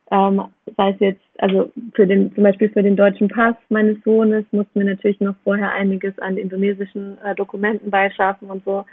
ähm, 0.09 0.43
sei 0.77 0.91
es 0.91 0.99
jetzt, 0.99 1.21
also 1.39 1.71
für 1.93 2.07
den, 2.07 2.33
zum 2.33 2.43
Beispiel 2.43 2.69
für 2.69 2.83
den 2.83 2.95
deutschen 2.95 3.27
Pass 3.27 3.55
meines 3.69 4.01
Sohnes 4.03 4.45
mussten 4.51 4.79
wir 4.79 4.85
natürlich 4.85 5.19
noch 5.19 5.35
vorher 5.43 5.73
einiges 5.73 6.17
an 6.19 6.37
indonesischen 6.37 7.17
äh, 7.25 7.35
Dokumenten 7.35 7.91
beischaffen 7.91 8.49
und 8.49 8.63
so. 8.63 8.85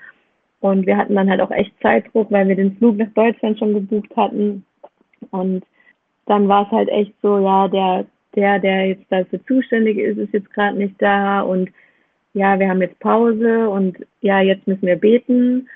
Und 0.61 0.87
wir 0.87 0.97
hatten 0.97 1.15
dann 1.15 1.31
halt 1.31 1.41
auch 1.41 1.51
echt 1.51 1.73
Zeitdruck, 1.83 2.33
weil 2.33 2.49
wir 2.49 2.57
den 2.57 2.77
Flug 2.79 2.97
nach 2.97 3.13
Deutschland 3.15 3.59
schon 3.59 3.75
gebucht 3.75 4.11
hatten. 4.17 4.65
Und 5.31 5.63
dann 6.27 6.49
war 6.49 6.67
es 6.67 6.73
halt 6.73 6.89
echt 6.89 7.13
so, 7.23 7.39
ja, 7.39 7.69
der, 7.69 8.07
der, 8.37 8.59
der 8.59 8.89
jetzt 8.89 9.05
dafür 9.11 9.45
zuständig 9.47 9.99
ist, 9.99 10.19
ist 10.19 10.33
jetzt 10.33 10.53
gerade 10.53 10.77
nicht 10.77 10.95
da 10.99 11.41
und 11.41 11.71
ja, 12.33 12.59
wir 12.59 12.69
haben 12.69 12.83
jetzt 12.83 12.99
Pause 12.99 13.69
und 13.69 13.97
ja, 14.21 14.41
jetzt 14.41 14.67
müssen 14.67 14.87
wir 14.87 14.97
beten. 14.97 15.69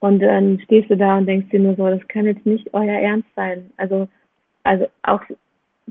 Und 0.00 0.20
dann 0.20 0.58
stehst 0.64 0.90
du 0.90 0.96
da 0.96 1.18
und 1.18 1.26
denkst 1.26 1.50
dir 1.50 1.60
nur 1.60 1.76
so, 1.76 1.86
das 1.88 2.06
kann 2.08 2.24
jetzt 2.24 2.44
nicht 2.46 2.72
euer 2.72 2.98
Ernst 2.98 3.28
sein. 3.36 3.70
Also, 3.76 4.08
also 4.64 4.86
auch 5.02 5.20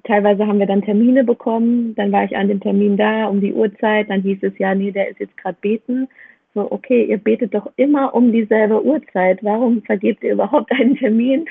teilweise 0.03 0.45
haben 0.45 0.60
wir 0.60 0.65
dann 0.65 0.82
Termine 0.82 1.23
bekommen, 1.23 1.95
dann 1.95 2.12
war 2.12 2.23
ich 2.25 2.36
an 2.36 2.47
dem 2.47 2.60
Termin 2.60 2.97
da 2.97 3.27
um 3.27 3.39
die 3.39 3.53
Uhrzeit, 3.53 4.10
dann 4.10 4.21
hieß 4.21 4.39
es 4.41 4.58
ja, 4.58 4.73
nee, 4.75 4.91
der 4.91 5.10
ist 5.10 5.19
jetzt 5.19 5.38
gerade 5.38 5.58
beten. 5.62 6.08
So, 6.53 6.69
okay, 6.71 7.05
ihr 7.05 7.19
betet 7.19 7.53
doch 7.53 7.71
immer 7.75 8.13
um 8.13 8.32
dieselbe 8.32 8.84
Uhrzeit. 8.84 9.39
Warum 9.43 9.84
vergebt 9.84 10.23
ihr 10.23 10.34
überhaupt 10.34 10.71
einen 10.71 10.95
Termin? 10.97 11.45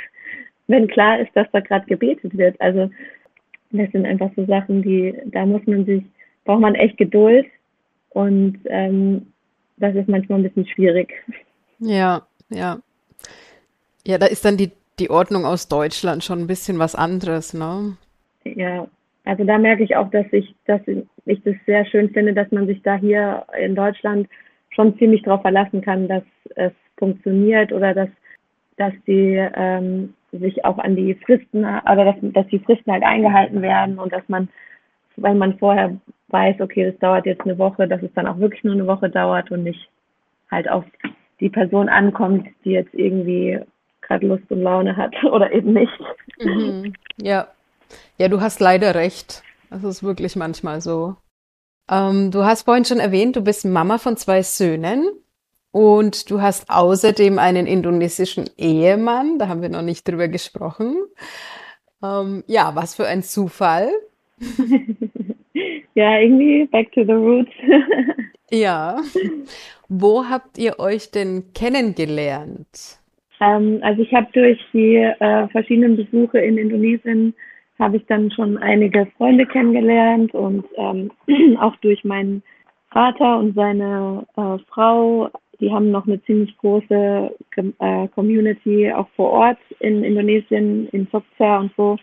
wenn 0.69 0.87
klar 0.87 1.19
ist, 1.19 1.31
dass 1.35 1.51
da 1.51 1.61
gerade 1.61 1.87
gebetet 1.87 2.37
wird. 2.37 2.61
Also 2.61 2.91
das 3.71 3.91
sind 3.93 4.07
einfach 4.07 4.31
so 4.37 4.45
Sachen, 4.47 4.83
die, 4.83 5.15
da 5.27 5.45
muss 5.47 5.67
man 5.67 5.85
sich, 5.85 6.03
braucht 6.45 6.61
man 6.61 6.75
echt 6.75 6.97
Geduld 6.97 7.47
und 8.11 8.59
ähm, 8.67 9.27
das 9.77 9.95
ist 9.95 10.09
manchmal 10.09 10.39
ein 10.39 10.45
bisschen 10.45 10.67
schwierig. 10.67 11.13
Ja, 11.79 12.27
ja. 12.51 12.79
Ja, 14.07 14.19
da 14.19 14.27
ist 14.27 14.45
dann 14.45 14.57
die, 14.57 14.73
die 14.99 15.11
Ordnung 15.11 15.45
aus 15.45 15.69
Deutschland 15.69 16.25
schon 16.25 16.41
ein 16.41 16.47
bisschen 16.47 16.79
was 16.79 16.95
anderes, 16.95 17.55
ne? 17.55 17.97
Ja, 18.45 18.89
also 19.25 19.45
da 19.45 19.59
merke 19.59 19.85
ich 19.85 19.95
auch, 19.95 20.11
dass 20.11 20.27
ich, 20.33 20.55
dass 20.65 20.81
ich 21.27 21.43
das 21.43 21.55
sehr 21.67 21.85
schön 21.87 22.11
finde, 22.11 22.33
dass 22.33 22.51
man 22.51 22.67
sich 22.67 22.83
da 22.83 22.97
hier 22.97 23.45
in 23.61 23.75
Deutschland 23.75 24.29
schon 24.71 24.97
ziemlich 24.99 25.23
darauf 25.23 25.43
verlassen 25.43 25.83
kann, 25.83 26.09
dass 26.09 26.23
es 26.57 26.73
funktioniert 26.97 27.73
oder 27.73 27.95
dass, 27.95 28.09
dass 28.77 28.93
die 29.07 29.37
ähm, 29.55 30.15
sich 30.33 30.65
auch 30.65 30.79
an 30.79 30.97
die 30.97 31.15
Fristen, 31.15 31.65
oder 31.65 32.05
dass, 32.05 32.17
dass 32.21 32.47
die 32.49 32.59
Fristen 32.59 32.93
halt 32.93 33.03
eingehalten 33.03 33.63
werden 33.63 33.99
und 33.99 34.13
dass 34.13 34.29
man, 34.29 34.49
weil 35.17 35.35
man 35.35 35.59
vorher 35.59 35.97
weiß, 36.29 36.61
okay, 36.61 36.91
das 36.91 36.99
dauert 37.01 37.27
jetzt 37.27 37.43
eine 37.43 37.59
Woche, 37.59 37.89
dass 37.89 38.03
es 38.03 38.13
dann 38.15 38.27
auch 38.27 38.39
wirklich 38.39 38.65
nur 38.65 38.75
eine 38.75 38.87
Woche 38.87 39.09
dauert 39.09 39.51
und 39.51 39.65
nicht 39.65 39.89
halt 40.51 40.69
auf 40.69 40.85
die 41.41 41.49
Person 41.49 41.89
ankommt, 41.89 42.49
die 42.65 42.71
jetzt 42.71 42.95
irgendwie 42.95 43.61
gerade 44.03 44.27
Lust 44.27 44.51
und 44.51 44.63
Laune 44.63 44.97
hat 44.97 45.15
oder 45.25 45.53
eben 45.53 45.73
nicht. 45.73 45.93
Mhm. 46.41 46.95
Ja. 47.21 47.49
Ja, 48.19 48.29
du 48.29 48.41
hast 48.41 48.61
leider 48.61 48.95
recht. 48.95 49.43
Das 49.71 49.85
ist 49.85 50.03
wirklich 50.03 50.37
manchmal 50.37 50.81
so. 50.81 51.17
Ähm, 51.91 52.31
du 52.31 52.45
hast 52.45 52.63
vorhin 52.63 52.85
schon 52.85 53.01
erwähnt, 53.01 53.37
du 53.37 53.41
bist 53.41 53.65
Mama 53.65 53.99
von 53.99 54.17
zwei 54.17 54.43
Söhnen. 54.43 55.09
Und 55.71 56.31
du 56.31 56.41
hast 56.41 56.71
außerdem 56.71 57.39
einen 57.39 57.67
indonesischen 57.67 58.49
Ehemann, 58.57 59.39
da 59.39 59.49
haben 59.49 59.63
wir 59.63 59.69
noch 59.69 59.83
nicht 59.83 60.09
drüber 60.09 60.29
gesprochen. 60.29 60.97
Ähm, 62.03 62.45
ja, 62.47 62.75
was 62.75 62.95
für 62.95 63.07
ein 63.07 63.23
Zufall. 63.23 63.91
ja, 65.95 66.19
irgendwie 66.19 66.67
back 66.67 66.91
to 66.93 67.05
the 67.05 67.13
roots. 67.13 67.53
ja. 68.51 69.01
Wo 69.89 70.25
habt 70.25 70.59
ihr 70.59 70.79
euch 70.79 71.11
denn 71.11 71.53
kennengelernt? 71.55 72.99
Ähm, 73.41 73.81
also 73.83 74.03
ich 74.03 74.13
habe 74.13 74.29
durch 74.33 74.59
die 74.73 74.97
äh, 74.97 75.49
verschiedenen 75.49 75.97
Besuche 75.97 76.39
in 76.39 76.59
Indonesien 76.59 77.35
habe 77.79 77.99
ich 77.99 78.07
dann 78.07 78.31
schon 78.31 78.59
einige 78.59 79.07
Freunde 79.17 79.47
kennengelernt 79.47 80.35
und 80.35 80.65
ähm, 80.77 81.11
auch 81.61 81.77
durch 81.77 82.05
meinen 82.05 82.43
Vater 82.91 83.39
und 83.39 83.55
seine 83.55 84.27
äh, 84.37 84.59
Frau, 84.69 85.31
die 85.61 85.73
haben 85.73 85.91
noch 85.91 86.07
eine 86.07 86.23
ziemlich 86.23 86.57
große 86.59 87.35
äh, 87.57 88.09
Community 88.09 88.93
auch 88.93 89.09
vor 89.17 89.31
Ort 89.31 89.59
in 89.81 90.05
Indonesien, 90.05 90.89
in 90.89 91.09
Jogja 91.13 91.59
und 91.59 91.73
so. 91.77 91.97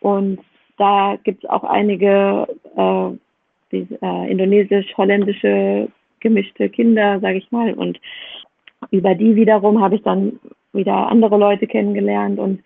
Und 0.00 0.40
da 0.78 1.16
gibt 1.24 1.44
es 1.44 1.50
auch 1.50 1.64
einige 1.64 2.46
äh, 2.76 3.76
äh, 3.76 4.30
indonesisch-holländische 4.30 5.88
gemischte 6.20 6.68
Kinder, 6.68 7.18
sage 7.20 7.38
ich 7.38 7.50
mal. 7.50 7.74
Und 7.74 7.98
über 8.90 9.14
die 9.14 9.34
wiederum 9.34 9.82
habe 9.82 9.96
ich 9.96 10.02
dann 10.02 10.38
wieder 10.72 11.08
andere 11.08 11.36
Leute 11.36 11.66
kennengelernt 11.66 12.38
und 12.38 12.62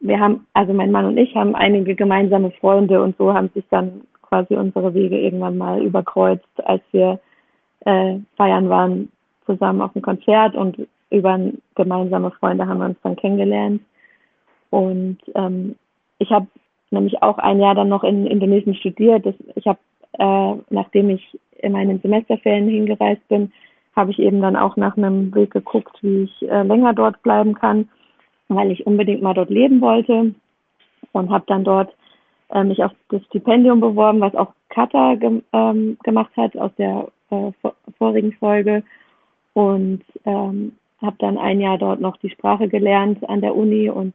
wir 0.00 0.20
haben, 0.20 0.46
also 0.52 0.72
mein 0.72 0.92
Mann 0.92 1.06
und 1.06 1.16
ich 1.16 1.34
haben 1.34 1.56
einige 1.56 1.96
gemeinsame 1.96 2.52
Freunde 2.52 3.02
und 3.02 3.16
so 3.16 3.34
haben 3.34 3.50
sich 3.54 3.64
dann 3.70 4.02
quasi 4.22 4.54
unsere 4.54 4.94
Wege 4.94 5.18
irgendwann 5.18 5.58
mal 5.58 5.82
überkreuzt, 5.82 6.46
als 6.64 6.82
wir 6.92 7.18
äh, 7.84 8.18
feiern 8.36 8.68
waren 8.68 9.10
zusammen 9.48 9.80
auf 9.80 9.92
dem 9.94 10.02
Konzert 10.02 10.54
und 10.54 10.86
über 11.10 11.40
gemeinsame 11.74 12.30
Freunde 12.32 12.66
haben 12.66 12.78
wir 12.78 12.86
uns 12.86 12.98
dann 13.02 13.16
kennengelernt. 13.16 13.82
Und 14.70 15.18
ähm, 15.34 15.76
ich 16.18 16.30
habe 16.30 16.46
nämlich 16.90 17.22
auch 17.22 17.38
ein 17.38 17.60
Jahr 17.60 17.74
dann 17.74 17.88
noch 17.88 18.04
in 18.04 18.26
Indonesien 18.26 18.74
studiert. 18.74 19.24
Das, 19.24 19.34
ich 19.54 19.66
habe, 19.66 19.78
äh, 20.18 20.54
nachdem 20.70 21.10
ich 21.10 21.38
in 21.58 21.72
meinen 21.72 22.00
Semesterferien 22.00 22.68
hingereist 22.68 23.26
bin, 23.28 23.52
habe 23.96 24.10
ich 24.10 24.18
eben 24.18 24.40
dann 24.42 24.56
auch 24.56 24.76
nach 24.76 24.96
einem 24.96 25.34
Weg 25.34 25.50
geguckt, 25.50 25.96
wie 26.02 26.24
ich 26.24 26.48
äh, 26.48 26.62
länger 26.62 26.92
dort 26.92 27.20
bleiben 27.22 27.54
kann, 27.54 27.88
weil 28.48 28.70
ich 28.70 28.86
unbedingt 28.86 29.22
mal 29.22 29.34
dort 29.34 29.50
leben 29.50 29.80
wollte 29.80 30.34
und 31.12 31.30
habe 31.30 31.44
dann 31.46 31.64
dort 31.64 31.92
äh, 32.50 32.62
mich 32.62 32.82
auf 32.84 32.92
das 33.08 33.24
Stipendium 33.24 33.80
beworben, 33.80 34.20
was 34.20 34.34
auch 34.34 34.52
Kata 34.68 35.14
ge 35.14 35.42
ähm, 35.52 35.98
gemacht 36.04 36.30
hat 36.36 36.56
aus 36.56 36.70
der 36.78 37.08
äh, 37.30 37.50
vorigen 37.98 38.32
Folge 38.34 38.84
und 39.58 40.04
ähm, 40.24 40.76
habe 41.02 41.16
dann 41.18 41.36
ein 41.36 41.60
Jahr 41.60 41.78
dort 41.78 42.00
noch 42.00 42.16
die 42.18 42.30
Sprache 42.30 42.68
gelernt 42.68 43.28
an 43.28 43.40
der 43.40 43.56
Uni 43.56 43.90
und 43.90 44.14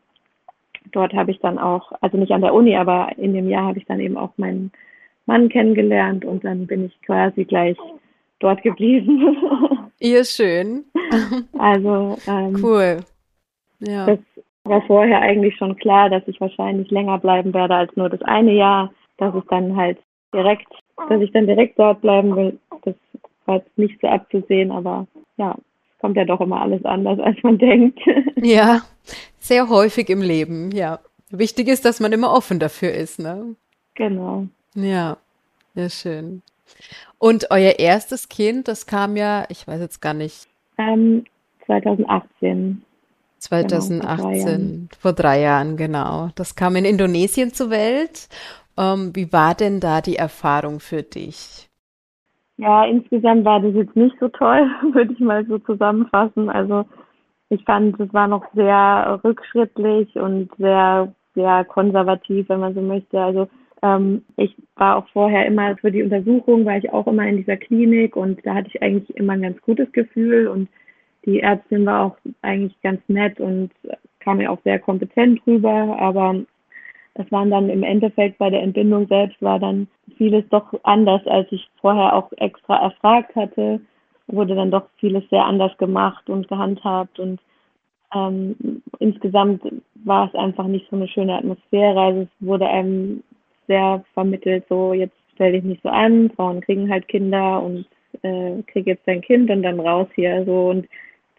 dort 0.94 1.14
habe 1.14 1.32
ich 1.32 1.39
dann 1.41 1.60
auch, 1.60 1.91
also 2.00 2.16
nicht 2.16 2.32
an 2.32 2.39
der 2.39 2.54
Uni, 2.54 2.78
aber 2.78 3.10
in 3.18 3.34
dem 3.34 3.50
Jahr 3.50 3.66
habe 3.66 3.78
ich 3.78 3.86
dann 3.86 4.00
eben 4.00 4.16
auch 4.16 4.32
meinen 4.38 4.72
Mann 5.26 5.50
kennengelernt 5.50 6.24
und 6.24 6.46
dann 6.46 6.66
bin 6.66 6.86
ich 6.86 7.02
quasi 7.02 7.44
gleich 7.44 7.76
dort 8.39 8.64
geblieben. 8.64 9.36
Ihr 10.00 10.24
schön. 10.24 10.86
Also 11.58 12.18
ähm, 12.26 12.56
cool. 12.64 13.00
Ja. 13.80 14.06
Das 14.06 14.20
war 14.64 14.82
vorher 14.84 15.20
eigentlich 15.20 15.58
schon 15.58 15.76
klar, 15.76 16.10
dass 16.10 16.24
ich 16.28 16.39
wahrscheinlich 16.39 16.89
länger 16.89 17.18
bleiben 17.18 17.54
werde 17.54 17.76
als 17.76 17.94
nur 17.98 18.10
das 18.10 18.22
eine 18.22 18.54
Jahr, 18.54 18.94
dass 19.18 19.36
ich 19.36 19.44
dann 19.50 19.76
halt 19.76 19.98
direkt, 20.34 20.72
dass 21.10 21.22
ich 21.22 21.34
dann 21.34 21.48
direkt 21.48 21.78
dort 21.78 22.00
bleiben 22.00 22.34
will. 22.34 22.58
Das 22.84 22.96
war 23.46 23.58
jetzt 23.58 23.78
nicht 23.78 24.00
so 24.02 24.08
abzusehen, 24.08 24.72
aber 24.72 25.08
ja, 25.38 25.56
kommt 26.00 26.18
ja 26.18 26.26
doch 26.26 26.41
immer 26.41 26.62
alles 26.62 26.84
anders, 26.86 27.20
als 27.20 27.41
man 27.44 27.58
denkt. 27.58 28.00
Ja, 28.46 28.82
sehr 29.39 29.70
häufig 29.70 30.10
im 30.10 30.22
Leben, 30.22 30.72
ja. 30.72 31.00
Wichtig 31.30 31.70
ist, 31.70 31.86
dass 31.86 32.02
man 32.02 32.12
immer 32.12 32.34
offen 32.34 32.60
dafür 32.60 32.91
ist, 32.91 33.20
ne? 33.20 33.56
Genau. 33.96 34.48
Ja, 34.76 35.16
sehr 35.76 35.89
schön. 35.89 36.41
Und 37.20 37.52
euer 37.52 37.80
erstes 37.80 38.28
Kind, 38.28 38.68
das 38.68 38.86
kam 38.86 39.16
ja, 39.16 39.46
ich 39.48 39.66
weiß 39.66 39.80
jetzt 39.80 40.02
gar 40.02 40.14
nicht. 40.14 40.48
Ähm, 40.78 41.24
2018. 41.66 42.84
2018, 43.39 44.00
genau, 44.00 44.18
vor, 44.18 44.34
drei 44.34 44.98
vor 45.00 45.14
drei 45.14 45.39
Jahren, 45.41 45.78
genau. 45.78 46.30
Das 46.36 46.56
kam 46.56 46.76
in 46.76 46.86
Indonesien 46.86 47.54
zur 47.54 47.70
Welt. 47.70 48.28
Ähm, 48.78 49.16
wie 49.16 49.32
war 49.32 49.56
denn 49.56 49.80
da 49.80 50.02
die 50.02 50.18
Erfahrung 50.18 50.80
für 50.80 51.04
dich? 51.04 51.70
Ja, 52.64 52.86
insgesamt 52.86 53.43
war 53.43 53.59
das 53.59 53.74
jetzt 53.74 53.95
nicht 53.95 54.16
so 54.22 54.30
toll, 54.30 54.66
würde 54.93 55.11
ich 55.11 55.20
mal 55.20 55.45
so 55.45 55.59
zusammenfassen. 55.59 56.49
Also 56.49 56.86
ich 57.49 57.61
fand, 57.66 57.99
es 57.99 58.14
war 58.14 58.28
noch 58.28 58.45
sehr 58.53 59.20
rückschrittlich 59.22 60.16
und 60.16 60.49
sehr, 60.57 61.14
sehr 61.36 61.66
konservativ, 61.66 62.47
wenn 62.47 62.61
man 62.61 62.74
so 62.74 62.82
möchte. 62.82 63.20
Also 63.20 63.49
ähm, 63.82 64.24
ich 64.38 64.55
war 64.76 64.95
auch 64.95 65.07
vorher 65.09 65.45
immer 65.45 65.76
für 65.76 65.91
die 65.91 66.03
Untersuchung, 66.03 66.64
war 66.64 66.78
ich 66.78 66.89
auch 66.93 67.05
immer 67.07 67.28
in 67.28 67.36
dieser 67.36 67.57
Klinik 67.57 68.16
und 68.16 68.39
da 68.45 68.53
hatte 68.53 68.70
ich 68.74 68.82
eigentlich 68.82 69.14
immer 69.18 69.34
ein 69.34 69.41
ganz 69.41 69.61
gutes 69.61 69.91
Gefühl 69.91 70.47
und 70.47 70.70
die 71.26 71.41
Ärztin 71.41 71.86
war 71.86 72.05
auch 72.05 72.18
eigentlich 72.43 72.80
ganz 72.82 73.01
nett 73.09 73.41
und 73.41 73.72
kam 74.22 74.38
mir 74.38 74.49
auch 74.49 74.61
sehr 74.64 74.80
kompetent 74.80 75.45
rüber, 75.45 75.97
aber 75.99 76.45
es 77.16 77.32
waren 77.32 77.51
dann 77.51 77.70
im 77.70 77.84
Endeffekt 77.84 78.38
bei 78.39 78.49
der 78.49 78.64
Entbindung 78.64 79.07
selbst 79.07 79.41
war 79.41 79.59
dann 79.59 79.88
vieles 80.18 80.43
doch 80.49 80.74
anders, 80.84 81.26
als 81.28 81.51
ich 81.51 81.70
vorher 81.80 82.16
auch 82.16 82.32
extra 82.38 82.78
erfragt 82.84 83.36
hatte. 83.36 83.80
Wurde 84.28 84.55
dann 84.55 84.72
doch 84.72 84.88
vieles 84.97 85.24
sehr 85.30 85.45
anders 85.45 85.78
gemacht 85.78 86.30
und 86.30 86.47
gehandhabt 86.47 87.20
und 87.20 87.39
ähm, 88.16 88.82
insgesamt 88.99 89.61
war 90.05 90.28
es 90.28 90.36
einfach 90.36 90.66
nicht 90.66 90.89
so 90.89 90.95
eine 90.95 91.07
schöne 91.07 91.38
Atmosphäre. 91.38 91.99
Also 91.99 92.22
es 92.22 92.30
wurde 92.39 92.68
einem 92.68 93.24
sehr 93.68 94.03
vermittelt, 94.14 94.66
so 94.70 94.93
jetzt 94.93 95.16
stell 95.34 95.53
dich 95.53 95.64
nicht 95.64 95.84
so 95.84 95.89
an, 95.89 96.32
Frauen 96.36 96.61
kriegen 96.61 96.89
halt 96.89 97.07
Kinder 97.07 97.61
und 97.61 97.86
äh, 98.22 98.61
krieg 98.68 98.88
jetzt 98.88 99.07
dein 99.07 99.22
Kind 99.22 99.49
und 99.49 99.64
dann 99.64 99.80
raus 99.80 100.07
hier 100.16 100.43
so 100.45 100.70
und 100.70 100.88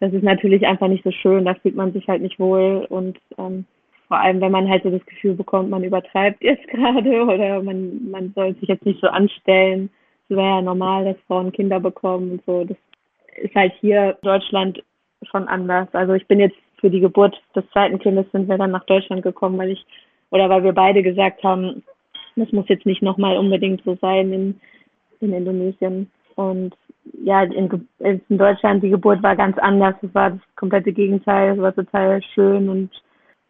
das 0.01 0.13
ist 0.13 0.25
natürlich 0.25 0.67
einfach 0.67 0.89
nicht 0.89 1.05
so 1.05 1.11
schön, 1.11 1.45
da 1.45 1.55
fühlt 1.55 1.77
man 1.77 1.93
sich 1.93 2.09
halt 2.09 2.23
nicht 2.23 2.39
wohl 2.39 2.87
und 2.89 3.19
ähm, 3.39 3.65
vor 4.09 4.19
allem, 4.19 4.41
wenn 4.41 4.53
man 4.53 4.69
halt 4.69 4.83
so 4.83 4.91
das 4.91 5.05
Gefühl 5.07 5.35
bekommt, 5.35 5.71
man 5.71 5.85
übertreibt 5.85 6.43
jetzt 6.43 6.67
gerade 6.69 7.25
oder 7.25 7.63
man, 7.63 8.11
man 8.11 8.33
soll 8.35 8.55
sich 8.57 8.69
jetzt 8.69 8.87
nicht 8.87 9.01
so 9.01 9.09
anstellen. 9.09 9.91
Es 10.29 10.37
wäre 10.37 10.57
ja 10.57 10.63
normal, 10.63 11.05
dass 11.05 11.17
Frauen 11.27 11.53
Kinder 11.53 11.81
bekommen 11.81 12.33
und 12.33 12.45
so. 12.47 12.65
Das 12.65 12.77
ist 13.43 13.55
halt 13.55 13.73
hier 13.81 14.11
in 14.11 14.17
Deutschland 14.23 14.83
schon 15.31 15.49
anders. 15.49 15.89
Also 15.93 16.15
ich 16.15 16.27
bin 16.27 16.41
jetzt 16.41 16.57
für 16.81 16.91
die 16.91 17.01
Geburt 17.01 17.41
des 17.57 17.65
zweiten 17.71 17.99
Kindes 17.99 18.27
sind 18.33 18.49
wir 18.49 18.59
dann 18.59 18.71
nach 18.71 18.85
Deutschland 18.85 19.23
gekommen, 19.23 19.59
weil 19.59 19.71
ich 19.71 19.85
oder 20.31 20.49
weil 20.49 20.65
wir 20.65 20.73
beide 20.73 21.03
gesagt 21.03 21.43
haben, 21.45 21.83
das 22.37 22.51
muss 22.53 22.69
jetzt 22.69 22.87
nicht 22.87 23.03
nochmal 23.03 23.39
unbedingt 23.39 23.83
so 23.85 23.97
sein 24.01 24.33
in, 24.33 24.61
in 25.21 25.33
Indonesien. 25.33 26.11
Und 26.35 26.75
ja, 27.23 27.43
in, 27.43 27.89
in 28.01 28.39
Deutschland, 28.39 28.83
die 28.83 28.91
Geburt 28.91 29.23
war 29.23 29.37
ganz 29.37 29.57
anders. 29.59 29.95
Es 30.03 30.15
war 30.15 30.31
das 30.31 30.41
komplette 30.57 30.93
Gegenteil. 30.93 31.53
Es 31.53 31.59
war 31.61 31.75
total 31.75 32.21
schön. 32.35 32.69
Und 32.69 32.91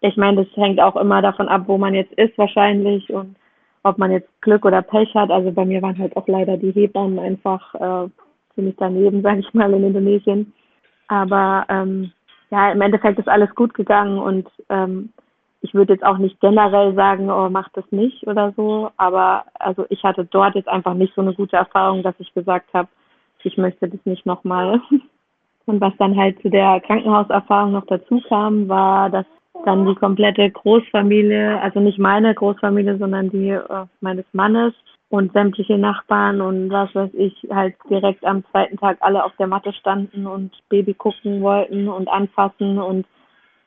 ich 0.05 0.19
meine, 0.19 0.45
das 0.45 0.57
hängt 0.57 0.81
auch 0.81 0.97
immer 0.97 1.23
davon 1.23 1.49
ab, 1.49 1.63
wo 1.67 1.79
man 1.79 1.95
jetzt 1.95 2.13
ist 2.15 2.37
wahrscheinlich 2.37 3.11
und 3.11 3.37
ob 3.85 3.97
man 3.97 4.13
jetzt 4.13 4.29
Glück 4.43 4.67
oder 4.67 4.83
Pech 4.83 5.15
hat. 5.15 5.31
Also 5.31 5.51
bei 5.51 5.65
mir 5.65 5.81
waren 5.81 5.99
halt 5.99 6.15
auch 6.17 6.29
leider 6.29 6.59
die 6.59 6.73
Hebammen 6.73 7.19
einfach 7.19 7.75
äh, 7.75 8.09
ziemlich 8.55 8.77
daneben, 8.79 9.23
sage 9.23 9.41
ich 9.41 9.55
mal, 9.55 9.73
in 9.73 9.85
Indonesien. 9.85 10.53
Aber 11.09 11.65
ähm, 11.71 12.13
ja, 12.51 12.71
im 12.71 12.83
Endeffekt 12.83 13.19
ist 13.19 13.29
alles 13.29 13.55
gut 13.55 13.73
gegangen 13.73 14.19
und 14.19 14.47
ähm, 14.69 15.11
ich 15.63 15.73
würde 15.73 15.95
jetzt 15.95 16.05
auch 16.05 16.19
nicht 16.19 16.39
generell 16.41 16.95
sagen, 16.95 17.31
oh, 17.31 17.49
mach 17.49 17.71
das 17.71 17.85
nicht 17.91 18.27
oder 18.27 18.53
so, 18.55 18.91
aber 18.99 19.47
also 19.55 19.87
ich 19.89 20.03
hatte 20.03 20.27
dort 20.27 20.55
jetzt 20.55 20.69
einfach 20.69 20.93
nicht 20.93 21.15
so 21.15 21.23
eine 21.23 21.33
gute 21.33 21.57
Erfahrung, 21.57 22.03
dass 22.03 22.15
ich 22.19 22.35
gesagt 22.35 22.69
habe, 22.75 22.89
ich 23.43 23.57
möchte 23.57 23.89
das 23.89 24.01
nicht 24.05 24.27
nochmal. 24.27 24.81
Und 25.67 25.81
was 25.81 25.95
dann 25.99 26.17
halt 26.17 26.41
zu 26.43 26.51
der 26.51 26.81
Krankenhauserfahrung 26.81 27.73
noch 27.73 27.87
dazu 27.87 28.23
kam, 28.29 28.69
war, 28.69 29.09
dass 29.09 29.25
dann 29.65 29.87
die 29.87 29.95
komplette 29.95 30.51
Großfamilie, 30.51 31.61
also 31.61 31.81
nicht 31.81 31.99
meine 31.99 32.35
Großfamilie, 32.35 32.99
sondern 32.99 33.31
die 33.31 33.51
äh, 33.51 33.87
meines 34.01 34.27
Mannes 34.33 34.75
und 35.09 35.33
sämtliche 35.33 35.79
Nachbarn 35.79 36.41
und 36.41 36.71
was 36.71 36.95
weiß 36.95 37.11
ich, 37.15 37.47
halt 37.51 37.75
direkt 37.89 38.25
am 38.25 38.45
zweiten 38.51 38.77
Tag 38.77 38.99
alle 39.01 39.25
auf 39.25 39.33
der 39.39 39.47
Matte 39.47 39.73
standen 39.73 40.27
und 40.27 40.53
Baby 40.69 40.95
gucken 40.95 41.41
wollten 41.41 41.89
und 41.89 42.09
anfassen 42.09 42.79
und 42.79 43.07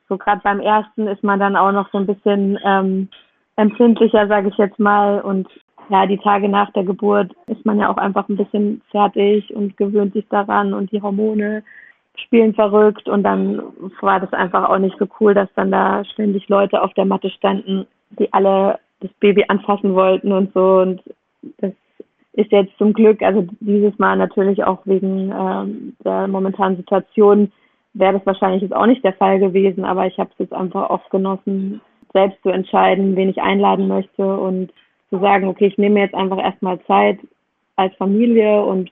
so 0.09 0.17
gerade 0.17 0.41
beim 0.43 0.59
ersten 0.59 1.07
ist 1.07 1.23
man 1.23 1.39
dann 1.39 1.55
auch 1.55 1.71
noch 1.71 1.89
so 1.91 1.97
ein 1.97 2.07
bisschen 2.07 2.57
ähm, 2.63 3.09
empfindlicher, 3.57 4.27
sage 4.27 4.49
ich 4.49 4.57
jetzt 4.57 4.79
mal. 4.79 5.19
Und 5.21 5.47
ja, 5.89 6.05
die 6.05 6.17
Tage 6.17 6.47
nach 6.47 6.71
der 6.71 6.83
Geburt 6.83 7.31
ist 7.47 7.65
man 7.65 7.79
ja 7.79 7.89
auch 7.89 7.97
einfach 7.97 8.27
ein 8.29 8.37
bisschen 8.37 8.81
fertig 8.91 9.53
und 9.53 9.75
gewöhnt 9.77 10.13
sich 10.13 10.27
daran 10.29 10.73
und 10.73 10.91
die 10.91 11.01
Hormone 11.01 11.63
spielen 12.21 12.53
verrückt 12.53 13.07
und 13.07 13.23
dann 13.23 13.61
war 14.01 14.19
das 14.19 14.33
einfach 14.33 14.69
auch 14.69 14.79
nicht 14.79 14.97
so 14.97 15.07
cool, 15.19 15.33
dass 15.33 15.49
dann 15.55 15.71
da 15.71 16.03
ständig 16.05 16.47
Leute 16.49 16.81
auf 16.81 16.93
der 16.93 17.05
Matte 17.05 17.29
standen, 17.29 17.85
die 18.11 18.31
alle 18.33 18.79
das 18.99 19.11
Baby 19.19 19.45
anfassen 19.47 19.93
wollten 19.93 20.31
und 20.31 20.53
so. 20.53 20.79
Und 20.79 21.01
das 21.59 21.71
ist 22.33 22.51
jetzt 22.51 22.77
zum 22.77 22.93
Glück, 22.93 23.21
also 23.21 23.47
dieses 23.59 23.97
Mal 23.99 24.17
natürlich 24.17 24.63
auch 24.63 24.79
wegen 24.85 25.31
ähm, 25.31 25.95
der 26.03 26.27
momentanen 26.27 26.77
Situation, 26.77 27.51
wäre 27.93 28.13
das 28.13 28.25
wahrscheinlich 28.25 28.61
jetzt 28.61 28.75
auch 28.75 28.85
nicht 28.85 29.03
der 29.03 29.13
Fall 29.13 29.39
gewesen, 29.39 29.85
aber 29.85 30.05
ich 30.05 30.17
habe 30.19 30.29
es 30.33 30.39
jetzt 30.39 30.53
einfach 30.53 30.89
oft 30.89 31.09
genossen, 31.09 31.81
selbst 32.13 32.41
zu 32.43 32.49
entscheiden, 32.49 33.15
wen 33.15 33.29
ich 33.29 33.41
einladen 33.41 33.87
möchte 33.87 34.37
und 34.37 34.71
zu 35.09 35.19
sagen, 35.19 35.47
okay, 35.47 35.67
ich 35.67 35.77
nehme 35.77 35.99
jetzt 35.99 36.15
einfach 36.15 36.37
erstmal 36.37 36.79
Zeit 36.85 37.19
als 37.75 37.95
Familie 37.95 38.63
und 38.63 38.91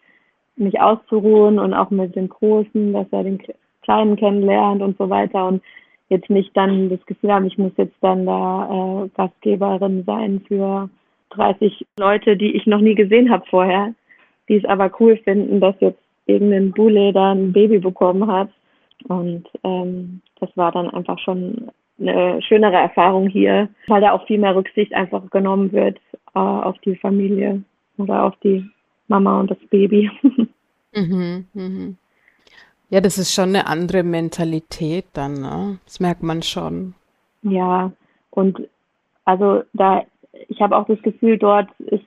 mich 0.58 0.80
auszuruhen 0.80 1.60
und 1.60 1.74
auch 1.74 1.89
mit 1.89 2.16
den 2.16 2.30
Großen, 2.30 2.93
dass 2.93 3.08
er 3.12 3.24
den 3.24 3.41
Kleinen 3.82 4.16
kennenlernt 4.16 4.82
und 4.82 4.97
so 4.97 5.10
weiter 5.10 5.47
und 5.47 5.62
jetzt 6.10 6.30
nicht 6.30 6.56
dann 6.56 6.89
das 6.89 7.03
Gefühl 7.06 7.34
haben, 7.34 7.45
ich 7.45 7.58
muss 7.58 7.72
jetzt 7.78 7.95
dann 8.01 8.26
da 8.26 9.03
äh, 9.06 9.10
Gastgeberin 9.16 10.03
sein 10.06 10.41
für 10.47 10.89
30 11.32 11.86
Leute, 11.99 12.38
die 12.38 12.56
ich 12.56 12.66
noch 12.68 12.80
nie 12.80 12.95
gesehen 12.95 13.32
habe 13.32 13.45
vorher, 13.49 13.93
die 14.47 14.56
es 14.56 14.66
aber 14.66 14.91
cool 14.99 15.18
finden, 15.18 15.60
dass 15.60 15.76
jetzt 15.80 15.99
irgendein 16.26 16.72
Bule 16.72 17.12
da 17.14 17.32
ein 17.32 17.53
Baby 17.53 17.80
bekommen 17.80 18.28
hat. 18.32 18.49
Und 19.08 19.45
ähm, 19.64 20.22
das 20.39 20.49
war 20.56 20.72
dann 20.72 20.89
einfach 20.89 21.20
schon 21.20 21.70
eine 21.99 22.41
schönere 22.41 22.76
Erfahrung 22.76 23.28
hier, 23.28 23.70
weil 23.88 24.01
da 24.01 24.12
auch 24.12 24.26
viel 24.26 24.39
mehr 24.39 24.56
Rücksicht 24.56 24.93
einfach 24.93 25.30
genommen 25.30 25.72
wird 25.72 25.97
äh, 26.34 26.39
auf 26.39 26.78
die 26.80 26.95
Familie 26.95 27.64
oder 27.97 28.26
auf 28.26 28.36
die 28.43 28.66
Mama 29.08 29.39
und 29.39 29.51
das 29.51 29.60
Baby. 29.70 30.10
Mhm, 30.97 31.45
mhm. 31.53 31.97
Ja, 32.89 33.01
das 33.01 33.18
ist 33.18 33.34
schon 33.34 33.49
eine 33.49 33.68
andere 33.68 34.03
Mentalität 34.03 35.06
dann, 35.14 35.34
ne? 35.34 35.78
Das 35.84 35.99
merkt 35.99 36.24
man 36.24 36.41
schon. 36.41 36.93
Ja, 37.41 37.91
und 38.30 38.70
also 39.26 39.64
da, 39.74 40.03
ich 40.47 40.62
habe 40.62 40.78
auch 40.78 40.88
das 40.88 41.01
Gefühl, 41.01 41.38
dort 41.38 41.68
ist, 41.80 42.06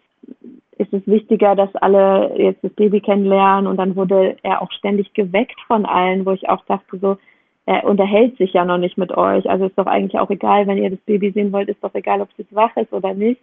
ist 0.78 0.92
es 0.92 1.06
wichtiger, 1.06 1.56
dass 1.56 1.74
alle 1.76 2.32
jetzt 2.38 2.62
das 2.62 2.72
Baby 2.72 3.00
kennenlernen 3.00 3.66
und 3.66 3.76
dann 3.76 3.96
wurde 3.96 4.36
er 4.42 4.62
auch 4.62 4.72
ständig 4.72 5.12
geweckt 5.12 5.60
von 5.66 5.84
allen, 5.84 6.24
wo 6.24 6.30
ich 6.30 6.48
auch 6.48 6.64
dachte 6.64 6.98
so, 6.98 7.18
er 7.66 7.84
unterhält 7.84 8.38
sich 8.38 8.54
ja 8.54 8.64
noch 8.64 8.78
nicht 8.78 8.96
mit 8.96 9.14
euch. 9.14 9.50
Also 9.50 9.66
ist 9.66 9.76
doch 9.76 9.86
eigentlich 9.86 10.18
auch 10.18 10.30
egal, 10.30 10.66
wenn 10.66 10.78
ihr 10.78 10.88
das 10.88 11.00
Baby 11.00 11.32
sehen 11.32 11.52
wollt, 11.52 11.68
ist 11.68 11.84
doch 11.84 11.94
egal, 11.94 12.22
ob 12.22 12.30
es 12.30 12.38
jetzt 12.38 12.54
wach 12.54 12.74
ist 12.76 12.94
oder 12.94 13.12
nicht. 13.12 13.42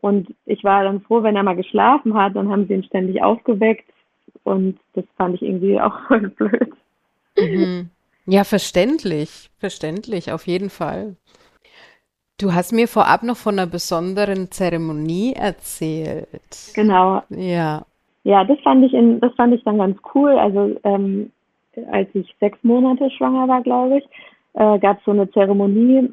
Und 0.00 0.34
ich 0.46 0.62
war 0.64 0.84
dann 0.84 1.00
froh, 1.00 1.22
wenn 1.22 1.36
er 1.36 1.42
mal 1.42 1.56
geschlafen 1.56 2.14
hat, 2.14 2.36
dann 2.36 2.50
haben 2.50 2.66
sie 2.66 2.74
ihn 2.74 2.84
ständig 2.84 3.22
aufgeweckt 3.22 3.84
und 4.44 4.78
das 4.94 5.04
fand 5.16 5.34
ich 5.34 5.42
irgendwie 5.42 5.80
auch 5.80 5.98
voll 6.08 6.28
blöd. 6.28 6.72
Mhm. 7.36 7.90
Ja, 8.26 8.44
verständlich, 8.44 9.50
verständlich, 9.58 10.32
auf 10.32 10.46
jeden 10.46 10.70
Fall. 10.70 11.16
Du 12.40 12.54
hast 12.54 12.72
mir 12.72 12.86
vorab 12.86 13.24
noch 13.24 13.36
von 13.36 13.58
einer 13.58 13.66
besonderen 13.66 14.50
Zeremonie 14.50 15.32
erzählt. 15.32 16.72
Genau. 16.74 17.22
Ja. 17.30 17.84
Ja, 18.22 18.44
das 18.44 18.60
fand 18.60 18.84
ich 18.84 18.92
in, 18.92 19.18
das 19.20 19.34
fand 19.34 19.54
ich 19.54 19.64
dann 19.64 19.78
ganz 19.78 19.98
cool. 20.14 20.38
Also 20.38 20.78
ähm, 20.84 21.32
als 21.90 22.08
ich 22.14 22.32
sechs 22.38 22.58
Monate 22.62 23.10
schwanger 23.10 23.48
war, 23.48 23.62
glaube 23.62 23.98
ich, 23.98 24.04
äh, 24.54 24.78
gab 24.78 24.98
es 24.98 25.04
so 25.04 25.10
eine 25.10 25.30
Zeremonie. 25.30 26.10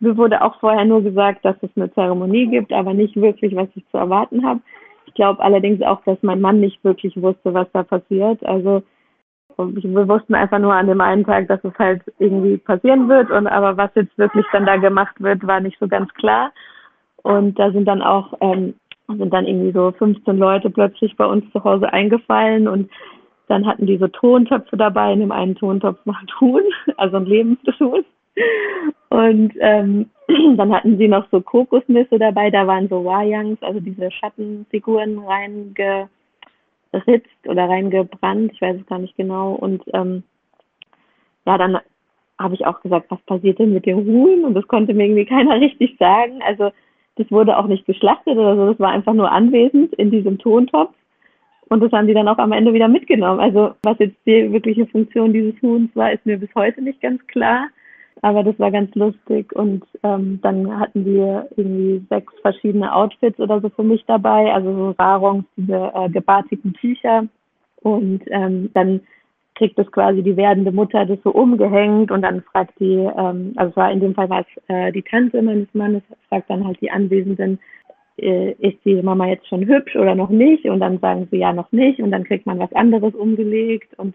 Mir 0.00 0.16
wurde 0.16 0.42
auch 0.42 0.58
vorher 0.60 0.84
nur 0.84 1.02
gesagt, 1.02 1.44
dass 1.44 1.56
es 1.62 1.70
eine 1.76 1.92
Zeremonie 1.92 2.46
gibt, 2.46 2.72
aber 2.72 2.94
nicht 2.94 3.16
wirklich, 3.16 3.54
was 3.54 3.68
ich 3.74 3.86
zu 3.90 3.98
erwarten 3.98 4.44
habe. 4.44 4.60
Ich 5.06 5.14
glaube 5.14 5.42
allerdings 5.42 5.82
auch, 5.82 6.02
dass 6.04 6.18
mein 6.22 6.40
Mann 6.40 6.60
nicht 6.60 6.82
wirklich 6.84 7.20
wusste, 7.20 7.52
was 7.52 7.66
da 7.72 7.82
passiert. 7.82 8.44
Also 8.44 8.82
wir 9.56 10.08
wussten 10.08 10.34
einfach 10.34 10.58
nur 10.58 10.72
an 10.72 10.86
dem 10.86 11.02
einen 11.02 11.24
Tag, 11.24 11.48
dass 11.48 11.62
es 11.64 11.78
halt 11.78 12.02
irgendwie 12.18 12.56
passieren 12.56 13.08
wird 13.08 13.30
und 13.30 13.46
aber 13.46 13.76
was 13.76 13.90
jetzt 13.94 14.16
wirklich 14.16 14.46
dann 14.52 14.64
da 14.64 14.76
gemacht 14.76 15.20
wird, 15.20 15.46
war 15.46 15.60
nicht 15.60 15.78
so 15.78 15.86
ganz 15.86 16.12
klar. 16.14 16.52
Und 17.22 17.58
da 17.58 17.70
sind 17.70 17.86
dann 17.86 18.00
auch 18.00 18.32
ähm, 18.40 18.74
sind 19.08 19.32
dann 19.32 19.46
irgendwie 19.46 19.72
so 19.72 19.92
15 19.92 20.38
Leute 20.38 20.70
plötzlich 20.70 21.16
bei 21.16 21.26
uns 21.26 21.44
zu 21.52 21.62
Hause 21.62 21.92
eingefallen 21.92 22.68
und 22.68 22.90
dann 23.48 23.66
hatten 23.66 23.86
die 23.86 23.98
so 23.98 24.06
Tontöpfe 24.06 24.76
dabei. 24.76 25.12
In 25.12 25.20
dem 25.20 25.32
einen 25.32 25.56
Tontopf 25.56 25.98
war 26.04 26.20
Huhn, 26.40 26.62
also 26.96 27.16
ein 27.16 27.26
lebendes 27.26 27.78
Huhn. 27.80 28.04
Und 29.08 29.52
ähm, 29.60 30.10
dann 30.56 30.72
hatten 30.72 30.98
sie 30.98 31.08
noch 31.08 31.26
so 31.30 31.40
Kokosnüsse 31.40 32.18
dabei, 32.18 32.50
da 32.50 32.66
waren 32.66 32.88
so 32.88 33.04
Wayangs, 33.04 33.62
also 33.62 33.80
diese 33.80 34.10
Schattenfiguren 34.10 35.18
reingeritzt 35.18 36.08
oder 37.46 37.68
reingebrannt, 37.68 38.52
ich 38.52 38.60
weiß 38.60 38.76
es 38.80 38.86
gar 38.86 38.98
nicht 38.98 39.16
genau. 39.16 39.52
Und 39.52 39.82
ähm, 39.92 40.22
ja, 41.46 41.58
dann 41.58 41.78
habe 42.38 42.54
ich 42.54 42.66
auch 42.66 42.80
gesagt, 42.80 43.10
was 43.10 43.20
passiert 43.22 43.58
denn 43.58 43.74
mit 43.74 43.86
dem 43.86 44.04
Huhn? 44.06 44.44
Und 44.44 44.54
das 44.54 44.66
konnte 44.68 44.94
mir 44.94 45.04
irgendwie 45.04 45.26
keiner 45.26 45.54
richtig 45.60 45.96
sagen. 45.98 46.40
Also 46.46 46.70
das 47.16 47.30
wurde 47.30 47.58
auch 47.58 47.66
nicht 47.66 47.86
geschlachtet 47.86 48.34
oder 48.34 48.56
so, 48.56 48.66
das 48.70 48.80
war 48.80 48.90
einfach 48.90 49.12
nur 49.12 49.30
anwesend 49.30 49.92
in 49.94 50.10
diesem 50.10 50.38
Tontopf. 50.38 50.94
Und 51.68 51.80
das 51.80 51.92
haben 51.92 52.08
die 52.08 52.14
dann 52.14 52.28
auch 52.28 52.38
am 52.38 52.52
Ende 52.52 52.72
wieder 52.72 52.88
mitgenommen. 52.88 53.38
Also 53.38 53.74
was 53.82 53.98
jetzt 53.98 54.16
die 54.26 54.50
wirkliche 54.52 54.86
Funktion 54.86 55.32
dieses 55.32 55.60
Huhns 55.62 55.94
war, 55.94 56.12
ist 56.12 56.26
mir 56.26 56.36
bis 56.36 56.52
heute 56.56 56.82
nicht 56.82 57.00
ganz 57.00 57.24
klar. 57.28 57.68
Aber 58.22 58.42
das 58.44 58.58
war 58.58 58.70
ganz 58.70 58.94
lustig 58.94 59.52
und 59.54 59.82
ähm, 60.02 60.40
dann 60.42 60.78
hatten 60.78 61.06
wir 61.06 61.48
irgendwie 61.56 62.04
sechs 62.10 62.32
verschiedene 62.42 62.94
Outfits 62.94 63.38
oder 63.40 63.60
so 63.60 63.70
für 63.70 63.82
mich 63.82 64.04
dabei, 64.06 64.52
also 64.52 64.74
so 64.74 64.94
Sarons, 64.98 65.44
diese 65.56 65.90
äh, 65.94 66.08
gebartigen 66.10 66.74
Tücher 66.74 67.26
und 67.82 68.20
ähm, 68.26 68.70
dann 68.74 69.00
kriegt 69.54 69.78
es 69.78 69.90
quasi 69.90 70.22
die 70.22 70.36
werdende 70.36 70.72
Mutter 70.72 71.04
das 71.06 71.18
so 71.22 71.30
umgehängt 71.30 72.10
und 72.10 72.22
dann 72.22 72.42
fragt 72.42 72.78
die, 72.78 73.08
ähm, 73.16 73.52
also 73.56 73.74
war 73.76 73.90
in 73.90 74.00
dem 74.00 74.14
Fall 74.14 74.28
war 74.28 74.40
es 74.40 74.62
äh, 74.68 74.92
die 74.92 75.02
Tante 75.02 75.40
meines 75.40 75.68
Mannes, 75.72 76.02
fragt 76.28 76.50
dann 76.50 76.66
halt 76.66 76.80
die 76.80 76.90
Anwesenden, 76.90 77.58
äh, 78.18 78.52
ist 78.52 78.78
die 78.84 79.02
Mama 79.02 79.26
jetzt 79.26 79.48
schon 79.48 79.66
hübsch 79.66 79.96
oder 79.96 80.14
noch 80.14 80.30
nicht? 80.30 80.64
Und 80.66 80.80
dann 80.80 80.98
sagen 80.98 81.28
sie 81.30 81.38
ja 81.38 81.52
noch 81.52 81.70
nicht 81.72 82.00
und 82.00 82.10
dann 82.10 82.24
kriegt 82.24 82.46
man 82.46 82.58
was 82.58 82.72
anderes 82.72 83.14
umgelegt 83.14 83.98
und 83.98 84.14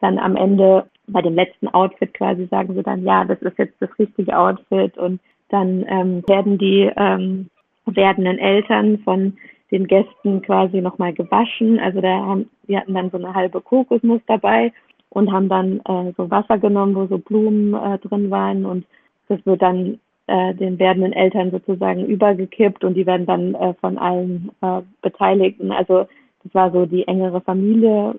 dann 0.00 0.18
am 0.18 0.36
Ende 0.36 0.86
bei 1.06 1.22
dem 1.22 1.34
letzten 1.34 1.68
Outfit 1.68 2.14
quasi 2.14 2.46
sagen 2.46 2.74
sie 2.74 2.82
dann, 2.82 3.04
ja, 3.04 3.24
das 3.24 3.40
ist 3.42 3.58
jetzt 3.58 3.80
das 3.80 3.90
richtige 3.98 4.36
Outfit. 4.36 4.96
Und 4.96 5.20
dann 5.48 5.84
ähm, 5.88 6.22
werden 6.26 6.58
die 6.58 6.90
ähm, 6.96 7.48
werdenden 7.86 8.38
Eltern 8.38 8.98
von 8.98 9.36
den 9.70 9.86
Gästen 9.86 10.42
quasi 10.42 10.80
nochmal 10.80 11.12
gewaschen. 11.12 11.78
Also 11.78 12.00
da 12.00 12.08
haben, 12.08 12.50
wir 12.66 12.80
hatten 12.80 12.94
dann 12.94 13.10
so 13.10 13.18
eine 13.18 13.34
halbe 13.34 13.60
Kokosnuss 13.60 14.20
dabei 14.26 14.72
und 15.10 15.32
haben 15.32 15.48
dann 15.48 15.80
äh, 15.80 16.12
so 16.16 16.30
Wasser 16.30 16.58
genommen, 16.58 16.94
wo 16.94 17.06
so 17.06 17.18
Blumen 17.18 17.74
äh, 17.74 17.98
drin 17.98 18.30
waren. 18.30 18.64
Und 18.64 18.86
das 19.28 19.44
wird 19.44 19.62
dann 19.62 19.98
äh, 20.30 20.54
den 20.54 20.78
werdenden 20.78 21.12
Eltern 21.12 21.50
sozusagen 21.50 22.06
übergekippt 22.06 22.84
und 22.84 22.94
die 22.94 23.06
werden 23.06 23.26
dann 23.26 23.54
äh, 23.54 23.74
von 23.74 23.98
allen 23.98 24.50
äh, 24.60 24.80
Beteiligten, 25.02 25.72
also 25.72 26.06
das 26.44 26.54
war 26.54 26.70
so 26.70 26.86
die 26.86 27.06
engere 27.06 27.40
Familie 27.40 28.14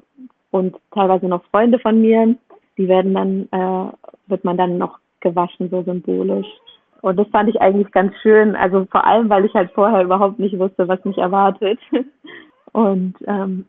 und 0.51 0.75
teilweise 0.93 1.27
noch 1.27 1.43
Freunde 1.45 1.79
von 1.79 2.01
mir, 2.01 2.35
die 2.77 2.87
werden 2.87 3.13
dann, 3.13 3.47
äh, 3.51 3.91
wird 4.27 4.43
man 4.43 4.57
dann 4.57 4.77
noch 4.77 4.99
gewaschen, 5.21 5.69
so 5.69 5.83
symbolisch. 5.83 6.47
Und 7.01 7.17
das 7.17 7.27
fand 7.29 7.49
ich 7.49 7.59
eigentlich 7.59 7.91
ganz 7.91 8.13
schön, 8.21 8.55
also 8.55 8.85
vor 8.91 9.05
allem, 9.05 9.29
weil 9.29 9.45
ich 9.45 9.53
halt 9.53 9.71
vorher 9.71 10.03
überhaupt 10.03 10.39
nicht 10.39 10.57
wusste, 10.59 10.87
was 10.87 11.03
mich 11.03 11.17
erwartet. 11.17 11.79
Und 12.73 13.15
ähm, 13.25 13.65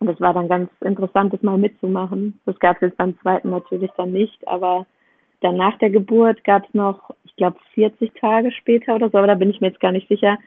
das 0.00 0.20
war 0.20 0.34
dann 0.34 0.48
ganz 0.48 0.70
interessant, 0.80 1.32
das 1.32 1.42
mal 1.42 1.56
mitzumachen. 1.56 2.38
Das 2.44 2.58
gab 2.58 2.76
es 2.76 2.88
jetzt 2.88 2.98
beim 2.98 3.18
zweiten 3.20 3.50
natürlich 3.50 3.90
dann 3.96 4.12
nicht, 4.12 4.46
aber 4.46 4.86
dann 5.40 5.56
nach 5.56 5.78
der 5.78 5.90
Geburt 5.90 6.44
gab 6.44 6.64
es 6.66 6.74
noch, 6.74 7.10
ich 7.24 7.34
glaube, 7.36 7.56
40 7.74 8.12
Tage 8.14 8.50
später 8.52 8.94
oder 8.94 9.10
so, 9.10 9.18
aber 9.18 9.26
da 9.26 9.34
bin 9.34 9.50
ich 9.50 9.60
mir 9.60 9.68
jetzt 9.68 9.80
gar 9.80 9.92
nicht 9.92 10.08
sicher, 10.08 10.38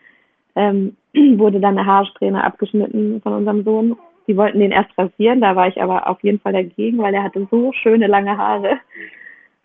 ähm, 0.55 0.95
wurde 1.13 1.59
dann 1.59 1.77
eine 1.77 1.88
Haarsträhne 1.88 2.43
abgeschnitten 2.43 3.21
von 3.21 3.33
unserem 3.33 3.63
Sohn 3.63 3.97
die 4.28 4.38
wollten 4.38 4.59
den 4.59 4.71
erst 4.71 4.97
rasieren, 4.97 5.41
da 5.41 5.55
war 5.55 5.67
ich 5.67 5.82
aber 5.82 6.07
auf 6.07 6.21
jeden 6.23 6.39
Fall 6.39 6.53
dagegen, 6.53 6.97
weil 6.99 7.13
er 7.13 7.23
hatte 7.23 7.47
so 7.49 7.71
schöne 7.71 8.07
lange 8.07 8.38
Haare. 8.38 8.80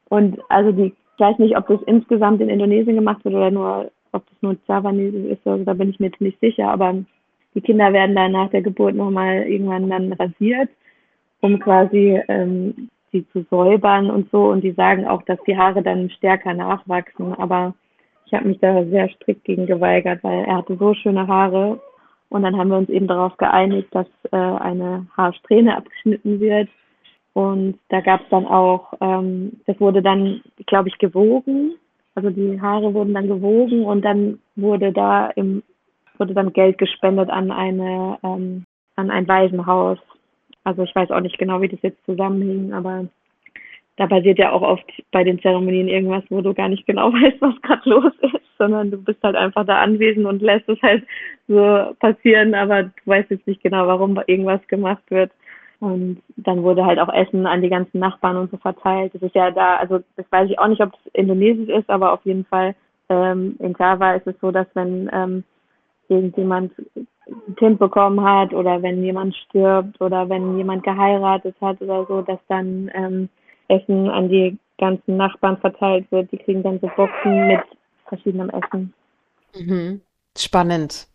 Und 0.08 0.38
also 0.48 0.72
die, 0.72 0.94
ich 1.16 1.20
weiß 1.20 1.38
nicht, 1.38 1.56
ob 1.56 1.66
das 1.68 1.82
insgesamt 1.86 2.40
in 2.40 2.48
Indonesien 2.48 2.96
gemacht 2.96 3.24
wird 3.24 3.34
oder 3.34 3.50
nur, 3.50 3.90
ob 4.12 4.24
das 4.26 4.42
nur 4.42 4.56
Javanese 4.68 5.18
ist, 5.28 5.46
also 5.46 5.64
da 5.64 5.74
bin 5.74 5.90
ich 5.90 5.98
mir 5.98 6.10
nicht 6.18 6.38
sicher, 6.40 6.68
aber 6.68 6.94
die 7.54 7.60
Kinder 7.60 7.92
werden 7.92 8.14
dann 8.14 8.32
nach 8.32 8.50
der 8.50 8.62
Geburt 8.62 8.94
nochmal 8.94 9.42
irgendwann 9.42 9.90
dann 9.90 10.12
rasiert, 10.12 10.70
um 11.40 11.58
quasi 11.58 12.20
ähm, 12.28 12.88
sie 13.10 13.26
zu 13.32 13.44
säubern 13.50 14.10
und 14.10 14.30
so. 14.30 14.50
Und 14.50 14.62
die 14.64 14.72
sagen 14.72 15.06
auch, 15.06 15.22
dass 15.22 15.38
die 15.46 15.56
Haare 15.56 15.82
dann 15.82 16.10
stärker 16.10 16.54
nachwachsen. 16.54 17.34
Aber 17.34 17.74
ich 18.26 18.32
habe 18.32 18.48
mich 18.48 18.58
da 18.60 18.84
sehr 18.84 19.08
strikt 19.10 19.44
gegen 19.44 19.66
geweigert, 19.66 20.24
weil 20.24 20.44
er 20.44 20.56
hatte 20.56 20.76
so 20.76 20.94
schöne 20.94 21.26
Haare 21.26 21.80
und 22.32 22.42
dann 22.44 22.56
haben 22.56 22.70
wir 22.70 22.78
uns 22.78 22.88
eben 22.88 23.08
darauf 23.08 23.36
geeinigt, 23.36 23.88
dass 23.90 24.06
äh, 24.30 24.36
eine 24.36 25.06
Haarsträhne 25.14 25.76
abgeschnitten 25.76 26.40
wird. 26.40 26.70
Und 27.34 27.78
da 27.90 28.00
gab 28.00 28.22
es 28.22 28.28
dann 28.30 28.46
auch, 28.46 28.94
ähm, 29.02 29.60
das 29.66 29.78
wurde 29.80 30.00
dann, 30.00 30.40
glaube 30.66 30.88
ich, 30.88 30.96
gewogen. 30.96 31.74
Also 32.14 32.30
die 32.30 32.58
Haare 32.58 32.94
wurden 32.94 33.12
dann 33.12 33.28
gewogen 33.28 33.84
und 33.84 34.02
dann 34.02 34.38
wurde 34.56 34.92
da 34.92 35.26
im, 35.28 35.62
wurde 36.16 36.32
dann 36.32 36.54
Geld 36.54 36.78
gespendet 36.78 37.28
an 37.28 37.50
eine, 37.50 38.18
ähm, 38.22 38.64
an 38.96 39.10
ein 39.10 39.28
Waisenhaus. 39.28 39.98
Also 40.64 40.84
ich 40.84 40.94
weiß 40.94 41.10
auch 41.10 41.20
nicht 41.20 41.36
genau, 41.36 41.60
wie 41.60 41.68
das 41.68 41.82
jetzt 41.82 42.02
zusammenhing, 42.06 42.72
aber 42.72 43.08
da 43.96 44.06
passiert 44.06 44.38
ja 44.38 44.52
auch 44.52 44.62
oft 44.62 44.84
bei 45.10 45.22
den 45.22 45.40
Zeremonien 45.40 45.88
irgendwas, 45.88 46.24
wo 46.30 46.40
du 46.40 46.54
gar 46.54 46.68
nicht 46.68 46.86
genau 46.86 47.12
weißt, 47.12 47.40
was 47.40 47.60
gerade 47.62 47.88
los 47.88 48.12
ist, 48.20 48.58
sondern 48.58 48.90
du 48.90 48.96
bist 48.98 49.22
halt 49.22 49.36
einfach 49.36 49.66
da 49.66 49.80
anwesend 49.80 50.26
und 50.26 50.42
lässt 50.42 50.68
es 50.68 50.80
halt 50.82 51.04
so 51.48 51.94
passieren, 52.00 52.54
aber 52.54 52.84
du 52.84 52.92
weißt 53.04 53.30
jetzt 53.30 53.46
nicht 53.46 53.62
genau, 53.62 53.86
warum 53.86 54.20
irgendwas 54.26 54.66
gemacht 54.68 55.02
wird. 55.10 55.30
Und 55.80 56.22
dann 56.36 56.62
wurde 56.62 56.86
halt 56.86 57.00
auch 57.00 57.12
Essen 57.12 57.44
an 57.44 57.60
die 57.60 57.68
ganzen 57.68 57.98
Nachbarn 57.98 58.36
und 58.36 58.52
so 58.52 58.56
verteilt. 58.56 59.12
Das 59.14 59.22
ist 59.22 59.34
ja 59.34 59.50
da, 59.50 59.76
also 59.76 59.98
das 60.16 60.24
weiß 60.30 60.48
ich 60.48 60.58
auch 60.58 60.68
nicht, 60.68 60.80
ob 60.80 60.92
es 60.92 61.12
indonesisch 61.12 61.68
ist, 61.68 61.90
aber 61.90 62.12
auf 62.12 62.24
jeden 62.24 62.44
Fall 62.44 62.76
ähm, 63.08 63.56
in 63.58 63.74
Java 63.76 64.14
ist 64.14 64.26
es 64.28 64.36
so, 64.40 64.52
dass 64.52 64.68
wenn 64.74 65.10
ähm, 65.12 65.42
irgendjemand 66.08 66.72
ein 67.26 67.56
Kind 67.56 67.78
bekommen 67.80 68.22
hat 68.22 68.54
oder 68.54 68.80
wenn 68.80 69.02
jemand 69.02 69.34
stirbt 69.34 70.00
oder 70.00 70.28
wenn 70.28 70.56
jemand 70.56 70.84
geheiratet 70.84 71.56
hat 71.60 71.80
oder 71.80 72.06
so, 72.06 72.22
dass 72.22 72.38
dann 72.46 72.88
ähm, 72.94 73.28
Essen 73.68 74.08
an 74.08 74.28
die 74.28 74.58
ganzen 74.78 75.16
Nachbarn 75.16 75.58
verteilt 75.58 76.10
wird. 76.10 76.30
Die 76.32 76.38
kriegen 76.38 76.62
dann 76.62 76.80
so 76.80 76.90
Boxen 76.96 77.46
mit 77.48 77.60
verschiedenem 78.06 78.50
Essen. 78.50 78.94
Mhm. 79.54 80.00
Spannend. 80.36 81.06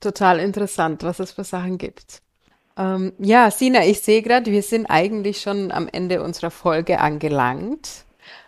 Total 0.00 0.38
interessant, 0.38 1.02
was 1.02 1.20
es 1.20 1.32
für 1.32 1.44
Sachen 1.44 1.78
gibt. 1.78 2.22
Ähm, 2.76 3.12
ja, 3.18 3.50
Sina, 3.50 3.84
ich 3.84 4.00
sehe 4.00 4.22
gerade, 4.22 4.52
wir 4.52 4.62
sind 4.62 4.86
eigentlich 4.86 5.40
schon 5.40 5.72
am 5.72 5.88
Ende 5.90 6.22
unserer 6.22 6.50
Folge 6.50 7.00
angelangt. 7.00 8.04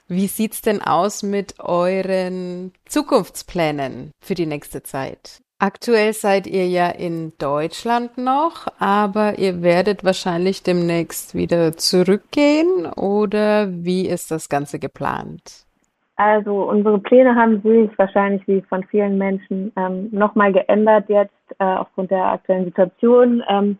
Wie 0.06 0.26
sieht's 0.26 0.62
denn 0.62 0.82
aus 0.82 1.22
mit 1.22 1.60
euren 1.60 2.72
Zukunftsplänen 2.86 4.10
für 4.20 4.34
die 4.34 4.46
nächste 4.46 4.82
Zeit? 4.82 5.40
Aktuell 5.60 6.12
seid 6.12 6.46
ihr 6.46 6.68
ja 6.68 6.88
in 6.88 7.32
Deutschland 7.36 8.16
noch, 8.16 8.68
aber 8.78 9.40
ihr 9.40 9.60
werdet 9.60 10.04
wahrscheinlich 10.04 10.62
demnächst 10.62 11.34
wieder 11.34 11.76
zurückgehen 11.76 12.86
oder 12.86 13.66
wie 13.68 14.06
ist 14.06 14.30
das 14.30 14.48
Ganze 14.48 14.78
geplant? 14.78 15.66
Also 16.14 16.62
unsere 16.62 17.00
Pläne 17.00 17.34
haben 17.34 17.60
sich 17.62 17.90
wahrscheinlich 17.98 18.46
wie 18.46 18.62
von 18.68 18.84
vielen 18.84 19.18
Menschen 19.18 19.72
ähm, 19.76 20.08
nochmal 20.12 20.52
geändert 20.52 21.08
jetzt 21.08 21.34
äh, 21.58 21.64
aufgrund 21.64 22.12
der 22.12 22.24
aktuellen 22.24 22.66
Situation. 22.66 23.42
Ähm, 23.48 23.78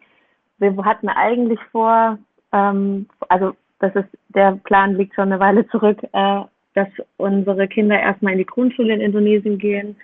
wir 0.58 0.76
hatten 0.84 1.08
eigentlich 1.08 1.60
vor, 1.70 2.18
ähm, 2.52 3.06
also 3.28 3.52
das 3.78 3.94
ist 3.94 4.08
der 4.30 4.58
Plan 4.64 4.96
liegt 4.96 5.14
schon 5.14 5.30
eine 5.30 5.38
Weile 5.38 5.64
zurück, 5.68 5.98
äh, 6.12 6.40
dass 6.74 6.88
unsere 7.18 7.68
Kinder 7.68 8.00
erstmal 8.00 8.32
in 8.32 8.38
die 8.38 8.46
Grundschule 8.46 8.94
in 8.94 9.00
Indonesien 9.00 9.58
gehen 9.58 9.94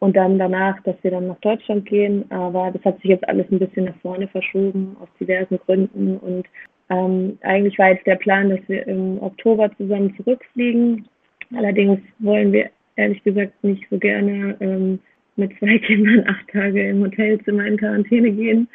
und 0.00 0.16
dann 0.16 0.38
danach, 0.38 0.82
dass 0.82 0.96
wir 1.02 1.10
dann 1.12 1.28
nach 1.28 1.38
Deutschland 1.40 1.86
gehen. 1.86 2.24
Aber 2.30 2.70
das 2.72 2.82
hat 2.84 2.96
sich 3.00 3.10
jetzt 3.10 3.28
alles 3.28 3.46
ein 3.52 3.58
bisschen 3.58 3.84
nach 3.84 3.96
vorne 4.02 4.26
verschoben 4.28 4.96
aus 5.00 5.08
diversen 5.20 5.58
Gründen. 5.58 6.16
Und 6.16 6.46
ähm, 6.88 7.38
eigentlich 7.42 7.78
war 7.78 7.90
jetzt 7.90 8.06
der 8.06 8.16
Plan, 8.16 8.48
dass 8.48 8.60
wir 8.66 8.86
im 8.88 9.22
Oktober 9.22 9.70
zusammen 9.76 10.14
zurückfliegen. 10.16 11.06
Allerdings 11.54 12.00
wollen 12.18 12.50
wir 12.52 12.70
ehrlich 12.96 13.22
gesagt 13.22 13.52
nicht 13.62 13.86
so 13.90 13.98
gerne 13.98 14.56
ähm, 14.60 14.98
mit 15.36 15.56
zwei 15.58 15.78
Kindern 15.86 16.24
acht 16.26 16.48
Tage 16.48 16.88
im 16.88 17.02
Hotelzimmer 17.02 17.66
in 17.66 17.76
Quarantäne 17.76 18.30
gehen. 18.30 18.68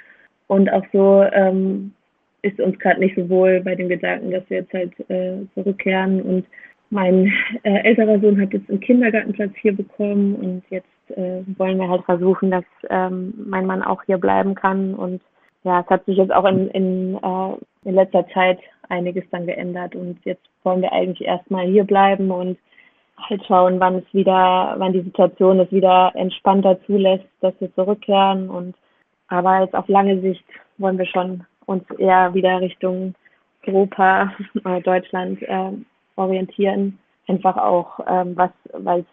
Und 0.48 0.72
auch 0.72 0.86
so 0.94 1.24
ähm, 1.34 1.92
ist 2.44 2.60
uns 2.60 2.78
gerade 2.78 3.00
nicht 3.00 3.16
so 3.16 3.28
wohl 3.30 3.62
bei 3.62 3.74
dem 3.74 3.90
Gedanken, 3.90 4.30
dass 4.30 4.48
wir 4.50 4.58
jetzt 4.58 4.74
halt 4.74 4.94
äh, 5.10 5.38
zurückkehren. 5.56 6.22
Und 6.22 6.46
mein 6.96 7.32
äh, 7.64 7.84
älterer 7.84 8.20
Sohn 8.20 8.42
hat 8.42 8.54
jetzt 8.54 8.70
einen 8.70 8.80
Kindergartenplatz 8.80 9.52
hier 9.62 9.76
bekommen 9.76 10.36
und 10.36 10.64
jetzt 10.70 10.88
äh, 11.10 11.42
wollen 11.58 11.78
wir 11.78 11.90
halt 11.90 12.04
versuchen, 12.06 12.52
dass 12.52 12.64
ähm, 12.90 13.34
mein 13.48 13.66
Mann 13.66 13.84
auch 13.84 14.02
hier 14.04 14.18
bleiben 14.18 14.56
kann. 14.56 14.96
Und 14.96 15.22
ja, 15.64 15.82
es 15.82 15.88
hat 15.88 16.06
sich 16.06 16.18
jetzt 16.18 16.34
auch 16.34 16.46
in, 16.46 16.70
in, 16.70 17.16
äh, 17.16 17.88
in 17.88 17.96
letzter 17.96 18.26
Zeit 18.30 18.60
einiges 18.88 19.26
dann 19.30 19.46
geändert. 19.46 19.94
Und 19.94 20.24
jetzt 20.24 20.44
wollen 20.64 20.82
wir 20.82 20.94
eigentlich 20.94 21.28
erstmal 21.28 21.68
hier 21.68 21.84
bleiben 21.84 22.32
und 22.32 22.58
halt 23.18 23.46
schauen, 23.46 23.80
wann 23.80 23.96
es 23.96 24.14
wieder, 24.14 24.76
wann 24.78 24.94
die 24.94 25.02
Situation 25.02 25.60
es 25.60 25.72
wieder 25.72 26.14
entspannter 26.16 26.80
zulässt, 26.86 27.28
dass 27.42 27.54
wir 27.60 27.74
zurückkehren. 27.76 28.50
Und 28.50 28.74
aber 29.28 29.62
jetzt 29.62 29.76
auf 29.76 29.88
lange 29.90 30.22
Sicht 30.22 30.46
wollen 30.78 30.98
wir 30.98 31.08
schon 31.08 31.44
uns 31.66 31.84
eher 31.98 32.34
wieder 32.34 32.62
Richtung 32.62 33.16
Europa, 33.68 34.32
äh, 34.64 34.82
Deutschland 34.82 35.42
äh, 35.42 35.72
orientieren. 36.16 37.00
Einfach 37.28 37.58
auch, 37.58 38.00
ähm, 38.08 38.36
was, 38.36 38.52
weil 38.74 39.06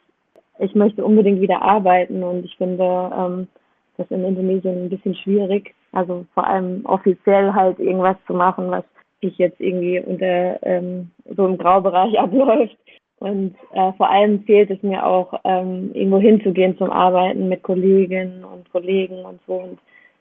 ich 0.59 0.74
möchte 0.74 1.05
unbedingt 1.05 1.40
wieder 1.40 1.62
arbeiten 1.62 2.22
und 2.22 2.44
ich 2.44 2.57
finde 2.57 3.11
ähm, 3.16 3.48
das 3.96 4.11
in 4.11 4.24
Indonesien 4.24 4.84
ein 4.84 4.90
bisschen 4.90 5.14
schwierig. 5.14 5.74
Also 5.92 6.26
vor 6.34 6.46
allem 6.46 6.84
offiziell 6.84 7.53
halt 7.53 7.78
irgendwas 7.78 8.16
zu 8.26 8.34
machen, 8.34 8.70
was 8.70 8.84
ich 9.20 9.36
jetzt 9.38 9.61
irgendwie 9.61 10.00
unter 10.00 10.59
ähm, 10.62 11.11
so 11.36 11.46
im 11.46 11.59
Graubereich 11.59 12.18
abläuft. 12.18 12.76
Und 13.18 13.55
äh, 13.72 13.92
vor 13.92 14.11
allem 14.11 14.42
fehlt 14.42 14.70
es 14.70 14.82
mir 14.82 15.07
auch, 15.07 15.32
ähm, 15.44 15.92
irgendwo 15.94 16.18
hinzugehen 16.18 16.76
zum 16.76 16.90
Arbeiten 16.90 17.48
mit 17.48 17.62
Kolleginnen 17.62 18.44
und 18.44 18.70
Kollegen 18.72 19.24
und 19.24 19.38
so. 19.46 19.55
Und 19.55 19.78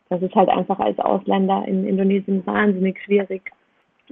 das 0.10 0.22
ist 0.22 0.36
halt 0.36 0.50
einfach 0.50 0.78
als 0.78 1.00
Ausländer 1.00 1.64
in 1.68 1.88
Indonesien 1.88 2.46
wahnsinnig 2.46 3.02
schwierig. 3.04 3.52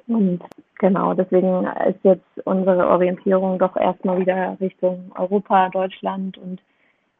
Und 0.07 0.41
genau, 0.79 1.13
deswegen 1.13 1.67
ist 1.87 2.03
jetzt 2.03 2.45
unsere 2.45 2.87
Orientierung 2.87 3.59
doch 3.59 3.75
erstmal 3.75 4.19
wieder 4.19 4.57
Richtung 4.59 5.11
Europa, 5.15 5.69
Deutschland. 5.69 6.37
Und 6.37 6.61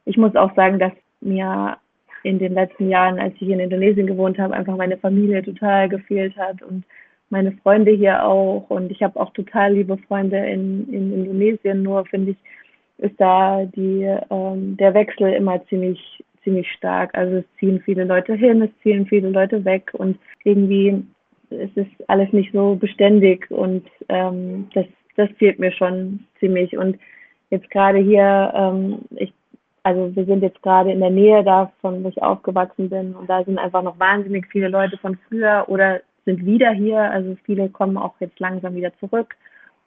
ich 0.06 0.18
muss 0.18 0.36
auch 0.36 0.54
sagen, 0.56 0.80
dass 0.80 0.94
mir 1.22 1.78
in 2.24 2.40
den 2.40 2.54
letzten 2.54 2.90
Jahren, 2.90 3.20
als 3.20 3.34
ich 3.36 3.50
in 3.50 3.60
Indonesien 3.60 4.08
gewohnt 4.08 4.38
habe, 4.40 4.54
einfach 4.54 4.76
meine 4.76 4.98
Familie 4.98 5.44
total 5.44 5.88
gefehlt 5.90 6.36
hat 6.38 6.62
und 6.62 6.84
meine 7.30 7.52
Freunde 7.64 7.92
hier 7.92 8.26
auch. 8.26 8.66
Und 8.70 8.92
ich 8.92 9.02
habe 9.04 9.20
auch 9.20 9.32
total 9.34 9.74
liebe 9.74 9.98
Freunde 10.08 10.38
in, 10.38 10.92
in 10.92 11.14
Indonesien. 11.14 11.84
Nur 11.84 12.06
finde 12.06 12.32
ich, 12.32 12.38
ist 12.98 13.20
da 13.20 13.66
die, 13.66 14.04
ähm, 14.30 14.76
der 14.78 14.94
Wechsel 14.94 15.34
immer 15.34 15.66
ziemlich, 15.68 16.24
ziemlich 16.44 16.70
stark. 16.72 17.16
Also 17.18 17.38
es 17.38 17.46
ziehen 17.60 17.82
viele 17.84 18.04
Leute 18.04 18.34
hin, 18.34 18.62
es 18.62 18.72
ziehen 18.82 19.06
viele 19.06 19.30
Leute 19.30 19.64
weg 19.64 19.92
und 19.94 20.18
irgendwie 20.44 21.04
es 21.52 21.76
ist 21.76 22.10
alles 22.10 22.32
nicht 22.34 22.52
so 22.54 22.76
beständig 22.76 23.50
und 23.52 23.86
ähm, 24.10 24.70
das, 24.74 24.86
das 25.16 25.30
fehlt 25.38 25.60
mir 25.60 25.72
schon 25.72 26.26
ziemlich. 26.40 26.78
Und 26.78 26.98
jetzt 27.50 27.70
gerade 27.70 28.00
hier, 28.00 28.52
ähm, 28.56 29.00
ich, 29.16 29.34
also 29.84 30.16
wir 30.16 30.26
sind 30.26 30.44
jetzt 30.44 30.62
gerade 30.62 30.92
in 30.92 31.00
der 31.00 31.10
Nähe 31.10 31.44
davon, 31.44 32.04
wo 32.04 32.10
ich 32.10 32.22
aufgewachsen 32.22 32.90
bin 32.90 33.16
und 33.16 33.30
da 33.30 33.44
sind 33.44 33.58
einfach 33.58 33.82
noch 33.82 34.00
wahnsinnig 34.00 34.48
viele 34.52 34.68
Leute 34.68 34.98
von 34.98 35.18
früher 35.28 35.66
oder 35.68 36.02
sind 36.26 36.46
wieder 36.46 36.72
hier. 36.72 37.00
Also 37.00 37.36
viele 37.46 37.70
kommen 37.70 37.98
auch 37.98 38.14
jetzt 38.20 38.40
langsam 38.40 38.76
wieder 38.76 38.92
zurück. 39.00 39.36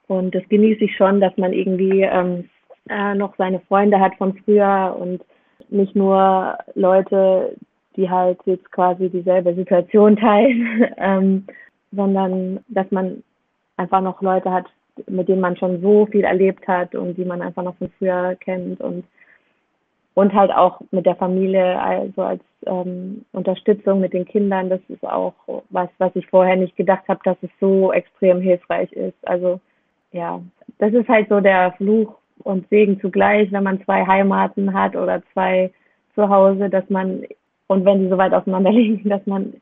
Und 0.07 0.35
das 0.35 0.43
genieße 0.49 0.83
ich 0.83 0.95
schon, 0.95 1.21
dass 1.21 1.35
man 1.37 1.53
irgendwie 1.53 2.01
ähm, 2.01 2.49
äh, 2.89 3.15
noch 3.15 3.35
seine 3.37 3.61
Freunde 3.61 3.99
hat 3.99 4.15
von 4.15 4.37
früher 4.43 4.95
und 4.99 5.23
nicht 5.69 5.95
nur 5.95 6.57
Leute, 6.75 7.55
die 7.95 8.09
halt 8.09 8.39
jetzt 8.45 8.71
quasi 8.71 9.09
dieselbe 9.09 9.53
Situation 9.55 10.15
teilen, 10.17 10.87
ähm, 10.97 11.45
sondern 11.91 12.59
dass 12.67 12.89
man 12.91 13.23
einfach 13.77 14.01
noch 14.01 14.21
Leute 14.21 14.51
hat, 14.51 14.65
mit 15.07 15.27
denen 15.27 15.41
man 15.41 15.57
schon 15.57 15.81
so 15.81 16.05
viel 16.05 16.23
erlebt 16.23 16.67
hat 16.67 16.95
und 16.95 17.15
die 17.15 17.25
man 17.25 17.41
einfach 17.41 17.63
noch 17.63 17.75
von 17.77 17.89
früher 17.97 18.35
kennt 18.35 18.79
und 18.81 19.03
und 20.15 20.33
halt 20.33 20.51
auch 20.51 20.79
mit 20.91 21.05
der 21.05 21.15
Familie, 21.15 21.79
also 21.81 22.21
als 22.21 22.43
ähm, 22.67 23.25
Unterstützung 23.31 23.99
mit 23.99 24.13
den 24.13 24.25
Kindern, 24.25 24.69
das 24.69 24.79
ist 24.87 25.03
auch 25.03 25.33
was, 25.69 25.89
was 25.97 26.15
ich 26.15 26.27
vorher 26.27 26.55
nicht 26.55 26.75
gedacht 26.75 27.07
habe, 27.07 27.19
dass 27.23 27.37
es 27.41 27.49
so 27.59 27.91
extrem 27.91 28.39
hilfreich 28.39 28.91
ist. 28.93 29.17
Also 29.23 29.59
ja, 30.11 30.39
das 30.77 30.93
ist 30.93 31.09
halt 31.09 31.29
so 31.29 31.39
der 31.39 31.73
Fluch 31.73 32.15
und 32.43 32.69
Segen 32.69 32.99
zugleich, 33.01 33.51
wenn 33.51 33.63
man 33.63 33.83
zwei 33.83 34.05
Heimaten 34.05 34.73
hat 34.73 34.95
oder 34.95 35.23
zwei 35.33 35.71
zu 36.13 36.29
Hause, 36.29 36.69
dass 36.69 36.87
man 36.89 37.23
und 37.73 37.85
wenn 37.85 38.03
die 38.03 38.09
so 38.09 38.17
weit 38.17 38.33
auseinander 38.33 38.71
liegen, 38.71 39.09
dass 39.09 39.25
man 39.25 39.53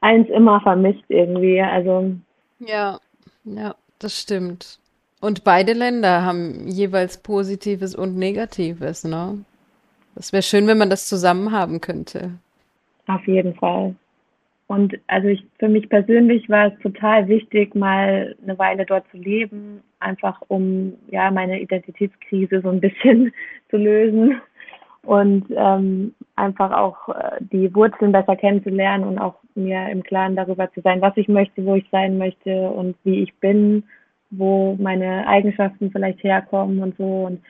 eins 0.00 0.28
immer 0.28 0.60
vermisst 0.60 1.04
irgendwie. 1.08 1.60
Also 1.60 2.14
ja, 2.58 2.98
ja, 3.44 3.74
das 3.98 4.20
stimmt. 4.20 4.78
Und 5.20 5.44
beide 5.44 5.72
Länder 5.72 6.24
haben 6.24 6.66
jeweils 6.66 7.22
Positives 7.22 7.94
und 7.94 8.16
Negatives, 8.16 9.04
ne? 9.04 9.44
Das 10.14 10.32
wäre 10.32 10.42
schön, 10.42 10.66
wenn 10.66 10.78
man 10.78 10.90
das 10.90 11.08
zusammen 11.08 11.52
haben 11.52 11.80
könnte. 11.80 12.32
Auf 13.06 13.26
jeden 13.26 13.54
Fall. 13.54 13.94
Und 14.66 14.98
also 15.06 15.28
ich, 15.28 15.44
für 15.58 15.68
mich 15.68 15.88
persönlich 15.88 16.48
war 16.48 16.72
es 16.72 16.78
total 16.80 17.28
wichtig, 17.28 17.74
mal 17.74 18.34
eine 18.42 18.58
Weile 18.58 18.86
dort 18.86 19.04
zu 19.10 19.16
leben, 19.16 19.82
einfach 20.00 20.40
um 20.48 20.94
ja 21.10 21.30
meine 21.30 21.60
Identitätskrise 21.60 22.60
so 22.62 22.70
ein 22.70 22.80
bisschen 22.80 23.32
zu 23.70 23.76
lösen 23.76 24.40
und 25.04 25.44
ähm, 25.50 26.14
einfach 26.36 26.72
auch 26.72 27.08
äh, 27.08 27.38
die 27.40 27.74
Wurzeln 27.74 28.12
besser 28.12 28.36
kennenzulernen 28.36 29.04
und 29.04 29.18
auch 29.18 29.34
mir 29.54 29.88
im 29.88 30.02
Klaren 30.02 30.36
darüber 30.36 30.70
zu 30.72 30.80
sein, 30.80 31.00
was 31.00 31.16
ich 31.16 31.28
möchte, 31.28 31.64
wo 31.64 31.74
ich 31.74 31.86
sein 31.90 32.18
möchte 32.18 32.70
und 32.70 32.96
wie 33.04 33.22
ich 33.22 33.34
bin, 33.40 33.84
wo 34.30 34.76
meine 34.80 35.26
Eigenschaften 35.26 35.90
vielleicht 35.90 36.22
herkommen 36.22 36.80
und 36.80 36.96
so. 36.96 37.24
Und 37.26 37.42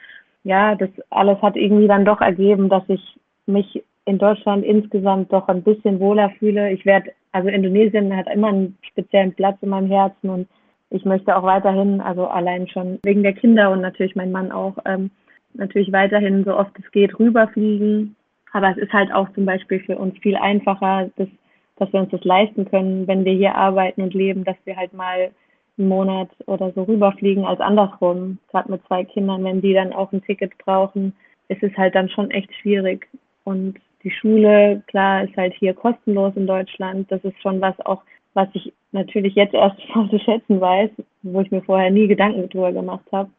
ja, 0.44 0.74
das 0.74 0.90
alles 1.10 1.40
hat 1.42 1.56
irgendwie 1.56 1.88
dann 1.88 2.04
doch 2.04 2.20
ergeben, 2.20 2.68
dass 2.68 2.82
ich 2.88 3.18
mich 3.46 3.84
in 4.04 4.18
Deutschland 4.18 4.64
insgesamt 4.64 5.32
doch 5.32 5.46
ein 5.48 5.62
bisschen 5.62 6.00
wohler 6.00 6.30
fühle. 6.38 6.72
Ich 6.72 6.84
werde, 6.84 7.12
also 7.30 7.48
Indonesien 7.48 8.16
hat 8.16 8.26
immer 8.32 8.48
einen 8.48 8.78
speziellen 8.82 9.32
Platz 9.34 9.58
in 9.60 9.68
meinem 9.68 9.90
Herzen 9.90 10.30
und 10.30 10.48
ich 10.90 11.04
möchte 11.04 11.34
auch 11.36 11.42
weiterhin, 11.42 12.00
also 12.00 12.26
allein 12.26 12.68
schon 12.68 12.98
wegen 13.04 13.22
der 13.22 13.32
Kinder 13.32 13.70
und 13.70 13.80
natürlich 13.80 14.14
mein 14.14 14.32
Mann 14.32 14.52
auch, 14.52 14.76
ähm, 14.84 15.10
natürlich 15.54 15.92
weiterhin 15.92 16.44
so 16.44 16.56
oft 16.56 16.72
es 16.78 16.90
geht 16.92 17.18
rüberfliegen. 17.18 18.16
Aber 18.52 18.70
es 18.70 18.76
ist 18.76 18.92
halt 18.92 19.12
auch 19.12 19.32
zum 19.32 19.46
Beispiel 19.46 19.80
für 19.80 19.96
uns 19.96 20.18
viel 20.18 20.36
einfacher, 20.36 21.10
dass, 21.16 21.28
dass 21.76 21.92
wir 21.92 22.00
uns 22.00 22.10
das 22.10 22.24
leisten 22.24 22.66
können, 22.66 23.06
wenn 23.06 23.24
wir 23.24 23.32
hier 23.32 23.54
arbeiten 23.54 24.02
und 24.02 24.14
leben, 24.14 24.44
dass 24.44 24.56
wir 24.64 24.76
halt 24.76 24.92
mal 24.92 25.30
einen 25.78 25.88
Monat 25.88 26.28
oder 26.46 26.70
so 26.72 26.82
rüberfliegen 26.82 27.44
als 27.44 27.60
andersrum. 27.60 28.38
Gerade 28.50 28.70
mit 28.70 28.86
zwei 28.86 29.04
Kindern, 29.04 29.44
wenn 29.44 29.62
die 29.62 29.72
dann 29.72 29.92
auch 29.92 30.12
ein 30.12 30.22
Ticket 30.22 30.56
brauchen, 30.58 31.14
ist 31.48 31.62
es 31.62 31.76
halt 31.76 31.94
dann 31.94 32.08
schon 32.10 32.30
echt 32.30 32.52
schwierig. 32.56 33.08
Und 33.44 33.78
die 34.04 34.10
Schule, 34.10 34.82
klar, 34.86 35.24
ist 35.24 35.36
halt 35.36 35.54
hier 35.54 35.74
kostenlos 35.74 36.34
in 36.36 36.46
Deutschland. 36.46 37.10
Das 37.10 37.22
ist 37.24 37.40
schon 37.40 37.60
was 37.60 37.78
auch, 37.86 38.02
was 38.34 38.48
ich 38.52 38.72
natürlich 38.92 39.34
jetzt 39.34 39.54
erst 39.54 39.76
zu 40.10 40.18
schätzen 40.18 40.60
weiß, 40.60 40.90
wo 41.22 41.40
ich 41.40 41.50
mir 41.50 41.62
vorher 41.62 41.90
nie 41.90 42.06
Gedanken 42.06 42.48
drüber 42.48 42.72
gemacht 42.72 43.04
habe. 43.12 43.30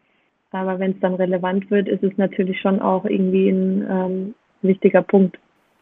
Aber 0.53 0.79
wenn 0.79 0.91
es 0.91 0.99
dann 1.01 1.15
relevant 1.15 1.69
wird, 1.71 1.87
ist 1.87 2.03
es 2.03 2.15
natürlich 2.17 2.61
schon 2.61 2.79
auch 2.79 3.05
irgendwie 3.05 3.49
ein 3.49 3.87
ähm, 3.89 4.35
wichtiger 4.61 5.01
Punkt. 5.01 5.37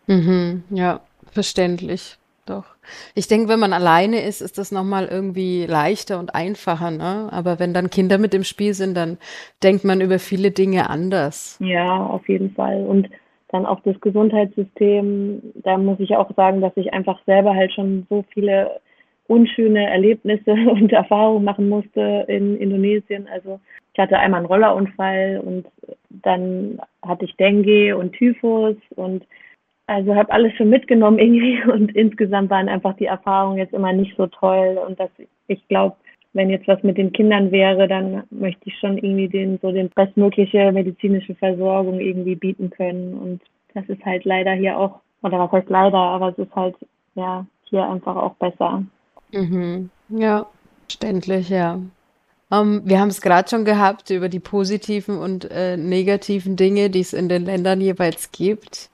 Mhm, 0.07 0.63
ja, 0.69 1.01
verständlich. 1.31 2.17
Doch. 2.47 2.65
Ich 3.13 3.27
denke, 3.27 3.49
wenn 3.49 3.59
man 3.59 3.71
alleine 3.71 4.21
ist, 4.21 4.41
ist 4.41 4.57
das 4.57 4.71
nochmal 4.71 5.05
irgendwie 5.05 5.65
leichter 5.67 6.17
und 6.19 6.33
einfacher, 6.33 6.89
ne? 6.89 7.29
Aber 7.31 7.59
wenn 7.59 7.73
dann 7.73 7.91
Kinder 7.91 8.17
mit 8.17 8.33
im 8.33 8.43
Spiel 8.43 8.73
sind, 8.73 8.97
dann 8.97 9.19
denkt 9.61 9.83
man 9.83 10.01
über 10.01 10.17
viele 10.17 10.49
Dinge 10.49 10.89
anders. 10.89 11.59
Ja, 11.61 12.03
auf 12.03 12.27
jeden 12.27 12.51
Fall. 12.51 12.83
Und 12.83 13.09
dann 13.49 13.65
auch 13.65 13.81
das 13.81 13.99
Gesundheitssystem, 14.01 15.53
da 15.55 15.77
muss 15.77 15.99
ich 15.99 16.15
auch 16.15 16.33
sagen, 16.35 16.61
dass 16.61 16.75
ich 16.77 16.93
einfach 16.93 17.19
selber 17.25 17.53
halt 17.53 17.73
schon 17.73 18.07
so 18.09 18.25
viele 18.33 18.79
unschöne 19.27 19.89
Erlebnisse 19.89 20.51
und 20.71 20.91
Erfahrungen 20.91 21.43
machen 21.43 21.69
musste 21.69 22.25
in 22.27 22.57
Indonesien. 22.57 23.27
Also 23.31 23.59
ich 23.93 23.99
hatte 23.99 24.17
einmal 24.17 24.39
einen 24.39 24.47
Rollerunfall 24.47 25.41
und 25.43 25.67
dann 26.09 26.79
hatte 27.01 27.25
ich 27.25 27.35
Dengue 27.37 27.95
und 27.95 28.13
Typhus 28.13 28.75
und 28.95 29.25
also 29.87 30.15
habe 30.15 30.31
alles 30.31 30.53
schon 30.55 30.69
mitgenommen 30.69 31.19
irgendwie 31.19 31.61
und 31.71 31.95
insgesamt 31.95 32.49
waren 32.49 32.69
einfach 32.69 32.95
die 32.95 33.05
Erfahrungen 33.05 33.57
jetzt 33.57 33.73
immer 33.73 33.93
nicht 33.93 34.15
so 34.15 34.27
toll 34.27 34.79
und 34.85 34.99
dass 34.99 35.09
ich 35.47 35.67
glaube, 35.67 35.95
wenn 36.33 36.49
jetzt 36.49 36.67
was 36.67 36.81
mit 36.83 36.97
den 36.97 37.11
Kindern 37.11 37.51
wäre, 37.51 37.89
dann 37.89 38.23
möchte 38.29 38.61
ich 38.69 38.77
schon 38.79 38.97
irgendwie 38.97 39.27
den 39.27 39.59
so 39.61 39.71
den 39.71 39.89
bestmögliche 39.89 40.71
medizinische 40.71 41.35
Versorgung 41.35 41.99
irgendwie 41.99 42.35
bieten 42.35 42.69
können 42.69 43.13
und 43.15 43.41
das 43.73 43.87
ist 43.89 44.03
halt 44.05 44.23
leider 44.23 44.53
hier 44.53 44.77
auch 44.77 45.01
oder 45.23 45.39
was 45.39 45.51
heißt 45.51 45.69
leider, 45.69 45.97
aber 45.97 46.29
es 46.29 46.37
ist 46.37 46.55
halt 46.55 46.75
ja 47.15 47.45
hier 47.63 47.87
einfach 47.87 48.15
auch 48.15 48.35
besser. 48.35 48.83
Mhm. 49.31 49.89
Ja, 50.09 50.47
verständlich, 50.87 51.49
ja. 51.49 51.79
Um, 52.49 52.81
wir 52.83 52.99
haben 52.99 53.07
es 53.07 53.21
gerade 53.21 53.49
schon 53.49 53.63
gehabt 53.63 54.09
über 54.09 54.27
die 54.27 54.41
positiven 54.41 55.17
und 55.17 55.49
äh, 55.49 55.77
negativen 55.77 56.57
Dinge, 56.57 56.89
die 56.89 56.99
es 56.99 57.13
in 57.13 57.29
den 57.29 57.45
Ländern 57.45 57.79
jeweils 57.79 58.33
gibt. 58.33 58.89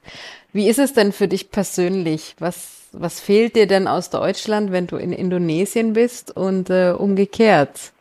Wie 0.52 0.68
ist 0.68 0.78
es 0.78 0.92
denn 0.92 1.10
für 1.10 1.26
dich 1.26 1.50
persönlich? 1.50 2.36
Was, 2.38 2.88
was 2.92 3.18
fehlt 3.18 3.56
dir 3.56 3.66
denn 3.66 3.88
aus 3.88 4.10
Deutschland, 4.10 4.70
wenn 4.70 4.86
du 4.86 4.96
in 4.96 5.12
Indonesien 5.12 5.92
bist 5.92 6.36
und 6.36 6.70
äh, 6.70 6.92
umgekehrt? 6.96 7.92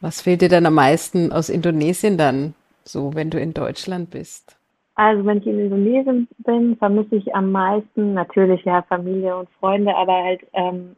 Was 0.00 0.22
fehlt 0.22 0.40
dir 0.40 0.48
dann 0.48 0.64
am 0.64 0.74
meisten 0.74 1.30
aus 1.30 1.50
Indonesien 1.50 2.16
dann, 2.16 2.54
so 2.84 3.14
wenn 3.14 3.28
du 3.28 3.38
in 3.38 3.52
Deutschland 3.52 4.10
bist? 4.10 4.56
Also 4.94 5.26
wenn 5.26 5.38
ich 5.38 5.46
in 5.46 5.60
Indonesien 5.60 6.26
bin, 6.38 6.74
vermisse 6.78 7.16
ich 7.16 7.34
am 7.34 7.52
meisten 7.52 8.14
natürlich 8.14 8.64
ja 8.64 8.80
Familie 8.88 9.36
und 9.36 9.48
Freunde, 9.60 9.94
aber 9.94 10.24
halt 10.24 10.40
ähm, 10.54 10.96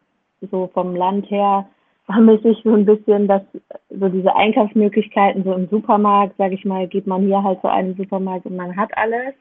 so 0.50 0.70
vom 0.74 0.94
Land 0.94 1.30
her 1.30 1.66
vermisse 2.06 2.48
ich 2.50 2.62
so 2.64 2.72
ein 2.72 2.86
bisschen, 2.86 3.28
dass 3.28 3.42
so 3.90 4.08
diese 4.08 4.34
Einkaufsmöglichkeiten 4.34 5.44
so 5.44 5.52
im 5.52 5.68
Supermarkt, 5.68 6.36
sage 6.38 6.54
ich 6.54 6.64
mal, 6.64 6.88
geht 6.88 7.06
man 7.06 7.22
hier 7.22 7.42
halt 7.42 7.60
zu 7.60 7.70
einem 7.70 7.94
Supermarkt 7.96 8.46
und 8.46 8.56
man 8.56 8.76
hat 8.76 8.96
alles. 8.96 9.34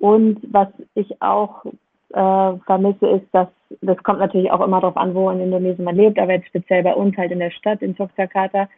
Und 0.00 0.40
was 0.52 0.68
ich 0.94 1.22
auch 1.22 1.64
äh, 2.12 2.52
vermisse, 2.66 3.06
ist, 3.06 3.26
dass 3.32 3.48
das 3.80 3.96
kommt 4.02 4.20
natürlich 4.20 4.50
auch 4.50 4.60
immer 4.60 4.80
darauf 4.80 4.96
an, 4.96 5.14
wo 5.14 5.30
in 5.30 5.40
Indonesien 5.40 5.84
man 5.84 5.96
lebt, 5.96 6.18
aber 6.18 6.32
jetzt 6.32 6.48
speziell 6.48 6.82
bei 6.82 6.94
uns 6.94 7.16
halt 7.16 7.32
in 7.32 7.38
der 7.38 7.50
Stadt, 7.50 7.82
in 7.82 7.94
Yogyakarta, 7.94 8.68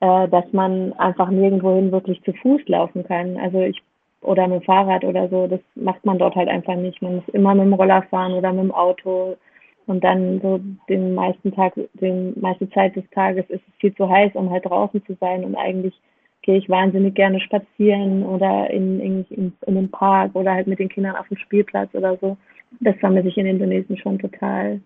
äh, 0.00 0.28
dass 0.28 0.44
man 0.52 0.92
einfach 0.94 1.30
nirgendwohin 1.30 1.92
wirklich 1.92 2.22
zu 2.22 2.32
Fuß 2.32 2.62
laufen 2.66 3.04
kann. 3.04 3.36
Also 3.38 3.60
ich 3.60 3.82
oder 4.22 4.46
mit 4.46 4.62
dem 4.62 4.64
Fahrrad 4.64 5.04
oder 5.04 5.28
so, 5.28 5.46
das 5.46 5.60
macht 5.74 6.04
man 6.04 6.18
dort 6.18 6.36
halt 6.36 6.48
einfach 6.48 6.76
nicht. 6.76 7.02
Man 7.02 7.16
muss 7.16 7.28
immer 7.32 7.54
mit 7.54 7.66
dem 7.66 7.74
Roller 7.74 8.02
fahren 8.02 8.32
oder 8.32 8.52
mit 8.52 8.64
dem 8.64 8.72
Auto. 8.72 9.36
Und 9.92 10.02
dann 10.02 10.40
so 10.40 10.58
den 10.88 11.14
meisten 11.14 11.52
Tag, 11.52 11.74
den 12.00 12.32
meiste 12.40 12.66
Zeit 12.70 12.96
des 12.96 13.04
Tages 13.10 13.44
ist 13.50 13.60
es 13.68 13.74
viel 13.78 13.94
zu 13.94 14.08
heiß, 14.08 14.34
um 14.34 14.48
halt 14.48 14.64
draußen 14.64 15.04
zu 15.04 15.14
sein. 15.20 15.44
Und 15.44 15.54
eigentlich 15.54 15.92
gehe 16.40 16.56
ich 16.56 16.70
wahnsinnig 16.70 17.14
gerne 17.14 17.38
spazieren 17.40 18.24
oder 18.24 18.70
in, 18.70 19.00
in, 19.00 19.26
in, 19.28 19.52
in 19.66 19.74
den 19.74 19.90
Park 19.90 20.34
oder 20.34 20.54
halt 20.54 20.66
mit 20.66 20.78
den 20.78 20.88
Kindern 20.88 21.16
auf 21.16 21.28
dem 21.28 21.36
Spielplatz 21.36 21.94
oder 21.94 22.16
so. 22.22 22.38
Das 22.80 22.96
vermisse 23.00 23.28
ich 23.28 23.36
in 23.36 23.44
Indonesien 23.44 23.98
schon 23.98 24.18
total. 24.18 24.80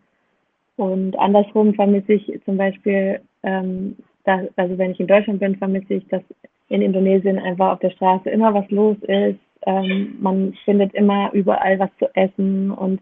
Und 0.74 1.16
andersrum 1.20 1.72
vermisse 1.74 2.14
ich 2.14 2.40
zum 2.44 2.56
Beispiel, 2.56 3.20
ähm, 3.44 3.94
dass, 4.24 4.40
also 4.56 4.76
wenn 4.76 4.90
ich 4.90 4.98
in 4.98 5.06
Deutschland 5.06 5.38
bin, 5.38 5.54
vermisse 5.54 5.94
ich, 5.94 6.08
dass 6.08 6.22
in 6.68 6.82
Indonesien 6.82 7.38
einfach 7.38 7.74
auf 7.74 7.78
der 7.78 7.90
Straße 7.90 8.28
immer 8.28 8.52
was 8.52 8.68
los 8.70 8.96
ist. 9.02 9.38
Ähm, 9.66 10.16
man 10.20 10.52
findet 10.64 10.92
immer 10.94 11.30
überall 11.32 11.78
was 11.78 11.90
zu 12.00 12.12
essen 12.16 12.72
und 12.72 13.00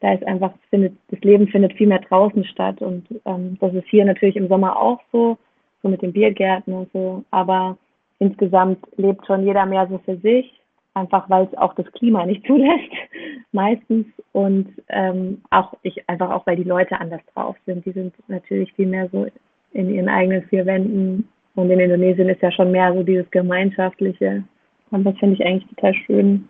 da 0.00 0.12
ist 0.12 0.26
einfach, 0.26 0.52
findet, 0.70 0.94
das 1.08 1.20
Leben 1.20 1.48
findet 1.48 1.72
viel 1.74 1.86
mehr 1.86 2.00
draußen 2.00 2.44
statt 2.44 2.80
und 2.82 3.06
ähm, 3.24 3.56
das 3.60 3.74
ist 3.74 3.88
hier 3.88 4.04
natürlich 4.04 4.36
im 4.36 4.48
Sommer 4.48 4.78
auch 4.78 5.00
so, 5.12 5.38
so 5.82 5.88
mit 5.88 6.02
den 6.02 6.12
Biergärten 6.12 6.72
und 6.74 6.92
so, 6.92 7.24
aber 7.30 7.76
insgesamt 8.18 8.78
lebt 8.96 9.26
schon 9.26 9.44
jeder 9.44 9.66
mehr 9.66 9.86
so 9.88 9.98
für 10.04 10.16
sich, 10.18 10.60
einfach 10.96 11.28
weil 11.28 11.44
es 11.44 11.58
auch 11.58 11.74
das 11.74 11.90
Klima 11.92 12.26
nicht 12.26 12.44
zulässt, 12.46 12.92
meistens. 13.52 14.06
Und 14.32 14.68
ähm, 14.88 15.42
auch 15.50 15.74
ich 15.82 16.08
einfach 16.08 16.30
auch, 16.30 16.46
weil 16.46 16.56
die 16.56 16.64
Leute 16.64 16.98
anders 17.00 17.20
drauf 17.34 17.56
sind. 17.66 17.84
Die 17.84 17.92
sind 17.92 18.14
natürlich 18.28 18.72
viel 18.74 18.86
mehr 18.86 19.08
so 19.10 19.26
in 19.72 19.94
ihren 19.94 20.08
eigenen 20.08 20.42
vier 20.44 20.66
Wänden. 20.66 21.28
Und 21.54 21.70
in 21.70 21.80
Indonesien 21.80 22.28
ist 22.28 22.42
ja 22.42 22.50
schon 22.50 22.70
mehr 22.70 22.92
so 22.92 23.02
dieses 23.02 23.30
Gemeinschaftliche. 23.30 24.44
Und 24.90 25.04
das 25.04 25.16
finde 25.18 25.36
ich 25.36 25.46
eigentlich 25.46 25.68
total 25.74 25.94
schön. 25.94 26.48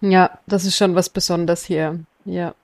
Ja, 0.00 0.38
das 0.46 0.64
ist 0.64 0.76
schon 0.76 0.94
was 0.94 1.08
Besonderes 1.08 1.64
hier. 1.64 2.00
Ja. 2.24 2.54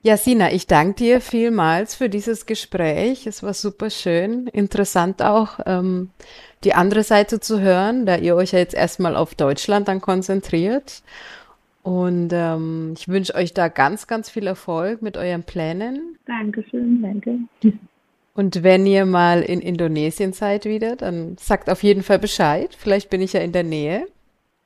Ja, 0.00 0.16
Sina, 0.16 0.52
ich 0.52 0.68
danke 0.68 0.94
dir 0.94 1.20
vielmals 1.20 1.96
für 1.96 2.08
dieses 2.08 2.46
Gespräch. 2.46 3.26
Es 3.26 3.42
war 3.42 3.52
super 3.52 3.90
schön, 3.90 4.46
interessant 4.46 5.22
auch, 5.22 5.58
ähm, 5.66 6.10
die 6.62 6.74
andere 6.74 7.02
Seite 7.02 7.40
zu 7.40 7.60
hören, 7.60 8.06
da 8.06 8.16
ihr 8.16 8.36
euch 8.36 8.52
ja 8.52 8.60
jetzt 8.60 8.74
erstmal 8.74 9.16
auf 9.16 9.34
Deutschland 9.34 9.88
dann 9.88 10.00
konzentriert. 10.00 11.02
Und 11.82 12.30
ähm, 12.32 12.94
ich 12.96 13.08
wünsche 13.08 13.34
euch 13.34 13.54
da 13.54 13.68
ganz, 13.68 14.06
ganz 14.06 14.30
viel 14.30 14.46
Erfolg 14.46 15.02
mit 15.02 15.16
euren 15.16 15.42
Plänen. 15.42 16.16
Dankeschön, 16.26 17.02
danke. 17.02 17.38
Und 18.34 18.62
wenn 18.62 18.86
ihr 18.86 19.04
mal 19.04 19.42
in 19.42 19.60
Indonesien 19.60 20.32
seid 20.32 20.64
wieder, 20.64 20.94
dann 20.94 21.36
sagt 21.38 21.68
auf 21.68 21.82
jeden 21.82 22.04
Fall 22.04 22.20
Bescheid. 22.20 22.72
Vielleicht 22.78 23.10
bin 23.10 23.20
ich 23.20 23.32
ja 23.32 23.40
in 23.40 23.50
der 23.50 23.64
Nähe. 23.64 24.06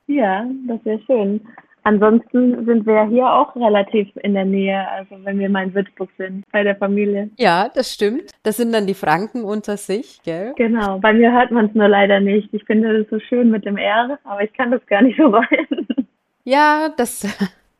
Ja, 0.05 0.45
das 0.67 0.83
wäre 0.85 1.01
schön. 1.07 1.41
Ansonsten 1.83 2.65
sind 2.65 2.85
wir 2.85 3.05
hier 3.07 3.29
auch 3.29 3.55
relativ 3.57 4.09
in 4.21 4.33
der 4.33 4.45
Nähe, 4.45 4.87
also 4.89 5.15
wenn 5.23 5.37
wir 5.37 5.49
mal 5.49 5.65
in 5.65 5.73
Würzburg 5.73 6.09
sind, 6.17 6.45
bei 6.51 6.63
der 6.63 6.77
Familie. 6.77 7.29
Ja, 7.37 7.69
das 7.73 7.93
stimmt. 7.93 8.31
Das 8.43 8.57
sind 8.57 8.71
dann 8.71 8.87
die 8.87 8.93
Franken 8.93 9.43
unter 9.43 9.75
sich, 9.75 10.21
gell? 10.23 10.53
Genau, 10.55 10.99
bei 10.99 11.13
mir 11.13 11.33
hört 11.33 11.51
man 11.51 11.65
es 11.65 11.75
nur 11.75 11.89
leider 11.89 12.21
nicht. 12.21 12.53
Ich 12.53 12.63
finde 12.63 12.99
das 12.99 13.09
so 13.09 13.19
schön 13.19 13.51
mit 13.51 13.65
dem 13.65 13.75
R, 13.75 14.17
aber 14.23 14.43
ich 14.43 14.53
kann 14.53 14.71
das 14.71 14.85
gar 14.85 15.01
nicht 15.01 15.17
so 15.21 15.31
weit. 15.31 16.07
Ja, 16.45 16.89
das 16.95 17.27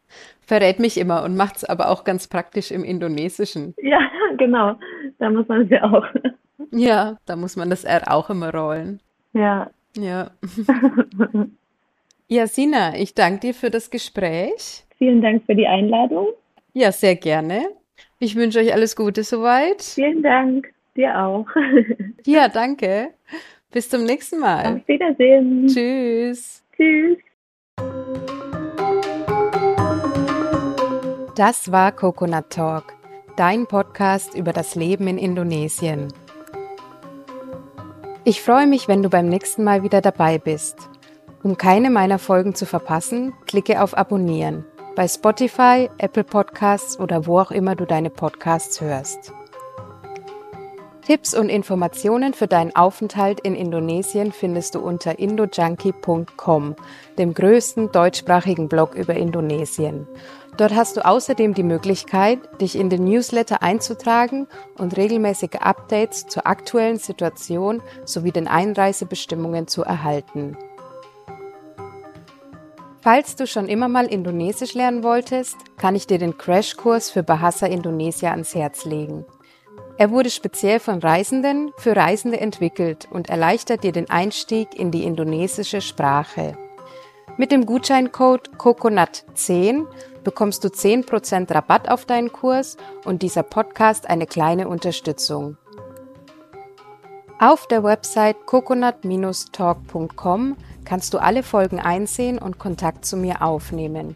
verrät 0.42 0.80
mich 0.80 0.98
immer 0.98 1.24
und 1.24 1.38
macht 1.38 1.58
es 1.58 1.64
aber 1.64 1.90
auch 1.90 2.04
ganz 2.04 2.28
praktisch 2.28 2.72
im 2.72 2.84
Indonesischen. 2.84 3.74
Ja, 3.82 4.00
genau. 4.38 4.76
Da 5.20 5.30
muss 5.30 5.48
man 5.48 5.62
es 5.62 5.70
ja 5.70 5.84
auch. 5.84 6.06
Ja, 6.72 7.18
da 7.26 7.36
muss 7.38 7.56
man 7.56 7.70
das 7.70 7.86
R 7.86 8.12
auch 8.12 8.30
immer 8.30 8.54
rollen. 8.54 9.00
Ja. 9.34 9.70
Ja. 9.96 10.32
Ja, 12.34 12.48
Sina, 12.48 12.96
ich 12.96 13.14
danke 13.14 13.42
dir 13.42 13.54
für 13.54 13.70
das 13.70 13.92
Gespräch. 13.92 14.84
Vielen 14.98 15.22
Dank 15.22 15.44
für 15.46 15.54
die 15.54 15.68
Einladung. 15.68 16.30
Ja, 16.74 16.92
sehr 16.92 17.16
gerne. 17.16 17.68
Ich 18.18 18.36
wünsche 18.36 18.58
euch 18.58 18.74
alles 18.74 18.96
Gute 18.96 19.24
soweit. 19.24 19.84
Vielen 19.84 20.24
Dank. 20.24 20.74
Dir 20.98 21.16
auch. 21.16 21.46
Ja, 22.26 22.48
danke. 22.48 23.12
Bis 23.70 23.88
zum 23.88 24.06
nächsten 24.06 24.40
Mal. 24.40 24.78
Auf 24.78 24.88
Wiedersehen. 24.88 25.68
Tschüss. 25.68 26.64
Tschüss. 26.76 27.20
Das 31.36 31.72
war 31.72 31.92
Coconut 31.92 32.50
Talk, 32.50 32.96
dein 33.38 33.68
Podcast 33.68 34.36
über 34.36 34.54
das 34.54 34.74
Leben 34.74 35.06
in 35.08 35.20
Indonesien. 35.20 36.12
Ich 38.24 38.42
freue 38.42 38.66
mich, 38.66 38.88
wenn 38.88 39.04
du 39.04 39.10
beim 39.10 39.30
nächsten 39.30 39.64
Mal 39.64 39.84
wieder 39.84 40.02
dabei 40.02 40.40
bist. 40.40 40.90
Um 41.44 41.58
keine 41.58 41.90
meiner 41.90 42.20
Folgen 42.20 42.56
zu 42.56 42.66
verpassen, 42.66 43.34
klicke 43.46 43.82
auf 43.82 43.98
Abonnieren 43.98 44.66
bei 44.96 45.08
Spotify, 45.08 45.90
Apple 45.98 46.24
Podcasts 46.24 47.00
oder 47.00 47.26
wo 47.26 47.40
auch 47.40 47.52
immer 47.52 47.76
du 47.76 47.86
deine 47.86 48.10
Podcasts 48.10 48.80
hörst. 48.82 49.34
Tipps 51.06 51.34
und 51.34 51.50
Informationen 51.50 52.34
für 52.34 52.48
deinen 52.48 52.76
Aufenthalt 52.76 53.42
in 53.42 53.56
Indonesien 53.56 54.32
findest 54.32 54.76
du 54.76 54.80
unter 54.80 55.20
indojunkie.com, 55.20 56.76
dem 57.18 57.34
größten 57.34 57.92
deutschsprachigen 57.92 58.70
Blog 58.70 58.96
über 58.96 59.16
Indonesien. 59.16 60.08
Dort 60.56 60.74
hast 60.74 60.96
du 60.96 61.06
außerdem 61.06 61.56
die 61.56 61.64
Möglichkeit, 61.64 62.40
dich 62.62 62.78
in 62.78 62.90
den 62.90 63.04
Newsletter 63.04 63.62
einzutragen 63.62 64.48
und 64.78 64.96
regelmäßige 64.96 65.56
Updates 65.60 66.28
zur 66.28 66.48
aktuellen 66.48 67.00
Situation 67.00 67.82
sowie 68.06 68.32
den 68.32 68.48
Einreisebestimmungen 68.48 69.68
zu 69.68 69.84
erhalten. 69.84 70.56
Falls 73.04 73.36
du 73.36 73.46
schon 73.46 73.68
immer 73.68 73.90
mal 73.90 74.06
Indonesisch 74.06 74.76
lernen 74.76 75.04
wolltest, 75.04 75.58
kann 75.76 75.94
ich 75.94 76.08
dir 76.08 76.20
den 76.20 76.38
Crashkurs 76.38 77.10
für 77.10 77.22
Bahasa 77.22 77.66
Indonesia 77.66 78.32
ans 78.32 78.56
Herz 78.56 78.86
legen. 78.86 79.26
Er 79.98 80.10
wurde 80.10 80.30
speziell 80.30 80.80
von 80.80 81.00
Reisenden 81.00 81.74
für 81.76 81.98
Reisende 81.98 82.40
entwickelt 82.40 83.10
und 83.12 83.30
erleichtert 83.30 83.84
dir 83.84 83.92
den 83.92 84.10
Einstieg 84.10 84.80
in 84.80 84.90
die 84.90 85.04
indonesische 85.04 85.82
Sprache. 85.82 86.58
Mit 87.36 87.52
dem 87.52 87.66
Gutscheincode 87.66 88.52
COCONUT10 88.58 89.86
bekommst 90.24 90.64
du 90.64 90.70
10% 90.70 91.54
Rabatt 91.54 91.90
auf 91.90 92.06
deinen 92.06 92.32
Kurs 92.32 92.78
und 93.04 93.22
dieser 93.22 93.44
Podcast 93.44 94.10
eine 94.10 94.28
kleine 94.28 94.70
Unterstützung. 94.70 95.58
Auf 97.38 97.68
der 97.68 97.84
Website 97.84 98.46
coconut-talk.com 98.46 100.56
kannst 100.86 101.14
du 101.14 101.18
alle 101.18 101.44
Folgen 101.44 101.80
einsehen 101.80 102.38
und 102.38 102.60
Kontakt 102.60 103.06
zu 103.06 103.18
mir 103.18 103.42
aufnehmen. 103.42 104.16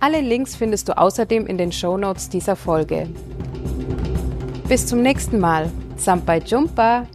Alle 0.00 0.20
Links 0.20 0.54
findest 0.54 0.88
du 0.88 0.96
außerdem 0.96 1.46
in 1.46 1.58
den 1.58 1.72
Show 1.72 1.96
Notes 1.96 2.28
dieser 2.28 2.56
Folge. 2.56 3.08
Bis 4.68 4.86
zum 4.86 5.02
nächsten 5.02 5.40
Mal. 5.40 5.70
Sampai 5.96 6.38
Jumpa! 6.38 7.06